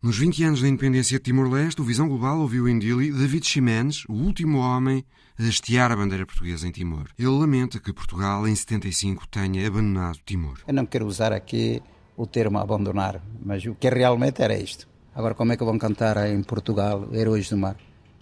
Nos 0.00 0.16
20 0.16 0.44
anos 0.44 0.62
da 0.62 0.68
independência 0.68 1.18
de 1.18 1.24
Timor-Leste, 1.24 1.80
o 1.80 1.84
Visão 1.84 2.06
Global 2.06 2.38
ouviu 2.38 2.68
em 2.68 2.78
Dili 2.78 3.10
David 3.10 3.44
Ximenes, 3.44 4.04
o 4.08 4.12
último 4.12 4.58
homem 4.58 5.04
a 5.36 5.42
hastear 5.42 5.90
a 5.90 5.96
bandeira 5.96 6.24
portuguesa 6.24 6.68
em 6.68 6.70
Timor. 6.70 7.08
Ele 7.18 7.26
lamenta 7.26 7.80
que 7.80 7.92
Portugal, 7.92 8.46
em 8.46 8.54
75, 8.54 9.26
tenha 9.26 9.66
abandonado 9.66 10.20
Timor. 10.24 10.60
Eu 10.68 10.72
não 10.72 10.86
quero 10.86 11.04
usar 11.04 11.32
aqui 11.32 11.82
o 12.16 12.28
termo 12.28 12.58
abandonar, 12.58 13.20
mas 13.44 13.64
o 13.66 13.74
que 13.74 13.90
realmente 13.90 14.40
era 14.40 14.56
isto. 14.56 14.88
Agora, 15.12 15.34
como 15.34 15.52
é 15.52 15.56
que 15.56 15.64
vão 15.64 15.76
cantar 15.76 16.30
em 16.30 16.44
Portugal 16.44 17.08
Heróis 17.12 17.50
do 17.50 17.56
Mar? 17.56 17.76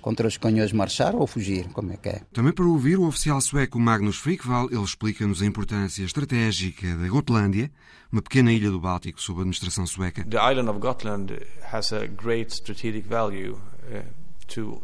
Contra 0.06 0.28
os 0.28 0.36
canhões 0.36 0.72
marchar 0.72 1.16
ou 1.16 1.26
fugir? 1.26 1.66
Como 1.72 1.92
é 1.92 1.96
que 1.96 2.08
é? 2.08 2.22
Também 2.32 2.52
para 2.52 2.64
ouvir 2.64 2.96
o 2.96 3.08
oficial 3.08 3.40
sueco 3.40 3.80
Magnus 3.80 4.16
Frikval, 4.18 4.68
ele 4.70 4.80
explica-nos 4.80 5.42
a 5.42 5.46
importância 5.46 6.04
estratégica 6.04 6.96
da 6.96 7.08
Gotlândia, 7.08 7.72
uma 8.12 8.22
pequena 8.22 8.52
ilha 8.52 8.70
do 8.70 8.78
Báltico 8.78 9.20
sob 9.20 9.40
administração 9.40 9.84
sueca. 9.84 10.24
The 10.24 10.36
island 10.36 10.70
of 10.70 10.78
Gotland 10.78 11.32
has 11.72 11.92
a 11.92 12.06
great 12.06 12.52
strategic 12.52 13.08
value 13.08 13.54
uh, 13.90 14.04
to 14.46 14.80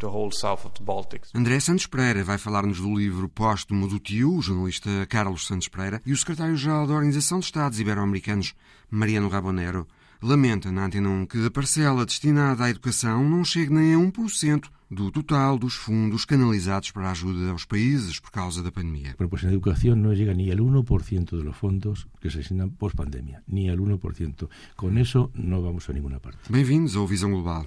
the 0.00 0.06
whole 0.06 0.32
south 0.32 0.66
of 0.66 0.74
the 0.76 0.82
Baltic. 0.82 1.22
André 1.32 1.60
Santos 1.60 1.86
Pereira 1.86 2.24
vai 2.24 2.36
falar-nos 2.36 2.80
do 2.80 2.92
livro 2.92 3.28
póstumo 3.28 3.86
do 3.86 4.00
tio, 4.00 4.34
o 4.34 4.42
jornalista 4.42 4.90
Carlos 5.08 5.46
Santos 5.46 5.68
Pereira, 5.68 6.02
e 6.04 6.12
o 6.12 6.16
secretário-geral 6.16 6.84
da 6.88 6.94
Organização 6.94 7.38
de 7.38 7.44
Estados 7.44 7.78
Ibero-Americanos, 7.78 8.56
Mariano 8.90 9.28
Rabonero, 9.28 9.86
lamenta 10.24 10.72
na 10.72 10.86
Antena 10.86 11.08
1 11.08 11.26
que 11.26 11.44
a 11.44 11.50
parcela 11.50 12.06
destinada 12.06 12.64
à 12.64 12.70
educação 12.70 13.28
não 13.28 13.44
chegue 13.44 13.72
nem 13.72 13.94
a 13.94 13.98
1% 13.98 14.64
do 14.90 15.10
total 15.10 15.58
dos 15.58 15.74
fundos 15.74 16.24
canalizados 16.24 16.90
para 16.90 17.08
a 17.08 17.10
ajuda 17.10 17.50
aos 17.50 17.64
países 17.64 18.18
por 18.18 18.30
causa 18.30 18.62
da 18.62 18.70
pandemia. 18.70 19.14
Bueno, 19.18 19.28
pues 19.28 19.42
en 19.42 19.50
educación 19.50 20.02
no 20.02 20.12
llega 20.12 20.32
ni 20.32 20.50
al 20.50 20.60
1% 20.60 21.36
de 21.36 21.44
los 21.44 21.56
fondos 21.56 22.08
que 22.20 22.30
se 22.30 22.40
asignan 22.40 22.70
post-pandemia, 22.70 23.42
ni 23.46 23.68
al 23.68 23.78
1%. 23.78 24.48
Con 24.76 24.98
eso 24.98 25.30
no 25.34 25.62
vamos 25.62 25.88
a 25.90 25.92
ninguna 25.92 26.20
parte. 26.20 26.38
Bem-vindos 26.48 26.96
ao 26.96 27.06
Visão 27.06 27.30
Global. 27.30 27.66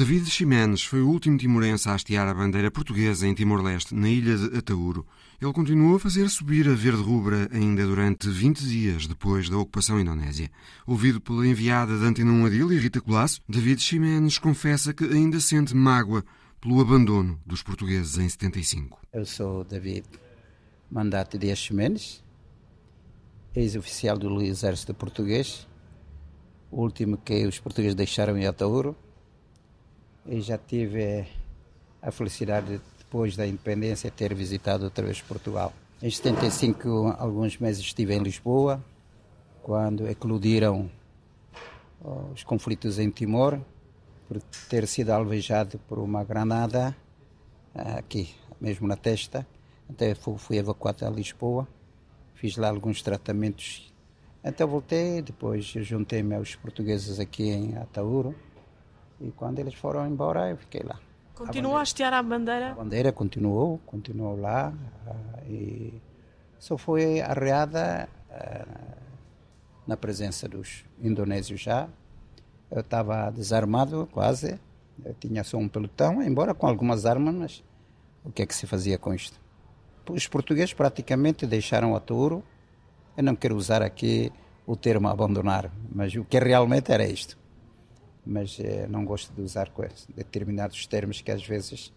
David 0.00 0.30
Ximenes 0.30 0.82
foi 0.82 1.02
o 1.02 1.08
último 1.10 1.36
timorense 1.36 1.86
a 1.86 1.92
hastear 1.92 2.26
a 2.26 2.32
bandeira 2.32 2.70
portuguesa 2.70 3.26
em 3.26 3.34
Timor-Leste, 3.34 3.94
na 3.94 4.08
ilha 4.08 4.34
de 4.34 4.56
Atauro. 4.56 5.06
Ele 5.38 5.52
continuou 5.52 5.96
a 5.96 6.00
fazer 6.00 6.30
subir 6.30 6.66
a 6.70 6.72
verde 6.72 7.02
rubra 7.02 7.50
ainda 7.52 7.84
durante 7.84 8.26
20 8.26 8.64
dias 8.64 9.06
depois 9.06 9.50
da 9.50 9.58
ocupação 9.58 10.00
indonésia. 10.00 10.50
Ouvido 10.86 11.20
pela 11.20 11.46
enviada 11.46 11.98
de 11.98 12.02
Antena 12.02 12.32
1 12.32 12.46
Adil 12.46 12.72
e 12.72 12.78
Rita 12.78 12.98
Colasso, 12.98 13.42
David 13.46 13.82
Ximenes 13.82 14.38
confessa 14.38 14.94
que 14.94 15.04
ainda 15.04 15.38
sente 15.38 15.76
mágoa 15.76 16.24
pelo 16.62 16.80
abandono 16.80 17.38
dos 17.44 17.62
portugueses 17.62 18.16
em 18.16 18.26
75. 18.26 18.98
Eu 19.12 19.26
sou 19.26 19.64
David 19.64 20.06
Mandato 20.90 21.36
Dias 21.36 21.58
Ximenes, 21.58 22.24
ex-oficial 23.54 24.16
do 24.16 24.40
Exército 24.40 24.94
Português, 24.94 25.68
o 26.70 26.80
último 26.80 27.18
que 27.18 27.46
os 27.46 27.58
portugueses 27.58 27.94
deixaram 27.94 28.38
em 28.38 28.46
Atauro. 28.46 28.96
E 30.26 30.40
já 30.40 30.58
tive 30.58 31.26
a 32.02 32.10
felicidade, 32.10 32.80
depois 32.98 33.36
da 33.36 33.46
independência, 33.46 34.10
de 34.10 34.16
ter 34.16 34.34
visitado 34.34 34.84
outra 34.84 35.04
vez 35.04 35.20
Portugal. 35.20 35.72
Em 36.02 36.10
75, 36.10 37.16
alguns 37.18 37.58
meses 37.58 37.82
estive 37.82 38.14
em 38.14 38.22
Lisboa, 38.22 38.82
quando 39.62 40.08
eclodiram 40.08 40.90
os 42.32 42.42
conflitos 42.42 42.98
em 42.98 43.10
Timor, 43.10 43.60
por 44.26 44.40
ter 44.68 44.86
sido 44.86 45.10
alvejado 45.10 45.78
por 45.88 45.98
uma 45.98 46.24
granada 46.24 46.96
aqui, 47.74 48.34
mesmo 48.60 48.86
na 48.86 48.96
testa. 48.96 49.46
Até 49.88 50.14
fui 50.14 50.56
evacuado 50.56 51.04
a 51.04 51.10
Lisboa, 51.10 51.66
fiz 52.34 52.56
lá 52.56 52.68
alguns 52.68 53.02
tratamentos. 53.02 53.92
Então 54.42 54.66
voltei, 54.68 55.20
depois 55.20 55.64
juntei-me 55.64 56.34
aos 56.34 56.54
portugueses 56.54 57.18
aqui 57.18 57.50
em 57.50 57.76
Atauro. 57.76 58.34
E 59.20 59.30
quando 59.32 59.58
eles 59.58 59.74
foram 59.74 60.06
embora, 60.06 60.50
eu 60.50 60.56
fiquei 60.56 60.82
lá. 60.82 60.98
Continuou 61.34 61.76
a, 61.76 61.80
a 61.80 61.82
hastear 61.82 62.12
a 62.12 62.22
bandeira? 62.22 62.72
A 62.72 62.74
bandeira 62.74 63.12
continuou, 63.12 63.78
continuou 63.86 64.38
lá. 64.38 64.72
E 65.46 65.92
só 66.58 66.76
foi 66.76 67.20
arreada 67.20 68.08
na 69.86 69.96
presença 69.96 70.48
dos 70.48 70.84
indonésios 71.02 71.60
já. 71.60 71.88
Eu 72.70 72.80
estava 72.80 73.30
desarmado 73.30 74.08
quase, 74.12 74.58
eu 75.04 75.14
tinha 75.14 75.42
só 75.42 75.56
um 75.56 75.68
pelotão, 75.68 76.22
embora 76.22 76.54
com 76.54 76.66
algumas 76.66 77.04
armas, 77.04 77.34
mas 77.34 77.64
o 78.24 78.30
que 78.30 78.42
é 78.42 78.46
que 78.46 78.54
se 78.54 78.66
fazia 78.66 78.96
com 78.96 79.12
isto? 79.12 79.40
Os 80.08 80.26
portugueses 80.28 80.72
praticamente 80.72 81.46
deixaram 81.46 81.96
a 81.96 82.00
touro. 82.00 82.44
Eu 83.16 83.24
não 83.24 83.34
quero 83.34 83.56
usar 83.56 83.82
aqui 83.82 84.32
o 84.66 84.76
termo 84.76 85.08
abandonar, 85.08 85.70
mas 85.92 86.14
o 86.14 86.24
que 86.24 86.38
realmente 86.38 86.92
era 86.92 87.04
isto 87.04 87.39
mas 88.24 88.58
eh, 88.60 88.86
não 88.88 89.04
gosto 89.04 89.32
de 89.32 89.40
usar 89.40 89.70
determinados 90.14 90.86
termos 90.86 91.20
que 91.20 91.30
às 91.30 91.46
vezes 91.46 91.92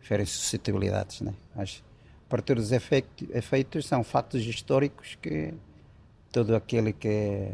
ferem 0.00 0.26
suscetibilidades. 0.26 1.20
Né? 1.20 1.34
Mas, 1.54 1.82
para 2.28 2.42
todos 2.42 2.66
os 2.66 2.72
efeitos, 2.72 3.28
efeitos, 3.30 3.86
são 3.86 4.02
fatos 4.04 4.44
históricos 4.44 5.16
que 5.20 5.54
todo 6.30 6.54
aquele 6.54 6.92
que 6.92 7.52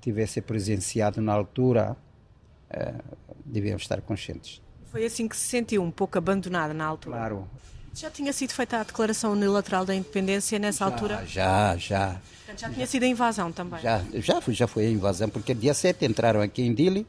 tivesse 0.00 0.40
presenciado 0.40 1.20
na 1.20 1.32
altura 1.32 1.96
eh, 2.70 2.94
deviam 3.44 3.76
estar 3.76 4.00
conscientes. 4.00 4.62
Foi 4.86 5.04
assim 5.04 5.28
que 5.28 5.36
se 5.36 5.48
sentiu, 5.48 5.82
um 5.82 5.90
pouco 5.90 6.16
abandonada 6.16 6.72
na 6.72 6.86
altura? 6.86 7.16
Claro. 7.16 7.48
Já 7.98 8.08
tinha 8.08 8.32
sido 8.32 8.52
feita 8.52 8.78
a 8.78 8.84
declaração 8.84 9.32
unilateral 9.32 9.84
da 9.84 9.92
independência 9.92 10.56
nessa 10.56 10.84
já, 10.84 10.84
altura? 10.84 11.26
Já, 11.26 11.76
já. 11.76 12.20
Portanto, 12.46 12.60
já 12.60 12.70
tinha 12.70 12.86
sido 12.86 13.02
a 13.02 13.06
invasão 13.06 13.50
também? 13.50 13.80
Já, 13.80 14.04
já, 14.14 14.40
foi, 14.40 14.54
já 14.54 14.68
foi 14.68 14.86
a 14.86 14.90
invasão, 14.90 15.28
porque 15.28 15.52
dia 15.52 15.74
7 15.74 16.04
entraram 16.04 16.40
aqui 16.40 16.62
em 16.62 16.72
Dili, 16.72 17.04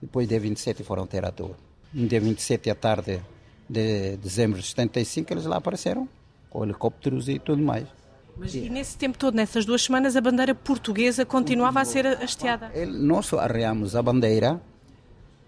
depois 0.00 0.26
dia 0.26 0.40
27 0.40 0.82
foram 0.82 1.06
ter 1.06 1.26
a 1.26 1.30
toa. 1.30 1.54
No 1.92 2.08
dia 2.08 2.18
27 2.18 2.70
à 2.70 2.74
tarde 2.74 3.20
de 3.68 4.16
dezembro 4.16 4.58
de 4.58 4.66
75 4.66 5.30
eles 5.30 5.44
lá 5.44 5.58
apareceram, 5.58 6.08
com 6.48 6.64
helicópteros 6.64 7.28
e 7.28 7.38
tudo 7.38 7.62
mais. 7.62 7.86
Mas 8.34 8.54
e 8.54 8.70
nesse 8.70 8.96
tempo 8.96 9.18
todo, 9.18 9.34
nessas 9.34 9.66
duas 9.66 9.82
semanas, 9.82 10.16
a 10.16 10.22
bandeira 10.22 10.54
portuguesa 10.54 11.26
continuava 11.26 11.82
a 11.82 11.84
ser 11.84 12.06
hasteada? 12.06 12.72
Nós 12.86 13.30
arreamos 13.34 13.94
a 13.94 14.00
bandeira 14.00 14.58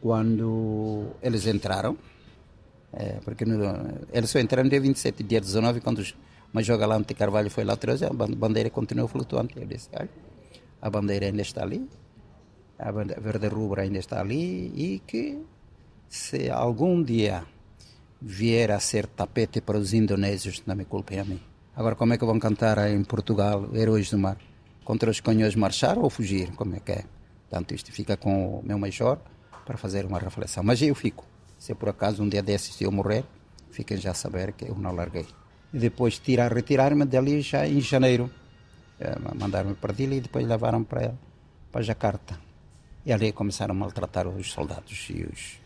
quando 0.03 1.07
eles 1.23 1.47
entraram, 1.47 1.97
é, 2.93 3.21
porque 3.25 3.45
no, 3.45 3.57
eles 4.13 4.31
só 4.31 4.39
entraram 4.39 4.69
dia 4.69 4.81
27, 4.81 5.23
dia 5.23 5.41
19, 5.41 5.81
quando 5.81 6.01
o 6.01 6.07
Major 6.53 6.79
Galante 6.79 7.15
Carvalho 7.15 7.51
foi 7.51 7.65
lá 7.65 7.73
atrás, 7.75 8.03
a 8.03 8.11
bandeira 8.11 8.71
continuou 8.71 9.09
flutuante. 9.09 9.59
Eu 9.59 9.67
disse, 9.67 9.89
a 10.81 10.91
bandeira 10.91 11.27
ainda 11.27 11.43
está 11.43 11.63
ali, 11.63 11.89
a 12.79 12.91
verde 12.93 13.49
rubra 13.49 13.83
ainda 13.83 13.99
está 13.99 14.21
ali 14.21 14.73
e 14.75 15.03
que 15.07 15.39
se 16.09 16.51
algum 16.51 17.03
dia 17.03 17.45
vier 18.21 18.71
a 18.71 18.79
ser 18.79 19.07
tapete 19.07 19.61
para 19.61 19.79
os 19.79 19.95
indonésios, 19.95 20.63
não 20.67 20.77
me 20.77 20.85
culpem 20.85 21.19
a 21.19 21.25
mim. 21.25 21.41
Agora, 21.75 21.97
como 21.97 22.13
é 22.13 22.19
que 22.19 22.25
vão 22.25 22.39
cantar 22.39 22.91
em 22.91 23.03
Portugal 23.03 23.69
Heróis 23.75 24.11
do 24.11 24.19
Mar? 24.19 24.37
Contra 24.85 25.11
os 25.11 25.21
canhões 25.21 25.55
marchar 25.55 25.97
ou 25.99 26.11
fugir? 26.11 26.53
Como 26.55 26.77
é 26.77 26.81
que 26.81 26.93
é? 26.93 27.05
Portanto, 27.49 27.75
isto 27.75 27.91
fica 27.93 28.17
com 28.17 28.59
o 28.59 28.63
meu 28.63 28.79
major 28.79 29.19
para 29.65 29.79
fazer 29.79 30.05
uma 30.05 30.19
reflexão. 30.19 30.63
Mas 30.63 30.83
eu 30.83 30.95
fico. 30.95 31.25
Se 31.63 31.77
por 31.77 31.91
acaso 31.91 32.25
um 32.25 32.29
dia 32.29 32.43
desses 32.43 32.81
eu 32.81 32.91
morrer, 32.91 33.25
fiquem 33.71 33.97
já 33.97 34.11
a 34.11 34.15
saber 34.15 34.53
que 34.53 34.65
eu 34.69 34.75
não 34.75 34.91
larguei. 34.91 35.29
E 35.73 35.79
depois 35.79 36.19
tirar, 36.19 36.53
retirar-me 36.53 37.05
dali 37.05 37.41
já 37.41 37.65
em 37.69 37.81
janeiro. 37.81 38.29
É, 38.99 39.17
Mandaram-me 39.33 39.77
para 39.77 39.93
Dili 39.93 40.17
e 40.17 40.21
depois 40.23 40.45
levaram 40.45 40.83
para, 40.83 41.15
para 41.71 41.81
Jacarta. 41.81 42.37
E 43.07 43.13
ali 43.13 43.31
começaram 43.31 43.77
a 43.77 43.79
maltratar 43.79 44.27
os 44.27 44.51
soldados 44.51 45.07
e 45.09 45.23
os, 45.23 45.61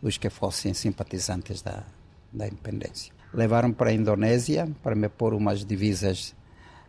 os 0.00 0.16
que 0.16 0.30
fossem 0.30 0.72
simpatizantes 0.72 1.60
da, 1.60 1.84
da 2.32 2.46
independência. 2.46 3.12
Levaram 3.34 3.70
para 3.70 3.90
a 3.90 3.92
Indonésia 3.92 4.66
para 4.82 4.94
me 4.94 5.10
pôr 5.10 5.34
umas 5.34 5.62
divisas 5.62 6.34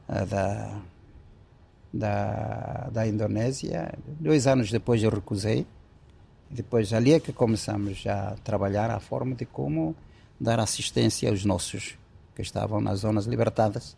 uh, 0.07 0.25
da, 0.25 0.81
da, 1.93 2.89
da 2.89 3.05
Indonésia. 3.05 3.93
Dois 4.17 4.47
anos 4.47 4.71
depois 4.71 5.03
eu 5.03 5.09
recusei. 5.09 5.67
Depois 6.49 6.93
ali 6.93 7.13
é 7.13 7.19
que 7.19 7.33
começamos 7.33 8.05
a 8.07 8.35
trabalhar 8.43 8.89
a 8.91 8.99
forma 8.99 9.35
de 9.35 9.45
como 9.45 9.95
dar 10.39 10.59
assistência 10.59 11.29
aos 11.29 11.43
nossos 11.43 11.97
que 12.35 12.41
estavam 12.41 12.81
nas 12.81 12.99
zonas 12.99 13.25
libertadas. 13.25 13.95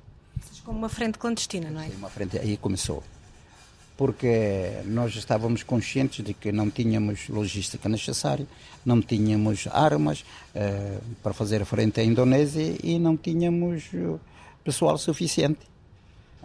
Como 0.64 0.78
uma 0.78 0.90
frente 0.90 1.18
clandestina, 1.18 1.70
não 1.70 1.82
é? 1.82 1.88
Uma 1.88 2.10
frente, 2.10 2.38
aí 2.38 2.58
começou. 2.58 3.04
porque 3.98 4.84
nós 4.86 5.16
estávamos 5.16 5.64
conscientes 5.64 6.24
de 6.24 6.34
que 6.34 6.52
não 6.52 6.70
tínhamos 6.70 7.28
logística 7.30 7.90
necessária, 7.90 8.46
não 8.86 9.02
tínhamos 9.02 9.68
armas 9.72 10.24
eh, 10.54 11.00
para 11.24 11.34
fazer 11.34 11.66
frente 11.66 12.00
à 12.00 12.04
Indonésia 12.04 12.78
e 12.84 13.00
não 13.00 13.18
tínhamos 13.18 13.86
eh, 13.92 14.16
pessoal 14.64 15.00
suficiente. 15.00 15.62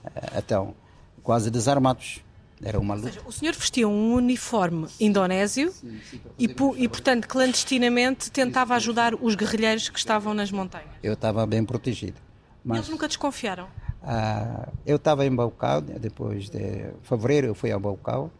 Eh, 0.02 0.38
então, 0.38 0.75
quase 1.22 1.50
desarmados. 1.50 2.22
Era 2.62 2.79
uma 2.79 2.94
luta. 2.94 3.09
Ou 3.09 3.12
seja, 3.12 3.26
o 3.26 3.32
senhor 3.32 3.55
vestia 3.55 3.88
um 3.88 4.14
uniforme 4.14 4.87
indonésio 5.00 5.73
sim, 5.73 5.99
sim, 6.09 6.20
e, 6.38 6.44
e, 6.44 6.88
portanto, 6.88 7.26
clandestinamente 7.26 8.31
tentava 8.31 8.75
ajudar 8.76 9.14
os 9.14 9.35
guerrilheiros 9.35 9.88
que 9.88 9.99
estavam 9.99 10.32
nas 10.32 10.53
montanhas. 10.53 10.88
Eu 11.03 11.14
estava 11.14 11.44
bem 11.44 11.64
protegido. 11.64 12.20
Mas... 12.64 12.79
Eles 12.79 12.88
nunca 12.88 13.09
desconfiaram? 13.09 13.67
Ah, 14.03 14.69
eu 14.87 14.97
estava 14.97 15.26
em 15.26 15.35
Baucau, 15.35 15.81
depois 15.81 16.49
de 16.49 16.87
fevereiro 17.03 17.49
eu 17.49 17.55
fui 17.55 17.73
a 17.73 17.79
Baucau 17.79 18.31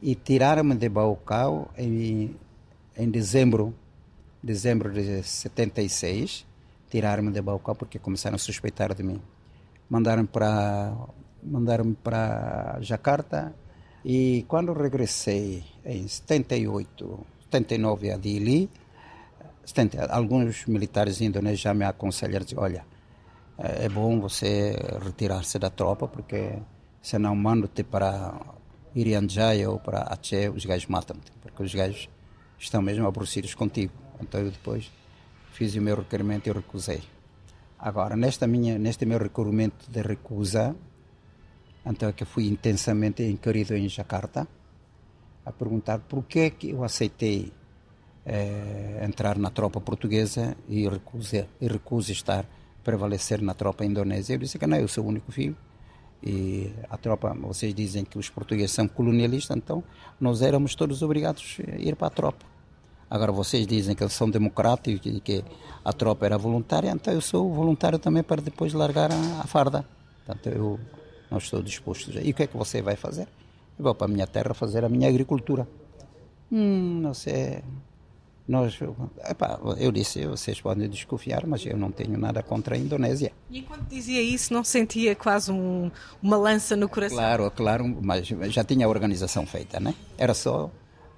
e 0.00 0.14
tiraram-me 0.14 0.74
de 0.74 0.88
Baucau 0.88 1.70
em, 1.76 2.36
em 2.96 3.10
dezembro, 3.10 3.74
dezembro 4.42 4.92
de 4.92 5.22
76, 5.22 6.46
tiraram-me 6.90 7.30
de 7.30 7.40
Baucau 7.40 7.74
porque 7.74 7.98
começaram 7.98 8.36
a 8.36 8.38
suspeitar 8.38 8.94
de 8.94 9.02
mim. 9.02 9.20
Mandaram 9.88 10.26
para 10.26 10.94
mandaram 11.42 11.94
para 11.94 12.78
Jakarta 12.80 13.54
e 14.04 14.44
quando 14.48 14.72
regressei 14.72 15.64
em 15.84 16.08
78, 16.08 17.26
79 17.44 18.10
a 18.10 18.16
Dili, 18.16 18.70
70, 19.64 20.06
alguns 20.06 20.66
militares 20.66 21.20
indonésios 21.20 21.60
já 21.60 21.74
me 21.74 21.84
aconselharam, 21.84 22.46
olha, 22.56 22.84
é, 23.58 23.84
é 23.84 23.88
bom 23.88 24.20
você 24.20 24.76
retirar-se 25.04 25.58
da 25.58 25.70
tropa, 25.70 26.08
porque 26.08 26.58
senão 27.02 27.36
mando-te 27.36 27.84
para 27.84 28.34
Irianjaya 28.94 29.70
ou 29.70 29.78
para 29.78 30.00
Aceh, 30.02 30.48
os 30.48 30.64
gajos 30.64 30.88
matam-te, 30.88 31.30
porque 31.42 31.62
os 31.62 31.74
gajos 31.74 32.08
estão 32.58 32.80
mesmo 32.80 33.06
aborrecidos 33.06 33.54
contigo. 33.54 33.92
Então 34.20 34.40
eu 34.40 34.50
depois 34.50 34.90
fiz 35.52 35.74
o 35.74 35.80
meu 35.80 35.96
requerimento 35.96 36.48
e 36.48 36.52
recusei. 36.52 37.02
Agora, 37.78 38.16
nesta 38.16 38.46
minha, 38.46 38.78
neste 38.78 39.06
meu 39.06 39.18
requerimento 39.18 39.90
de 39.90 40.02
recusa, 40.02 40.74
então 41.84 42.08
é 42.08 42.12
que 42.12 42.24
fui 42.24 42.46
intensamente 42.46 43.22
inquirido 43.22 43.74
em 43.74 43.88
Jakarta, 43.88 44.46
a 45.44 45.52
perguntar 45.52 46.00
por 46.00 46.24
que, 46.24 46.50
que 46.50 46.70
eu 46.70 46.84
aceitei 46.84 47.52
é, 48.24 49.02
entrar 49.04 49.38
na 49.38 49.50
tropa 49.50 49.80
portuguesa 49.80 50.56
e 50.68 50.88
recuso, 50.88 51.36
e 51.60 51.66
recuso 51.66 52.12
estar 52.12 52.46
prevalecer 52.82 53.40
na 53.42 53.54
tropa 53.54 53.84
indonésia. 53.84 54.34
Eu 54.34 54.38
disse 54.38 54.58
que 54.58 54.66
não, 54.66 54.76
eu 54.76 54.88
sou 54.88 55.04
o 55.04 55.08
único 55.08 55.30
filho. 55.32 55.56
E 56.22 56.70
a 56.90 56.98
tropa, 56.98 57.34
vocês 57.34 57.74
dizem 57.74 58.04
que 58.04 58.18
os 58.18 58.28
portugueses 58.28 58.72
são 58.72 58.86
colonialistas, 58.86 59.56
então 59.56 59.82
nós 60.20 60.42
éramos 60.42 60.74
todos 60.74 61.00
obrigados 61.02 61.58
a 61.66 61.76
ir 61.76 61.96
para 61.96 62.08
a 62.08 62.10
tropa. 62.10 62.44
Agora 63.08 63.32
vocês 63.32 63.66
dizem 63.66 63.94
que 63.94 64.02
eles 64.02 64.12
são 64.12 64.28
democráticos 64.28 65.04
e 65.06 65.20
que 65.20 65.42
a 65.82 65.92
tropa 65.92 66.26
era 66.26 66.36
voluntária, 66.36 66.90
então 66.90 67.12
eu 67.12 67.22
sou 67.22 67.52
voluntário 67.52 67.98
também 67.98 68.22
para 68.22 68.42
depois 68.42 68.74
largar 68.74 69.10
a, 69.10 69.40
a 69.40 69.46
farda. 69.46 69.84
Portanto, 70.26 70.48
eu 70.50 70.78
não 71.30 71.38
estou 71.38 71.62
disposto. 71.62 72.10
E 72.18 72.30
o 72.30 72.34
que 72.34 72.42
é 72.42 72.46
que 72.46 72.56
você 72.56 72.82
vai 72.82 72.96
fazer? 72.96 73.28
Eu 73.78 73.84
vou 73.84 73.94
para 73.94 74.06
a 74.06 74.10
minha 74.10 74.26
terra 74.26 74.52
fazer 74.54 74.84
a 74.84 74.88
minha 74.88 75.08
agricultura. 75.08 75.66
Hum, 76.52 77.00
não 77.00 77.14
sei, 77.14 77.62
nós, 78.50 78.76
epá, 79.28 79.60
eu 79.78 79.92
disse, 79.92 80.26
vocês 80.26 80.60
podem 80.60 80.88
desconfiar, 80.88 81.46
mas 81.46 81.64
eu 81.64 81.76
não 81.76 81.92
tenho 81.92 82.18
nada 82.18 82.42
contra 82.42 82.74
a 82.74 82.78
Indonésia. 82.78 83.30
E 83.48 83.60
enquanto 83.60 83.82
dizia 83.82 84.20
isso, 84.20 84.52
não 84.52 84.64
sentia 84.64 85.14
quase 85.14 85.52
um, 85.52 85.88
uma 86.20 86.36
lança 86.36 86.74
no 86.74 86.88
coração? 86.88 87.16
Claro, 87.16 87.48
claro, 87.52 87.98
mas 88.02 88.26
já 88.26 88.64
tinha 88.64 88.86
a 88.86 88.88
organização 88.88 89.46
feita, 89.46 89.78
né? 89.78 89.94
Era 90.18 90.34
só 90.34 90.68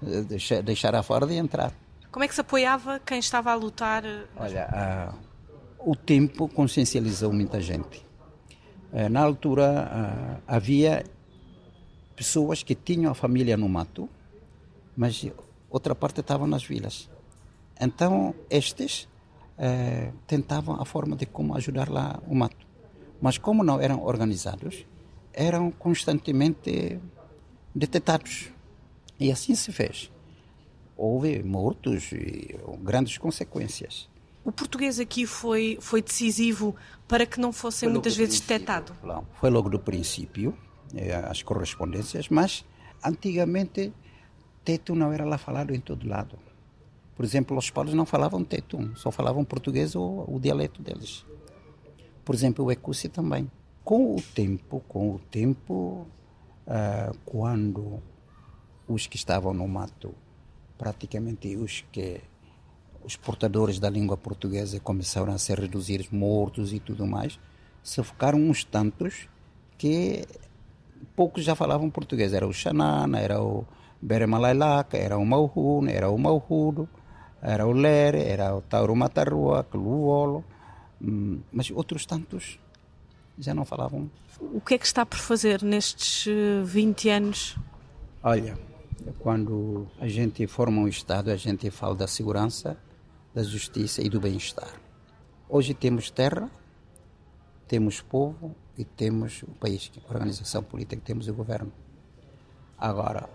eh, 0.06 0.20
deixar, 0.20 0.62
deixar 0.62 0.94
a 0.94 1.03
fora 1.03 1.25
e 1.32 1.38
entrar. 1.38 1.73
Como 2.11 2.23
é 2.23 2.29
que 2.29 2.35
se 2.35 2.43
apoiava 2.43 3.00
quem 3.00 3.19
estava 3.19 3.50
a 3.50 3.55
lutar? 3.55 4.05
Olha, 4.37 5.14
o 5.79 5.97
tempo 5.97 6.47
consciencializou 6.49 7.32
muita 7.32 7.62
gente. 7.62 8.05
Eh, 8.93 9.09
na 9.09 9.23
altura 9.23 10.43
havia 10.47 11.05
pessoas 12.15 12.62
que 12.62 12.75
tinham 12.75 13.11
a 13.11 13.15
família 13.15 13.56
no 13.56 13.69
mato, 13.69 14.09
mas 14.97 15.27
outra 15.71 15.94
parte 15.94 16.21
estava 16.21 16.47
nas 16.47 16.65
vilas. 16.65 17.11
Então, 17.81 18.35
estes 18.50 19.09
eh, 19.59 20.12
tentavam 20.27 20.81
a 20.81 20.85
forma 20.85 21.17
de 21.17 21.27
como 21.27 21.56
ajudar 21.56 21.89
lá 21.89 22.23
o 22.29 22.35
mato. 22.35 22.67
Mas 23.21 23.39
como 23.39 23.65
não 23.65 23.81
eram 23.81 24.05
organizados, 24.05 24.87
eram 25.33 25.71
constantemente 25.71 27.00
detetados. 27.75 28.53
E 29.19 29.33
assim 29.33 29.55
se 29.55 29.73
fez. 29.73 30.12
Houve 30.97 31.43
mortos 31.43 32.12
e 32.12 32.56
grandes 32.83 33.17
consequências. 33.19 34.09
O 34.44 34.50
português 34.50 34.99
aqui 34.99 35.27
foi, 35.27 35.79
foi 35.81 36.03
decisivo 36.03 36.75
para 37.06 37.25
que 37.25 37.39
não 37.39 37.53
fossem 37.53 37.89
muitas 37.89 38.17
vezes 38.17 38.41
detectado? 38.41 38.93
Não, 39.03 39.27
foi 39.35 39.50
logo 39.50 39.69
do 39.69 39.79
princípio, 39.79 40.56
eh, 40.94 41.15
as 41.15 41.43
correspondências, 41.43 42.29
mas 42.29 42.65
antigamente 43.05 43.93
teto 44.65 44.94
não 44.94 45.12
era 45.12 45.25
lá 45.25 45.39
falado 45.39 45.75
em 45.75 45.81
todo 45.81 46.09
lado. 46.09 46.39
Por 47.15 47.25
exemplo, 47.25 47.56
os 47.56 47.71
paulos 47.71 47.94
não 47.94 48.06
falavam 48.06 48.43
tetum, 48.43 48.97
só 48.97 49.11
falavam 49.11 49.44
português 49.44 49.94
ou 49.94 50.25
o 50.29 50.41
dialeto 50.41 50.83
deles. 50.83 51.25
Por 52.25 52.35
exemplo, 52.35 52.65
o 52.65 52.73
Ecusi 52.73 53.09
também. 53.09 53.50
Com 53.85 54.17
o 54.17 54.21
tempo, 54.21 54.83
com 54.88 55.15
o 55.15 55.19
tempo, 55.19 56.06
uh, 56.67 57.17
quando 57.25 58.03
os 58.88 59.06
que 59.06 59.17
estavam 59.17 59.53
no 59.53 59.67
mato, 59.69 60.15
praticamente 60.79 61.56
os 61.56 61.85
que 61.93 62.21
os 63.04 63.16
portadores 63.16 63.78
da 63.78 63.90
língua 63.90 64.16
portuguesa 64.16 64.78
começaram 64.81 65.32
a 65.32 65.38
ser 65.38 65.58
reduzidos, 65.58 66.10
mortos 66.10 66.72
e 66.72 66.78
tudo 66.78 67.06
mais, 67.06 67.38
se 67.82 68.02
ficaram 68.02 68.38
uns 68.38 68.64
tantos 68.64 69.28
que 69.76 70.25
poucos 71.16 71.44
já 71.44 71.54
falavam 71.54 71.90
português. 71.90 72.32
Era 72.32 72.46
o 72.46 72.52
Xanana, 72.52 73.19
era 73.19 73.43
o 73.43 73.64
Beremalailaka, 74.00 74.96
era 74.96 75.16
o 75.16 75.25
Mauhun, 75.25 75.87
era 75.88 76.08
o 76.10 76.19
Mauhudo, 76.19 76.88
era 77.40 77.66
o 77.66 77.72
Lere, 77.72 78.22
era 78.22 78.54
o 78.54 78.60
Tauro 78.60 78.94
Matarrua, 78.94 79.66
Luolo, 79.75 80.44
hum, 81.00 81.40
mas 81.52 81.70
outros 81.70 82.06
tantos 82.06 82.58
já 83.38 83.54
não 83.54 83.64
falavam. 83.64 84.10
O 84.40 84.60
que 84.60 84.75
é 84.75 84.78
que 84.78 84.87
está 84.87 85.04
por 85.04 85.19
fazer 85.19 85.62
nestes 85.62 86.26
20 86.64 87.08
eh, 87.08 87.12
anos? 87.12 87.56
Olha, 88.22 88.56
quando 89.19 89.88
a 90.00 90.08
gente 90.08 90.46
forma 90.46 90.81
um 90.82 90.88
Estado, 90.88 91.31
a 91.31 91.37
gente 91.37 91.71
fala 91.71 91.94
da 91.94 92.06
segurança, 92.06 92.76
da 93.35 93.43
justiça 93.43 94.03
e 94.03 94.09
do 94.09 94.21
bem-estar. 94.21 94.73
Hoje 95.49 95.73
temos 95.73 96.11
terra, 96.11 96.51
temos 97.67 98.01
povo 98.01 98.55
e 98.77 98.85
temos 98.85 99.43
o 99.43 99.53
país, 99.53 99.91
a 99.97 100.12
organização 100.12 100.62
política, 100.62 101.01
temos 101.03 101.29
o 101.29 101.35
governo. 101.35 101.73
Agora, 102.77 103.29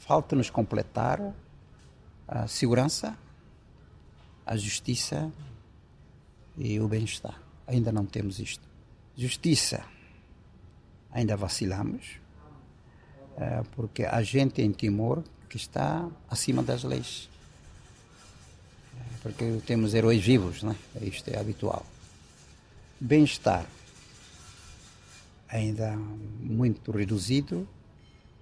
falta-nos 0.00 0.50
completar 0.50 1.34
a 2.28 2.46
segurança, 2.46 3.16
a 4.44 4.56
justiça 4.56 5.32
e 6.56 6.78
o 6.78 6.86
bem-estar. 6.86 7.40
Ainda 7.66 7.90
não 7.90 8.04
temos 8.04 8.38
isto. 8.38 8.68
Justiça, 9.16 9.84
ainda 11.10 11.36
vacilamos, 11.36 12.20
é, 13.36 13.62
porque 13.72 14.04
a 14.04 14.22
gente 14.22 14.60
em 14.60 14.72
Timor 14.72 15.22
que 15.48 15.56
está 15.56 16.08
acima 16.28 16.62
das 16.62 16.84
leis. 16.84 17.29
Porque 19.22 19.60
temos 19.66 19.94
heróis 19.94 20.22
vivos, 20.22 20.62
né? 20.62 20.74
isto 21.02 21.28
é 21.28 21.38
habitual. 21.38 21.84
Bem-estar, 22.98 23.66
ainda 25.48 25.96
muito 26.40 26.90
reduzido, 26.90 27.68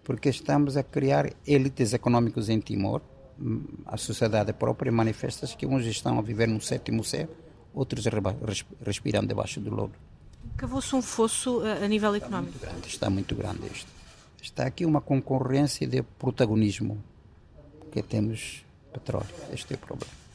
porque 0.04 0.28
estamos 0.28 0.76
a 0.76 0.82
criar 0.82 1.32
elites 1.46 1.92
econômicas 1.92 2.48
em 2.48 2.60
Timor 2.60 3.02
a 3.86 3.96
sociedade 3.96 4.52
própria 4.52 4.90
manifesta-se 4.90 5.56
que 5.56 5.66
uns 5.66 5.84
estão 5.86 6.18
a 6.18 6.22
viver 6.22 6.48
no 6.48 6.60
sétimo 6.60 7.04
céu, 7.04 7.28
outros 7.72 8.04
respiram 8.84 9.24
debaixo 9.24 9.60
do 9.60 9.70
lodo. 9.70 9.94
Cavou-se 10.56 10.94
um 10.94 11.02
fosso 11.02 11.60
a 11.60 11.86
nível 11.86 12.14
económico? 12.14 12.56
Está 12.56 12.70
muito 12.70 12.80
grande, 12.80 12.88
está 12.88 13.10
muito 13.10 13.34
grande 13.34 13.66
isto. 13.72 13.90
Está 14.42 14.66
aqui 14.66 14.84
uma 14.84 15.00
concorrência 15.00 15.86
de 15.86 16.02
protagonismo, 16.02 17.02
que 17.92 18.02
temos 18.02 18.64
petróleo, 18.92 19.26
este 19.52 19.74
é 19.74 19.76
o 19.76 19.78
problema. 19.78 20.27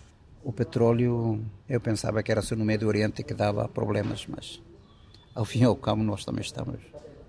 O 0.43 0.51
petróleo, 0.51 1.39
eu 1.69 1.79
pensava 1.79 2.21
que 2.21 2.31
era 2.31 2.41
só 2.41 2.55
no 2.55 2.65
Médio 2.65 2.87
Oriente 2.87 3.23
que 3.23 3.33
dava 3.33 3.67
problemas, 3.67 4.27
mas 4.27 4.61
ao 5.33 5.45
fim 5.45 5.61
e 5.61 5.63
ao 5.63 5.75
cabo 5.75 6.03
nós 6.03 6.25
também 6.25 6.41
estamos, 6.41 6.79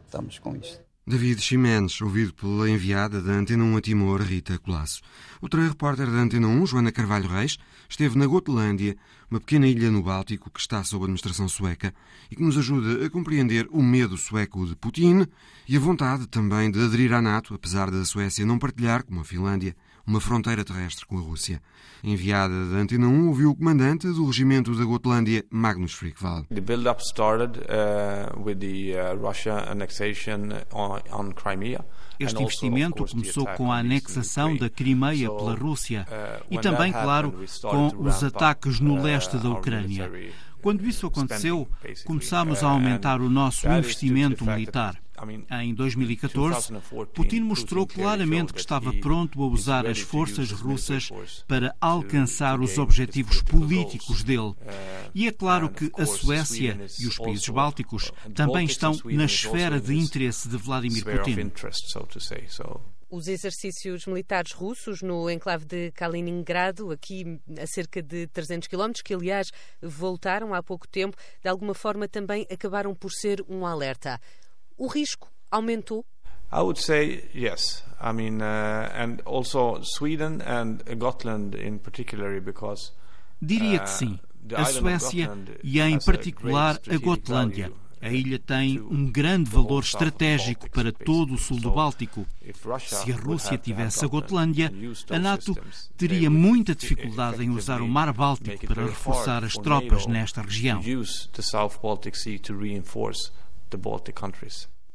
estamos 0.04 0.38
com 0.40 0.56
isso. 0.56 0.80
David 1.06 1.40
Ximenes, 1.42 2.00
ouvido 2.00 2.32
pela 2.32 2.68
enviada 2.68 3.20
da 3.20 3.32
Antena 3.32 3.62
1 3.62 3.76
a 3.76 3.80
Timor, 3.82 4.22
Rita 4.22 4.58
Colasso. 4.58 5.02
Outra 5.40 5.62
repórter 5.68 6.10
da 6.10 6.16
Antena 6.16 6.48
1, 6.48 6.66
Joana 6.66 6.90
Carvalho 6.90 7.28
Reis, 7.28 7.58
esteve 7.88 8.18
na 8.18 8.26
Gotlândia, 8.26 8.96
uma 9.30 9.38
pequena 9.38 9.66
ilha 9.66 9.90
no 9.90 10.02
Báltico 10.02 10.50
que 10.50 10.58
está 10.58 10.82
sob 10.82 11.04
administração 11.04 11.46
sueca 11.46 11.92
e 12.30 12.36
que 12.36 12.42
nos 12.42 12.56
ajuda 12.56 13.04
a 13.04 13.10
compreender 13.10 13.68
o 13.70 13.82
medo 13.82 14.16
sueco 14.16 14.66
de 14.66 14.74
Putin 14.74 15.26
e 15.68 15.76
a 15.76 15.80
vontade 15.80 16.26
também 16.26 16.70
de 16.70 16.82
aderir 16.82 17.12
à 17.12 17.20
NATO, 17.20 17.52
apesar 17.52 17.90
da 17.90 18.02
Suécia 18.06 18.46
não 18.46 18.58
partilhar, 18.58 19.04
como 19.04 19.20
a 19.20 19.24
Finlândia, 19.24 19.76
uma 20.06 20.20
fronteira 20.20 20.64
terrestre 20.64 21.06
com 21.06 21.18
a 21.18 21.20
Rússia. 21.20 21.60
Enviada 22.02 22.66
da 22.66 22.76
Antena 22.76 23.06
1, 23.06 23.28
ouviu 23.28 23.50
o 23.50 23.56
comandante 23.56 24.06
do 24.06 24.26
regimento 24.26 24.74
da 24.74 24.84
Gotlândia, 24.84 25.44
Magnus 25.50 25.94
Frikvall. 25.94 26.44
The 26.52 26.60
build-up 26.60 27.02
started 27.02 27.58
uh, 27.60 28.38
with 28.38 28.56
the 28.56 28.94
uh, 28.94 29.16
Russia 29.16 29.70
annexation 29.70 30.52
on, 30.72 31.00
on 31.10 31.32
Crimea. 31.32 31.84
Este 32.20 32.42
investimento 32.42 33.04
começou 33.06 33.46
com 33.56 33.72
a 33.72 33.78
anexação 33.78 34.56
da 34.56 34.70
Crimeia 34.70 35.28
pela 35.30 35.54
Rússia 35.54 36.06
uh, 36.08 36.44
e 36.50 36.58
também, 36.58 36.92
claro, 36.92 37.34
com 37.62 37.88
os 37.98 38.22
ataques 38.22 38.78
no 38.80 38.94
uh, 38.94 39.02
leste 39.02 39.36
da 39.36 39.48
Ucrânia. 39.50 40.10
Quando 40.62 40.86
isso 40.86 41.06
aconteceu, 41.06 41.68
começámos 42.04 42.62
a 42.62 42.68
aumentar 42.68 43.20
o 43.20 43.28
nosso 43.28 43.68
investimento 43.68 44.44
militar. 44.44 45.03
Em 45.62 45.74
2014, 45.74 46.72
Putin 47.14 47.40
mostrou 47.40 47.86
claramente 47.86 48.52
que 48.52 48.60
estava 48.60 48.92
pronto 48.92 49.42
a 49.42 49.46
usar 49.46 49.86
as 49.86 50.00
forças 50.00 50.50
russas 50.50 51.10
para 51.46 51.74
alcançar 51.80 52.60
os 52.60 52.78
objetivos 52.78 53.42
políticos 53.42 54.22
dele. 54.22 54.54
E 55.14 55.26
é 55.26 55.32
claro 55.32 55.68
que 55.68 55.90
a 55.96 56.06
Suécia 56.06 56.78
e 56.98 57.06
os 57.06 57.18
países 57.18 57.48
bálticos 57.48 58.10
também 58.34 58.66
estão 58.66 58.96
na 59.04 59.24
esfera 59.24 59.80
de 59.80 59.94
interesse 59.94 60.48
de 60.48 60.56
Vladimir 60.56 61.04
Putin. 61.04 61.52
Os 63.10 63.28
exercícios 63.28 64.06
militares 64.06 64.50
russos 64.50 65.00
no 65.00 65.30
enclave 65.30 65.64
de 65.64 65.92
Kaliningrado, 65.92 66.90
aqui 66.90 67.38
a 67.60 67.66
cerca 67.66 68.02
de 68.02 68.26
300 68.26 68.66
quilómetros, 68.66 69.02
que 69.02 69.14
aliás 69.14 69.52
voltaram 69.80 70.52
há 70.52 70.60
pouco 70.60 70.88
tempo, 70.88 71.16
de 71.40 71.48
alguma 71.48 71.74
forma 71.74 72.08
também 72.08 72.44
acabaram 72.50 72.92
por 72.92 73.12
ser 73.12 73.44
um 73.48 73.64
alerta 73.64 74.20
o 74.76 74.86
risco 74.86 75.28
aumentou? 75.50 76.04
I 76.52 76.60
would 76.60 76.80
say 76.80 77.28
yes. 77.34 77.82
I 78.00 78.12
mean, 78.12 78.40
uh, 78.40 78.90
and 78.94 79.22
also 79.24 79.82
Sweden 79.82 80.42
and 80.42 80.78
Gotland 80.98 81.54
in 81.54 81.78
particular, 81.78 82.40
because 82.40 82.92
Diria 83.40 83.78
que 83.78 83.84
uh, 83.84 83.88
sim. 83.88 84.18
A 84.54 84.64
Suécia 84.66 85.32
e, 85.62 85.80
em 85.80 85.98
particular, 85.98 86.78
a 86.88 86.98
Gotlândia. 86.98 87.72
A 88.04 88.10
ilha 88.10 88.38
tem 88.38 88.78
um 88.78 89.10
grande 89.10 89.48
valor 89.48 89.82
estratégico 89.82 90.70
para 90.70 90.92
todo 90.92 91.32
o 91.32 91.38
sul 91.38 91.58
do 91.58 91.70
Báltico. 91.70 92.26
Se 92.78 93.10
a 93.10 93.16
Rússia 93.16 93.56
tivesse 93.56 94.04
a 94.04 94.08
Gotlândia, 94.08 94.70
a 95.08 95.18
NATO 95.18 95.56
teria 95.96 96.28
muita 96.28 96.74
dificuldade 96.74 97.42
em 97.42 97.48
usar 97.48 97.80
o 97.80 97.88
Mar 97.88 98.12
Báltico 98.12 98.66
para 98.66 98.84
reforçar 98.84 99.42
as 99.42 99.54
tropas 99.54 100.06
nesta 100.06 100.42
região. 100.42 100.82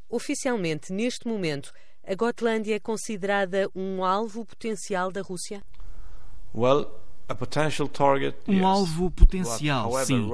Oficialmente, 0.09 0.91
neste 0.91 1.27
momento, 1.27 1.71
a 2.05 2.15
Gotlândia 2.15 2.75
é 2.75 2.79
considerada 2.79 3.69
um 3.75 4.03
alvo 4.03 4.45
potencial 4.45 5.12
da 5.12 5.21
Rússia? 5.21 5.62
Well, 6.53 6.89
um 8.48 8.65
alvo 8.65 9.12
potencial, 9.12 9.93
sim. 10.03 10.29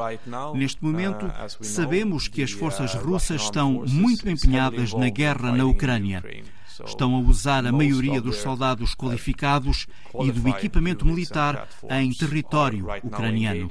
Neste 0.53 0.81
momento, 0.81 1.25
uh, 1.25 1.63
sabemos 1.63 2.29
que 2.29 2.41
as 2.41 2.51
forças 2.51 2.93
uh, 2.93 2.99
russas 2.99 3.41
estão 3.41 3.83
muito 3.85 4.29
empenhadas 4.29 4.93
na 4.93 5.09
guerra 5.09 5.51
na 5.51 5.65
Ucrânia. 5.65 6.23
Estão 6.85 7.15
a 7.15 7.19
usar 7.19 7.65
a 7.65 7.71
maioria 7.71 8.21
dos 8.21 8.37
soldados 8.37 8.95
qualificados 8.95 9.87
e 10.21 10.31
do 10.31 10.47
equipamento 10.49 11.05
militar 11.05 11.67
em 11.89 12.11
território 12.13 12.87
ucraniano. 13.03 13.69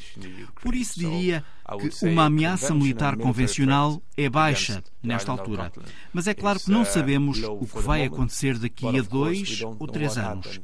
Por 0.62 0.75
isso 0.75 0.99
diria 0.99 1.45
que 1.64 2.06
uma 2.06 2.26
ameaça 2.26 2.75
militar 2.75 3.16
convencional 3.16 4.02
é 4.16 4.28
baixa 4.28 4.83
nesta 5.02 5.33
altura. 5.33 5.73
Mas 6.12 6.26
é 6.26 6.35
claro 6.35 6.61
que 6.61 6.71
não 6.71 6.83
uh, 6.83 6.87
sabemos 6.87 7.42
o 7.42 7.66
que 7.66 7.80
vai 7.80 8.04
acontecer 8.04 8.59
daqui 8.59 8.87
a 8.87 9.02
dois 9.02 9.62
ou 9.62 9.87
três 9.87 10.16
anos. 10.16 10.61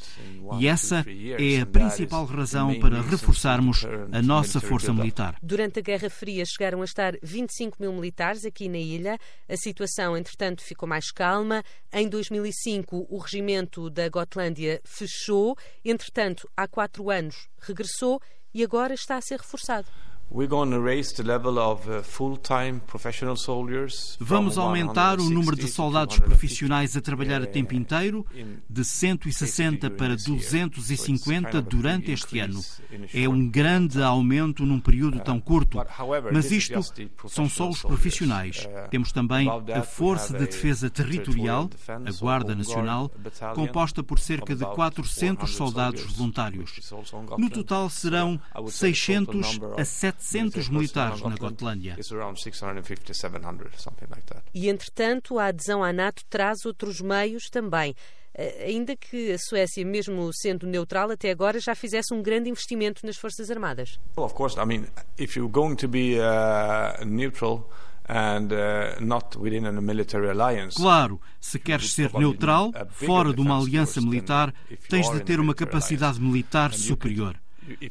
E 0.59 0.66
essa 0.66 1.04
é 1.38 1.61
a 1.61 1.66
principal 1.66 2.25
razão 2.25 2.78
para 2.78 3.02
reforçarmos 3.02 3.85
a 4.12 4.23
nossa 4.23 4.61
força 4.61 4.92
militar. 4.92 5.37
Durante 5.42 5.78
a 5.78 5.83
Guerra 5.83 6.11
Fria 6.11 6.45
chegaram 6.47 6.83
a 6.83 6.85
estar 6.85 7.14
25 7.23 7.76
mil 7.80 7.92
militares 7.92 8.45
aqui 8.45 8.69
na 8.69 8.78
ilha. 8.78 9.19
A 9.49 9.57
situação, 9.57 10.16
entretanto, 10.16 10.62
ficou 10.62 10.88
mais 10.88 11.11
calma. 11.11 11.62
Em 11.92 12.09
2005, 12.09 13.07
o 13.09 13.19
regimento 13.19 13.90
da 13.90 14.09
Gotlândia 14.09 14.80
fechou. 14.85 15.57
Entretanto, 15.85 16.49
há 16.57 16.69
quatro 16.69 17.11
anos 17.11 17.49
regressou 17.59 18.21
e 18.52 18.64
agora 18.64 18.95
está 18.95 19.16
a 19.16 19.21
ser 19.21 19.38
reforçado. 19.38 19.87
Vamos 24.21 24.57
aumentar 24.57 25.19
o 25.19 25.29
número 25.29 25.57
de 25.57 25.67
soldados 25.67 26.21
profissionais 26.21 26.97
a 26.97 27.01
trabalhar 27.01 27.43
a 27.43 27.47
tempo 27.47 27.75
inteiro 27.75 28.25
de 28.69 28.85
160 28.85 29.91
para 29.91 30.15
250 30.15 31.61
durante 31.63 32.13
este 32.13 32.39
ano. 32.39 32.61
É 33.13 33.29
um 33.29 33.49
grande 33.49 34.01
aumento 34.01 34.65
num 34.65 34.79
período 34.79 35.19
tão 35.19 35.41
curto. 35.41 35.79
Mas 36.33 36.53
isto 36.53 36.81
são 37.27 37.49
só 37.49 37.69
os 37.69 37.83
profissionais. 37.83 38.67
Uh, 38.67 38.89
Temos 38.89 39.11
também 39.11 39.49
a 39.75 39.83
Força 39.83 40.39
de 40.39 40.47
Defesa 40.47 40.89
Territorial, 40.89 41.69
a 41.89 42.21
Guarda 42.21 42.55
Nacional, 42.55 43.11
composta 43.57 44.01
por 44.01 44.21
cerca 44.21 44.55
de 44.55 44.65
400 44.65 45.51
soldados 45.51 46.05
voluntários. 46.05 46.93
No 47.37 47.51
total 47.51 47.91
serão 47.91 48.41
600 48.69 49.59
a 49.77 49.85
700 49.85 50.20
700 50.21 50.69
militares 50.69 51.21
na 51.23 51.35
Gotlândia. 51.35 51.97
E, 54.55 54.69
entretanto, 54.69 55.39
a 55.39 55.47
adesão 55.47 55.83
à 55.83 55.93
NATO 55.93 56.23
traz 56.29 56.65
outros 56.65 57.00
meios 57.00 57.49
também 57.50 57.95
eh, 58.35 58.67
ainda 58.69 58.95
que 58.95 59.33
a 59.33 59.39
Suécia, 59.39 59.85
mesmo 59.85 60.31
sendo 60.33 60.67
neutral 60.67 61.11
até 61.11 61.31
agora, 61.31 61.59
já 61.59 61.75
fizesse 61.75 62.15
um 62.15 62.23
grande 62.23 62.49
investimento 62.49 63.05
nas 63.05 63.17
Forças 63.17 63.50
Armadas. 63.50 63.99
Well, 64.17 64.27
of 64.27 64.35
course, 64.35 64.59
I 64.59 64.65
mean, 64.65 64.87
if 65.19 65.37
you're 65.37 65.50
going 65.50 65.75
to 65.77 65.89
be 65.89 66.17
uh, 66.19 67.05
neutral 67.05 67.69
and 68.09 68.53
uh, 68.53 69.00
not 69.00 69.39
within 69.39 69.67
a 69.67 69.81
military 69.81 70.29
alliance. 70.29 70.77
Claro, 70.77 71.21
se 71.41 71.59
queres 71.59 71.93
ser 71.93 72.12
neutral, 72.12 72.73
fora 72.91 73.33
de 73.33 73.41
uma 73.41 73.59
aliança 73.59 74.00
militar, 74.00 74.53
tens 74.89 75.09
de 75.11 75.21
ter 75.21 75.39
uma 75.39 75.55
capacidade 75.55 76.21
militar 76.21 76.73
superior. 76.73 77.37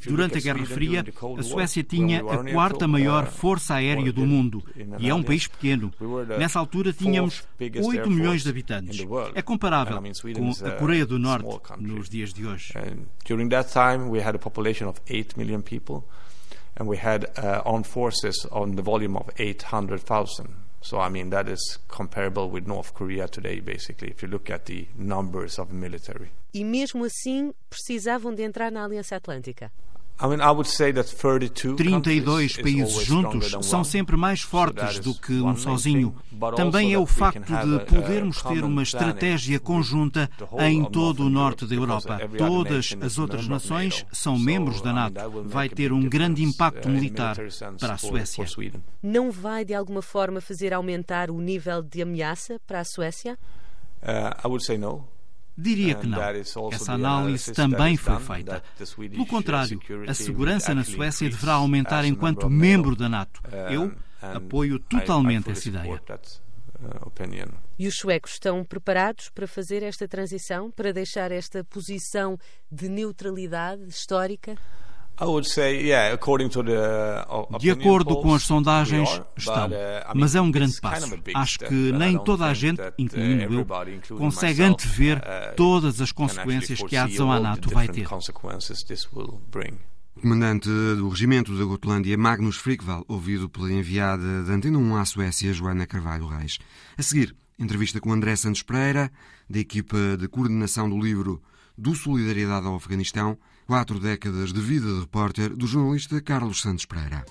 Durante 0.08 0.38
a 0.38 0.42
Guerra 0.42 0.66
Fria, 0.66 1.06
a 1.38 1.44
Suécia 1.44 1.84
tinha 1.84 2.20
a 2.22 2.52
quarta 2.52 2.88
maior 2.88 3.28
força 3.28 3.76
aérea 3.76 4.12
do 4.12 4.26
mundo 4.26 4.64
e 4.98 5.10
é 5.10 5.14
um 5.14 5.24
país 5.24 5.48
pequeno. 5.48 5.94
Nessa 6.38 6.60
altura 6.60 6.92
tínhamos 6.92 7.44
8 7.60 8.10
milhões 8.10 8.44
de 8.44 8.50
habitantes. 8.50 9.06
É 9.36 9.42
comparável 9.42 10.02
com 10.36 10.68
a 10.68 10.72
Coreia 10.72 11.06
do 11.06 11.20
Norte 11.20 11.60
nos 11.80 12.10
dias 12.10 12.34
de 12.34 12.46
hoje. 12.46 12.74
During 13.26 13.50
that 13.50 13.72
time, 13.72 14.10
we 14.10 14.20
had 14.20 14.36
a 14.36 14.40
population 14.40 14.88
of 14.88 15.00
8 15.08 15.38
million 15.38 15.62
people 15.62 16.04
and 16.80 16.88
we 16.88 16.98
had 16.98 17.26
uh, 17.38 17.62
armed 17.66 17.86
forces 17.86 18.48
on 18.52 18.76
the 18.76 18.82
volume 18.82 19.18
of 19.18 19.30
800,000. 19.38 20.69
So, 20.82 21.00
I 21.00 21.10
mean, 21.10 21.30
that 21.32 21.50
is 21.50 21.78
comparable 21.88 22.50
with 22.50 22.66
North 22.66 22.94
Korea 22.94 23.28
today, 23.28 23.60
basically, 23.60 24.10
if 24.10 24.22
you 24.24 24.30
look 24.30 24.50
at 24.50 24.66
the 24.66 24.88
numbers 24.96 25.60
of 25.60 25.74
military. 25.74 26.32
E 26.54 26.64
mesmo 26.64 27.06
assim 27.06 27.54
precisavam 27.70 28.34
de 28.34 28.44
entrar 28.44 28.72
na 28.72 28.84
Aliança 28.84 29.16
Atlântica. 29.16 29.72
32 31.78 32.58
países 32.58 33.06
juntos 33.06 33.56
são 33.62 33.84
sempre 33.84 34.18
mais 34.18 34.42
fortes 34.42 35.00
do 35.00 35.14
que 35.14 35.34
um 35.34 35.56
sozinho. 35.56 36.14
Também 36.56 36.94
é 36.94 36.98
o 36.98 37.06
facto 37.06 37.54
de 37.54 37.86
podermos 37.86 38.42
ter 38.42 38.64
uma 38.64 38.84
estratégia 38.84 39.60
conjunta 39.60 40.30
em 40.60 40.84
todo 40.84 41.26
o 41.26 41.30
norte 41.30 41.66
da 41.66 41.76
Europa. 41.76 42.20
Todas 42.38 42.96
as 43.02 43.18
outras 43.18 43.48
nações 43.48 44.06
são 44.12 44.38
membros 44.38 44.82
da 44.82 44.92
NATO. 44.92 45.44
Vai 45.46 45.70
ter 45.70 45.94
um 45.94 46.08
grande 46.08 46.44
impacto 46.44 46.90
militar 46.90 47.38
para 47.80 47.94
a 47.94 47.98
Suécia. 47.98 48.46
Não 49.02 49.32
vai, 49.32 49.64
de 49.64 49.74
alguma 49.74 50.02
forma, 50.02 50.42
fazer 50.42 50.74
aumentar 50.74 51.32
o 51.32 51.40
nível 51.40 51.82
de 51.82 52.02
ameaça 52.02 52.60
para 52.68 52.82
a 52.82 52.86
Suécia? 52.86 53.38
Uh, 54.02 54.32
I 54.44 54.48
would 54.48 54.64
say 54.64 54.78
no. 54.78 55.19
Diria 55.60 55.96
que 55.96 56.08
não. 56.08 56.20
Essa 56.72 56.94
análise 56.94 57.52
também 57.52 57.98
foi 57.98 58.20
feita. 58.20 58.64
Pelo 58.96 59.26
contrário, 59.26 59.80
a 60.08 60.14
segurança 60.14 60.74
na 60.74 60.84
Suécia 60.84 61.30
deverá 61.30 61.54
aumentar 61.54 62.06
enquanto 62.06 62.50
membro 62.50 62.96
da 62.96 63.10
NATO. 63.10 63.42
Eu 63.70 63.92
apoio 64.22 64.80
totalmente 64.80 65.52
essa 65.52 65.68
ideia. 65.68 66.02
Uh, 66.82 67.12
e 67.78 67.88
os 67.88 67.98
suecos 67.98 68.32
estão 68.34 68.64
preparados 68.64 69.28
para 69.28 69.46
fazer 69.46 69.84
esta 69.84 70.08
transição, 70.08 70.72
para 70.72 70.94
deixar 70.94 71.30
esta 71.30 71.62
posição 71.62 72.40
de 72.72 72.88
neutralidade 72.88 73.84
histórica? 73.86 74.56
De 77.60 77.70
acordo 77.70 78.22
com 78.22 78.34
as 78.34 78.44
sondagens, 78.44 79.22
estão. 79.36 79.68
Uh, 79.68 79.72
Mas 80.16 80.36
é 80.36 80.42
um 80.42 80.50
grande 80.50 80.80
passo. 80.80 81.14
Acho 81.36 81.60
que 81.60 81.92
nem 81.92 82.18
toda 82.18 82.46
a 82.46 82.54
gente, 82.54 82.82
uh, 82.82 82.94
incluindo 82.98 83.54
eu, 83.54 84.18
consegue 84.18 84.64
antever 84.64 85.18
uh, 85.18 85.56
todas 85.56 86.00
as 86.00 86.12
consequências 86.12 86.82
que 86.82 86.96
a 86.96 87.04
adesão 87.04 87.32
à 87.32 87.40
NATO 87.40 87.70
vai 87.70 87.88
ter. 87.88 88.08
Comandante 90.22 90.68
do 90.68 91.08
regimento 91.08 91.58
da 91.58 91.64
Gotlândia, 91.64 92.18
Magnus 92.18 92.58
Frikval, 92.58 93.06
ouvido 93.08 93.48
pela 93.48 93.72
enviada 93.72 94.44
da 94.44 94.54
Antena 94.54 94.78
1 94.78 94.96
à 94.98 95.06
Suécia, 95.06 95.54
Joana 95.54 95.88
Carvalho 95.88 96.28
Reis. 96.28 96.60
A 96.98 97.02
seguir, 97.02 97.34
entrevista 97.58 98.02
com 98.02 98.12
André 98.12 98.36
Santos 98.36 98.62
Pereira, 98.62 99.12
da 99.50 99.60
equipa 99.60 99.98
de 100.18 100.28
coordenação 100.28 100.90
do 100.90 101.00
livro 101.00 101.42
Do 101.78 101.96
Solidariedade 101.96 102.68
ao 102.68 102.76
Afeganistão, 102.76 103.38
Quatro 103.70 104.00
décadas 104.00 104.52
de 104.52 104.60
vida 104.60 104.88
de 104.88 105.02
repórter 105.02 105.56
do 105.56 105.68
jornalista 105.68 106.20
Carlos 106.20 106.60
Santos 106.60 106.88
Pereira. 106.88 107.24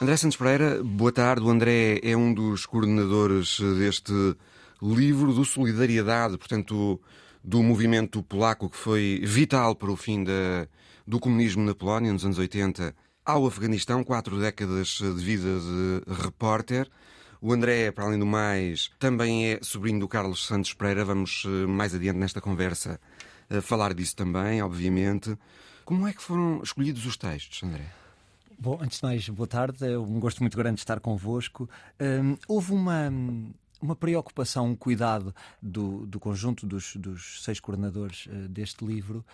André 0.00 0.16
Santos 0.16 0.36
Pereira, 0.36 0.80
boa 0.84 1.10
tarde. 1.10 1.44
O 1.44 1.50
André 1.50 1.98
é 2.00 2.16
um 2.16 2.32
dos 2.32 2.64
coordenadores 2.64 3.58
deste 3.76 4.12
livro 4.80 5.32
do 5.32 5.44
Solidariedade, 5.44 6.38
portanto, 6.38 7.00
do 7.42 7.60
movimento 7.60 8.22
polaco 8.22 8.70
que 8.70 8.76
foi 8.76 9.20
vital 9.24 9.74
para 9.74 9.90
o 9.90 9.96
fim 9.96 10.24
do 11.04 11.18
comunismo 11.18 11.64
na 11.64 11.74
Polónia 11.74 12.12
nos 12.12 12.24
anos 12.24 12.38
80 12.38 12.94
ao 13.26 13.44
Afeganistão, 13.44 14.04
quatro 14.04 14.38
décadas 14.38 14.98
de 15.00 15.24
vida 15.24 15.58
de 15.58 16.22
repórter. 16.22 16.88
O 17.44 17.52
André, 17.52 17.90
para 17.90 18.04
além 18.04 18.20
do 18.20 18.24
mais, 18.24 18.88
também 19.00 19.46
é 19.46 19.58
sobrinho 19.62 19.98
do 19.98 20.06
Carlos 20.06 20.46
Santos 20.46 20.72
Pereira. 20.74 21.04
Vamos 21.04 21.42
eh, 21.44 21.66
mais 21.66 21.92
adiante 21.92 22.16
nesta 22.16 22.40
conversa 22.40 23.00
eh, 23.50 23.60
falar 23.60 23.92
disso 23.94 24.14
também, 24.14 24.62
obviamente. 24.62 25.36
Como 25.84 26.06
é 26.06 26.12
que 26.12 26.22
foram 26.22 26.62
escolhidos 26.62 27.04
os 27.04 27.16
textos, 27.16 27.60
André? 27.64 27.84
Bom, 28.56 28.78
antes 28.80 29.00
de 29.00 29.04
mais, 29.04 29.28
boa 29.28 29.48
tarde. 29.48 29.84
É 29.84 29.98
um 29.98 30.20
gosto 30.20 30.38
muito 30.38 30.56
grande 30.56 30.76
de 30.76 30.82
estar 30.82 31.00
convosco. 31.00 31.68
Um, 32.00 32.36
houve 32.46 32.70
uma, 32.70 33.12
uma 33.80 33.96
preocupação, 33.96 34.66
um 34.66 34.76
cuidado 34.76 35.34
do, 35.60 36.06
do 36.06 36.20
conjunto 36.20 36.64
dos, 36.64 36.94
dos 36.94 37.42
seis 37.42 37.58
coordenadores 37.58 38.26
uh, 38.26 38.48
deste 38.48 38.84
livro 38.84 39.24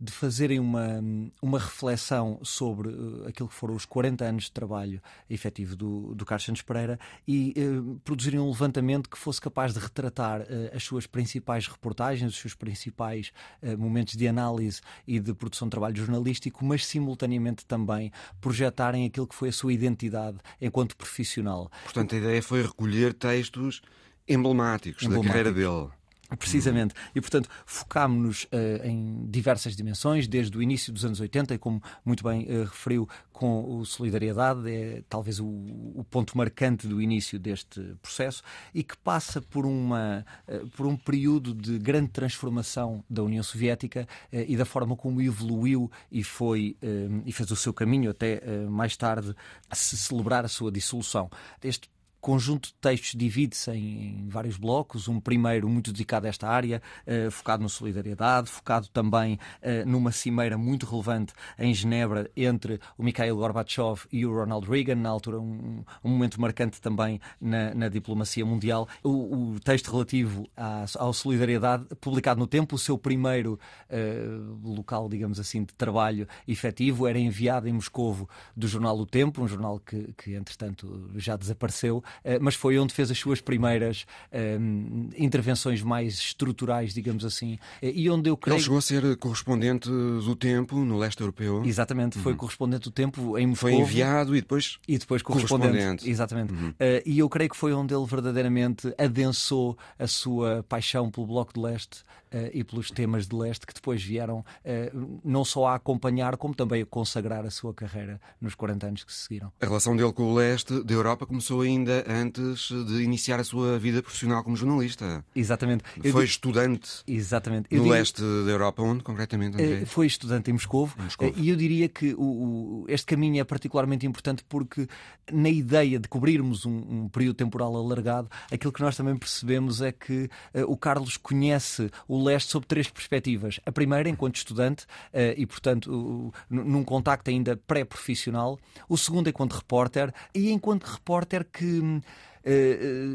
de 0.00 0.12
fazerem 0.12 0.60
uma, 0.60 1.00
uma 1.42 1.58
reflexão 1.58 2.38
sobre 2.42 2.88
uh, 2.88 3.26
aquilo 3.26 3.48
que 3.48 3.54
foram 3.54 3.74
os 3.74 3.84
40 3.84 4.24
anos 4.24 4.44
de 4.44 4.52
trabalho 4.52 5.02
efetivo 5.28 5.74
do, 5.74 6.14
do 6.14 6.24
Carlos 6.24 6.44
Santos 6.44 6.62
Pereira 6.62 6.98
e 7.26 7.54
uh, 7.56 8.00
produzirem 8.04 8.38
um 8.38 8.48
levantamento 8.48 9.08
que 9.08 9.18
fosse 9.18 9.40
capaz 9.40 9.74
de 9.74 9.80
retratar 9.80 10.42
uh, 10.42 10.46
as 10.74 10.84
suas 10.84 11.06
principais 11.06 11.66
reportagens, 11.66 12.32
os 12.32 12.38
seus 12.38 12.54
principais 12.54 13.32
momentos 13.78 14.14
de 14.14 14.28
análise 14.28 14.80
e 15.06 15.18
de 15.18 15.34
produção 15.34 15.68
de 15.68 15.70
trabalho 15.70 15.96
jornalístico, 15.96 16.64
mas 16.64 16.86
simultaneamente 16.86 17.64
também 17.64 18.12
projetarem 18.40 19.06
aquilo 19.06 19.26
que 19.26 19.34
foi 19.34 19.48
a 19.48 19.52
sua 19.52 19.72
identidade 19.72 20.38
enquanto 20.60 20.96
profissional. 20.96 21.70
Portanto, 21.84 22.14
a 22.14 22.18
ideia 22.18 22.42
foi 22.42 22.62
recolher 22.62 23.14
textos 23.14 23.82
emblemáticos, 24.28 25.02
emblemáticos. 25.02 25.26
da 25.26 25.28
carreira 25.28 25.52
dele. 25.52 25.90
Precisamente. 26.36 26.94
E, 27.14 27.20
portanto, 27.20 27.48
focámos-nos 27.64 28.44
uh, 28.44 28.84
em 28.84 29.26
diversas 29.30 29.74
dimensões, 29.74 30.28
desde 30.28 30.56
o 30.58 30.62
início 30.62 30.92
dos 30.92 31.04
anos 31.04 31.20
80, 31.20 31.54
e 31.54 31.58
como 31.58 31.82
muito 32.04 32.22
bem 32.22 32.42
uh, 32.44 32.64
referiu, 32.64 33.08
com 33.32 33.78
o 33.78 33.84
Solidariedade, 33.86 34.70
é 34.70 35.02
talvez 35.08 35.40
o, 35.40 35.46
o, 35.46 36.04
ponto 36.10 36.36
marcante 36.36 36.86
do 36.86 37.00
início 37.00 37.38
deste 37.38 37.80
processo, 38.02 38.42
e 38.74 38.82
que 38.82 38.96
passa 38.98 39.40
por, 39.40 39.64
uma, 39.64 40.24
uh, 40.46 40.68
por 40.70 40.86
um 40.86 40.96
período 40.96 41.54
de 41.54 41.78
grande 41.78 42.08
transformação 42.08 43.02
da 43.08 43.22
União 43.22 43.42
Soviética 43.42 44.06
e 44.32 44.56
da 44.56 44.64
forma 44.64 44.96
como 44.96 45.22
evoluiu 45.22 45.90
e 46.10 46.22
foi 46.22 46.76
e 47.24 47.32
fez 47.32 47.50
o 47.50 47.56
seu 47.56 47.72
caminho 47.72 48.10
até 48.10 48.40
mais 48.68 48.96
tarde 48.96 49.34
se 49.72 49.96
celebrar 49.96 50.44
a 50.44 50.48
sua 50.48 50.70
dissolução. 50.70 51.30
Este 51.62 51.88
conjunto 52.20 52.68
de 52.68 52.74
textos 52.74 53.14
divide-se 53.14 53.70
em, 53.70 54.20
em, 54.20 54.28
vários 54.28 54.56
blocos. 54.56 55.08
Um 55.08 55.20
primeiro 55.20 55.68
muito 55.68 55.92
dedicado 55.92 56.26
a 56.26 56.28
esta 56.28 56.48
área, 56.48 56.82
uh, 57.06 57.30
focado 57.30 57.62
na 57.62 57.68
solidariedade, 57.68 58.48
focado 58.48 58.88
também 58.88 59.38
uh, 59.62 59.88
numa 59.88 60.12
cimeira 60.12 60.58
muito 60.58 60.86
relevante 60.86 61.32
em 61.58 61.72
Genebra 61.72 62.30
entre 62.36 62.80
o 62.96 63.02
Mikhail 63.02 63.36
Gorbachev 63.36 64.06
e 64.12 64.26
o 64.26 64.34
Ronald 64.34 64.68
Reagan, 64.68 64.96
na 64.96 65.08
altura 65.08 65.40
um, 65.40 65.84
um 66.02 66.10
momento 66.10 66.40
marcante 66.40 66.80
também 66.80 67.20
na, 67.40 67.74
na 67.74 67.88
diplomacia 67.88 68.44
mundial. 68.44 68.88
O, 69.02 69.54
o 69.54 69.60
texto 69.60 69.90
relativo 69.90 70.48
à, 70.56 70.84
à, 70.84 71.12
solidariedade, 71.12 71.86
publicado 72.00 72.40
no 72.40 72.46
tempo, 72.46 72.76
o 72.76 72.78
seu 72.78 72.98
primeiro 72.98 73.58
uh, 73.90 74.68
local, 74.68 75.08
digamos 75.08 75.38
assim, 75.38 75.64
de 75.64 75.74
trabalho 75.74 76.26
efetivo, 76.46 77.06
era 77.06 77.18
enviado 77.18 77.68
em 77.68 77.72
Moscovo 77.72 78.28
do 78.56 78.66
jornal 78.66 78.98
O 78.98 79.06
Tempo, 79.06 79.42
um 79.42 79.48
jornal 79.48 79.78
que, 79.78 80.12
que 80.16 80.34
entretanto 80.34 81.10
já 81.16 81.36
desapareceu, 81.36 82.02
eh, 82.04 82.07
mas 82.40 82.54
foi 82.54 82.78
onde 82.78 82.94
fez 82.94 83.10
as 83.10 83.18
suas 83.18 83.40
primeiras 83.40 84.06
um, 84.32 85.08
eh, 85.12 85.24
intervenções 85.24 85.82
mais 85.82 86.14
estruturais, 86.14 86.92
digamos 86.92 87.24
assim, 87.24 87.58
eh, 87.80 87.92
e 87.94 88.10
onde 88.10 88.30
eu 88.30 88.36
creio... 88.36 88.56
Ele 88.56 88.62
chegou 88.62 88.78
a 88.78 88.82
ser 88.82 89.16
correspondente 89.16 89.88
do 89.88 90.36
Tempo 90.36 90.76
no 90.76 90.98
leste 90.98 91.20
europeu. 91.20 91.64
Exatamente, 91.64 92.18
foi 92.18 92.32
uhum. 92.32 92.38
correspondente 92.38 92.84
do 92.84 92.90
Tempo 92.90 93.38
em 93.38 93.46
Moscou. 93.46 93.70
Foi 93.70 93.78
enviado 93.78 94.36
e 94.36 94.40
depois, 94.40 94.78
e 94.86 94.98
depois 94.98 95.22
correspondente. 95.22 95.72
correspondente. 95.72 96.10
Exatamente. 96.10 96.52
Uhum. 96.52 96.68
Uh, 96.70 97.02
e 97.04 97.18
eu 97.18 97.28
creio 97.28 97.50
que 97.50 97.56
foi 97.56 97.72
onde 97.72 97.94
ele 97.94 98.06
verdadeiramente 98.06 98.92
adensou 98.98 99.76
a 99.98 100.06
sua 100.06 100.64
paixão 100.68 101.10
pelo 101.10 101.26
Bloco 101.26 101.52
de 101.54 101.60
Leste 101.60 102.02
uh, 102.32 102.50
e 102.52 102.62
pelos 102.64 102.90
temas 102.90 103.26
de 103.26 103.34
leste 103.34 103.66
que 103.66 103.74
depois 103.74 104.02
vieram 104.02 104.38
uh, 104.38 105.20
não 105.24 105.44
só 105.44 105.66
a 105.66 105.74
acompanhar, 105.74 106.36
como 106.36 106.54
também 106.54 106.82
a 106.82 106.86
consagrar 106.86 107.44
a 107.44 107.50
sua 107.50 107.74
carreira 107.74 108.20
nos 108.40 108.54
40 108.54 108.86
anos 108.86 109.04
que 109.04 109.12
se 109.12 109.20
seguiram. 109.20 109.52
A 109.60 109.66
relação 109.66 109.96
dele 109.96 110.12
com 110.12 110.24
o 110.24 110.34
leste 110.34 110.82
da 110.84 110.94
Europa 110.94 111.26
começou 111.26 111.60
ainda 111.60 111.97
antes 112.06 112.68
de 112.68 113.02
iniciar 113.02 113.40
a 113.40 113.44
sua 113.44 113.78
vida 113.78 114.02
profissional 114.02 114.42
como 114.42 114.56
jornalista. 114.56 115.24
Exatamente. 115.34 115.84
Eu 115.96 116.12
foi 116.12 116.22
digo... 116.22 116.24
estudante 116.24 116.90
Exatamente. 117.06 117.68
no 117.70 117.82
digo... 117.82 117.92
leste 117.92 118.20
da 118.20 118.50
Europa, 118.50 118.82
onde 118.82 119.02
concretamente? 119.02 119.54
André? 119.54 119.82
Uh, 119.82 119.86
foi 119.86 120.06
estudante 120.06 120.50
em 120.50 120.54
Moscou. 120.54 120.90
e 121.36 121.48
eu 121.48 121.56
diria 121.56 121.88
que 121.88 122.14
o, 122.14 122.22
o, 122.22 122.84
este 122.88 123.06
caminho 123.06 123.40
é 123.40 123.44
particularmente 123.44 124.06
importante 124.06 124.44
porque 124.48 124.88
na 125.30 125.48
ideia 125.48 125.98
de 125.98 126.08
cobrirmos 126.08 126.64
um, 126.64 127.04
um, 127.04 127.08
período 127.08 127.36
temporal 127.36 127.74
alargado, 127.76 128.28
aquilo 128.50 128.72
que 128.72 128.80
nós 128.80 128.96
também 128.96 129.16
percebemos 129.16 129.80
é 129.82 129.92
que 129.92 130.28
o 130.66 130.76
Carlos 130.76 131.16
conhece 131.16 131.90
o 132.06 132.22
leste 132.22 132.50
sob 132.50 132.66
três 132.66 132.88
perspectivas. 132.88 133.60
A 133.66 133.72
primeira, 133.72 134.08
enquanto 134.08 134.36
estudante, 134.36 134.84
uh, 134.84 135.34
e 135.36 135.46
portanto 135.46 136.32
num 136.50 136.84
contacto 136.84 137.30
ainda 137.30 137.56
pré-profissional. 137.56 138.58
O 138.88 138.96
segundo, 138.96 139.28
enquanto 139.28 139.52
repórter. 139.52 140.12
E 140.34 140.50
enquanto 140.50 140.84
repórter 140.84 141.44
que 141.44 141.64
eh, 141.88 141.96
eh, 141.96 142.02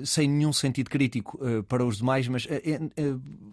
sem 0.06 0.28
nenhum 0.28 0.54
sentido 0.54 0.90
crítico 0.90 1.40
uh, 1.44 1.64
para 1.64 1.84
os 1.86 1.98
demais, 1.98 2.28
mas 2.28 2.48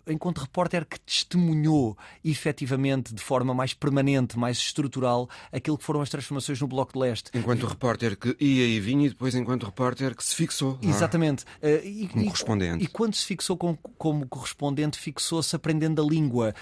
enquanto 0.06 0.38
repórter 0.38 0.84
que 0.84 0.98
testemunhou 1.00 1.96
efetivamente 2.24 3.14
de 3.14 3.22
forma 3.22 3.54
mais 3.54 3.74
permanente, 3.74 4.38
mais 4.38 4.58
estrutural, 4.58 5.28
aquilo 5.52 5.78
que 5.78 5.84
foram 5.84 6.00
as 6.00 6.08
transformações 6.08 6.60
no 6.60 6.66
Bloco 6.66 6.92
de 6.92 6.98
Leste. 6.98 7.30
Enquanto 7.34 7.66
repórter 7.66 8.16
que 8.16 8.36
ia 8.40 8.66
e 8.66 8.80
vinha 8.80 9.06
e 9.06 9.08
depois 9.10 9.34
enquanto 9.34 9.64
repórter 9.64 10.14
que 10.14 10.24
se 10.24 10.34
fixou. 10.34 10.78
Lá, 10.82 10.90
Exatamente. 10.90 11.44
E, 11.84 12.08
como 12.08 12.24
correspondente. 12.26 12.82
E, 12.82 12.84
e, 12.84 12.88
quando 12.88 13.14
se 13.14 13.24
fixou 13.24 13.56
como, 13.56 13.76
como 13.76 14.26
correspondente, 14.26 14.98
fixou-se 14.98 15.54
aprendendo 15.54 16.02
a 16.02 16.04
língua, 16.04 16.54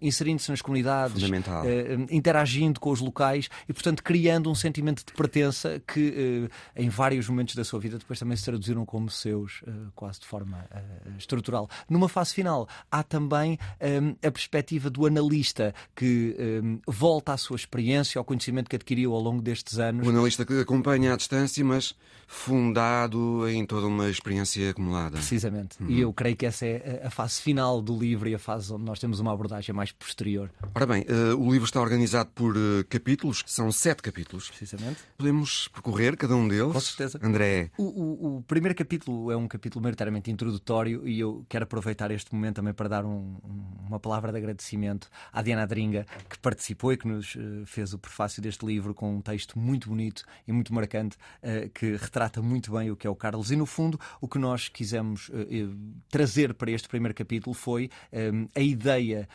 inserindo-se 0.00 0.50
nas 0.50 0.60
comunidades, 0.60 1.22
interagindo 2.10 2.80
com 2.80 2.90
os 2.90 3.00
locais 3.00 3.48
e, 3.68 3.72
portanto, 3.72 4.02
criando 4.02 4.50
um 4.50 4.54
sentimento 4.54 5.04
de 5.06 5.12
pertença 5.12 5.82
que, 5.86 6.48
em 6.76 6.88
vários 6.88 7.28
momentos 7.28 7.54
da 7.54 7.64
sua 7.64 7.78
vida, 7.78 7.98
depois 7.98 8.18
também 8.24 8.36
se 8.36 8.44
traduziram 8.44 8.86
como 8.86 9.10
seus, 9.10 9.60
uh, 9.62 9.92
quase 9.94 10.20
de 10.20 10.26
forma 10.26 10.66
uh, 10.74 11.18
estrutural. 11.18 11.68
Numa 11.88 12.08
fase 12.08 12.34
final, 12.34 12.66
há 12.90 13.02
também 13.02 13.58
ehm, 13.78 14.14
a 14.24 14.30
perspectiva 14.30 14.88
do 14.88 15.04
analista 15.04 15.74
que 15.94 16.34
ehm, 16.38 16.78
volta 16.86 17.34
à 17.34 17.36
sua 17.36 17.56
experiência, 17.56 18.18
ao 18.18 18.24
conhecimento 18.24 18.70
que 18.70 18.76
adquiriu 18.76 19.12
ao 19.12 19.20
longo 19.20 19.42
destes 19.42 19.78
anos. 19.78 20.06
O 20.06 20.10
analista 20.10 20.44
que 20.44 20.58
acompanha 20.58 21.12
à 21.12 21.16
distância, 21.16 21.62
mas 21.64 21.94
fundado 22.26 23.46
em 23.48 23.66
toda 23.66 23.86
uma 23.86 24.08
experiência 24.08 24.70
acumulada. 24.70 25.18
Precisamente. 25.18 25.76
Uhum. 25.82 25.90
E 25.90 26.00
eu 26.00 26.12
creio 26.12 26.36
que 26.36 26.46
essa 26.46 26.64
é 26.64 27.02
a 27.04 27.10
fase 27.10 27.40
final 27.40 27.82
do 27.82 27.96
livro 27.96 28.28
e 28.28 28.34
a 28.34 28.38
fase 28.38 28.72
onde 28.72 28.84
nós 28.84 28.98
temos 28.98 29.20
uma 29.20 29.32
abordagem 29.32 29.74
mais 29.74 29.92
posterior. 29.92 30.50
Ora 30.74 30.86
bem, 30.86 31.02
uh, 31.02 31.36
o 31.36 31.52
livro 31.52 31.66
está 31.66 31.80
organizado 31.80 32.30
por 32.34 32.54
capítulos, 32.88 33.42
são 33.46 33.70
sete 33.70 34.02
capítulos. 34.02 34.48
Precisamente. 34.48 35.00
Podemos 35.18 35.68
percorrer 35.68 36.16
cada 36.16 36.34
um 36.34 36.48
deles? 36.48 36.72
Com 36.72 36.80
certeza. 36.80 37.20
André. 37.22 37.70
O, 37.76 37.84
o, 37.84 38.13
o 38.20 38.42
primeiro 38.42 38.76
capítulo 38.76 39.30
é 39.30 39.36
um 39.36 39.46
capítulo 39.48 39.82
maioritariamente 39.82 40.30
introdutório 40.30 41.06
e 41.06 41.20
eu 41.20 41.44
quero 41.48 41.64
aproveitar 41.64 42.10
este 42.10 42.34
momento 42.34 42.56
também 42.56 42.72
para 42.72 42.88
dar 42.88 43.04
um, 43.04 43.38
uma 43.86 44.00
palavra 44.00 44.32
de 44.32 44.38
agradecimento 44.38 45.08
à 45.32 45.42
Diana 45.42 45.66
Dringa, 45.66 46.06
que 46.28 46.38
participou 46.38 46.92
e 46.92 46.96
que 46.96 47.06
nos 47.06 47.34
uh, 47.34 47.64
fez 47.66 47.92
o 47.92 47.98
prefácio 47.98 48.42
deste 48.42 48.64
livro 48.64 48.94
com 48.94 49.16
um 49.16 49.20
texto 49.20 49.58
muito 49.58 49.88
bonito 49.88 50.24
e 50.46 50.52
muito 50.52 50.72
marcante, 50.72 51.16
uh, 51.42 51.68
que 51.70 51.96
retrata 51.96 52.40
muito 52.42 52.72
bem 52.72 52.90
o 52.90 52.96
que 52.96 53.06
é 53.06 53.10
o 53.10 53.16
Carlos. 53.16 53.50
E 53.50 53.56
no 53.56 53.66
fundo, 53.66 53.98
o 54.20 54.28
que 54.28 54.38
nós 54.38 54.68
quisemos 54.68 55.28
uh, 55.28 55.34
trazer 56.08 56.54
para 56.54 56.70
este 56.70 56.88
primeiro 56.88 57.14
capítulo 57.14 57.54
foi 57.54 57.90
a 58.54 58.60
ideia, 58.60 59.28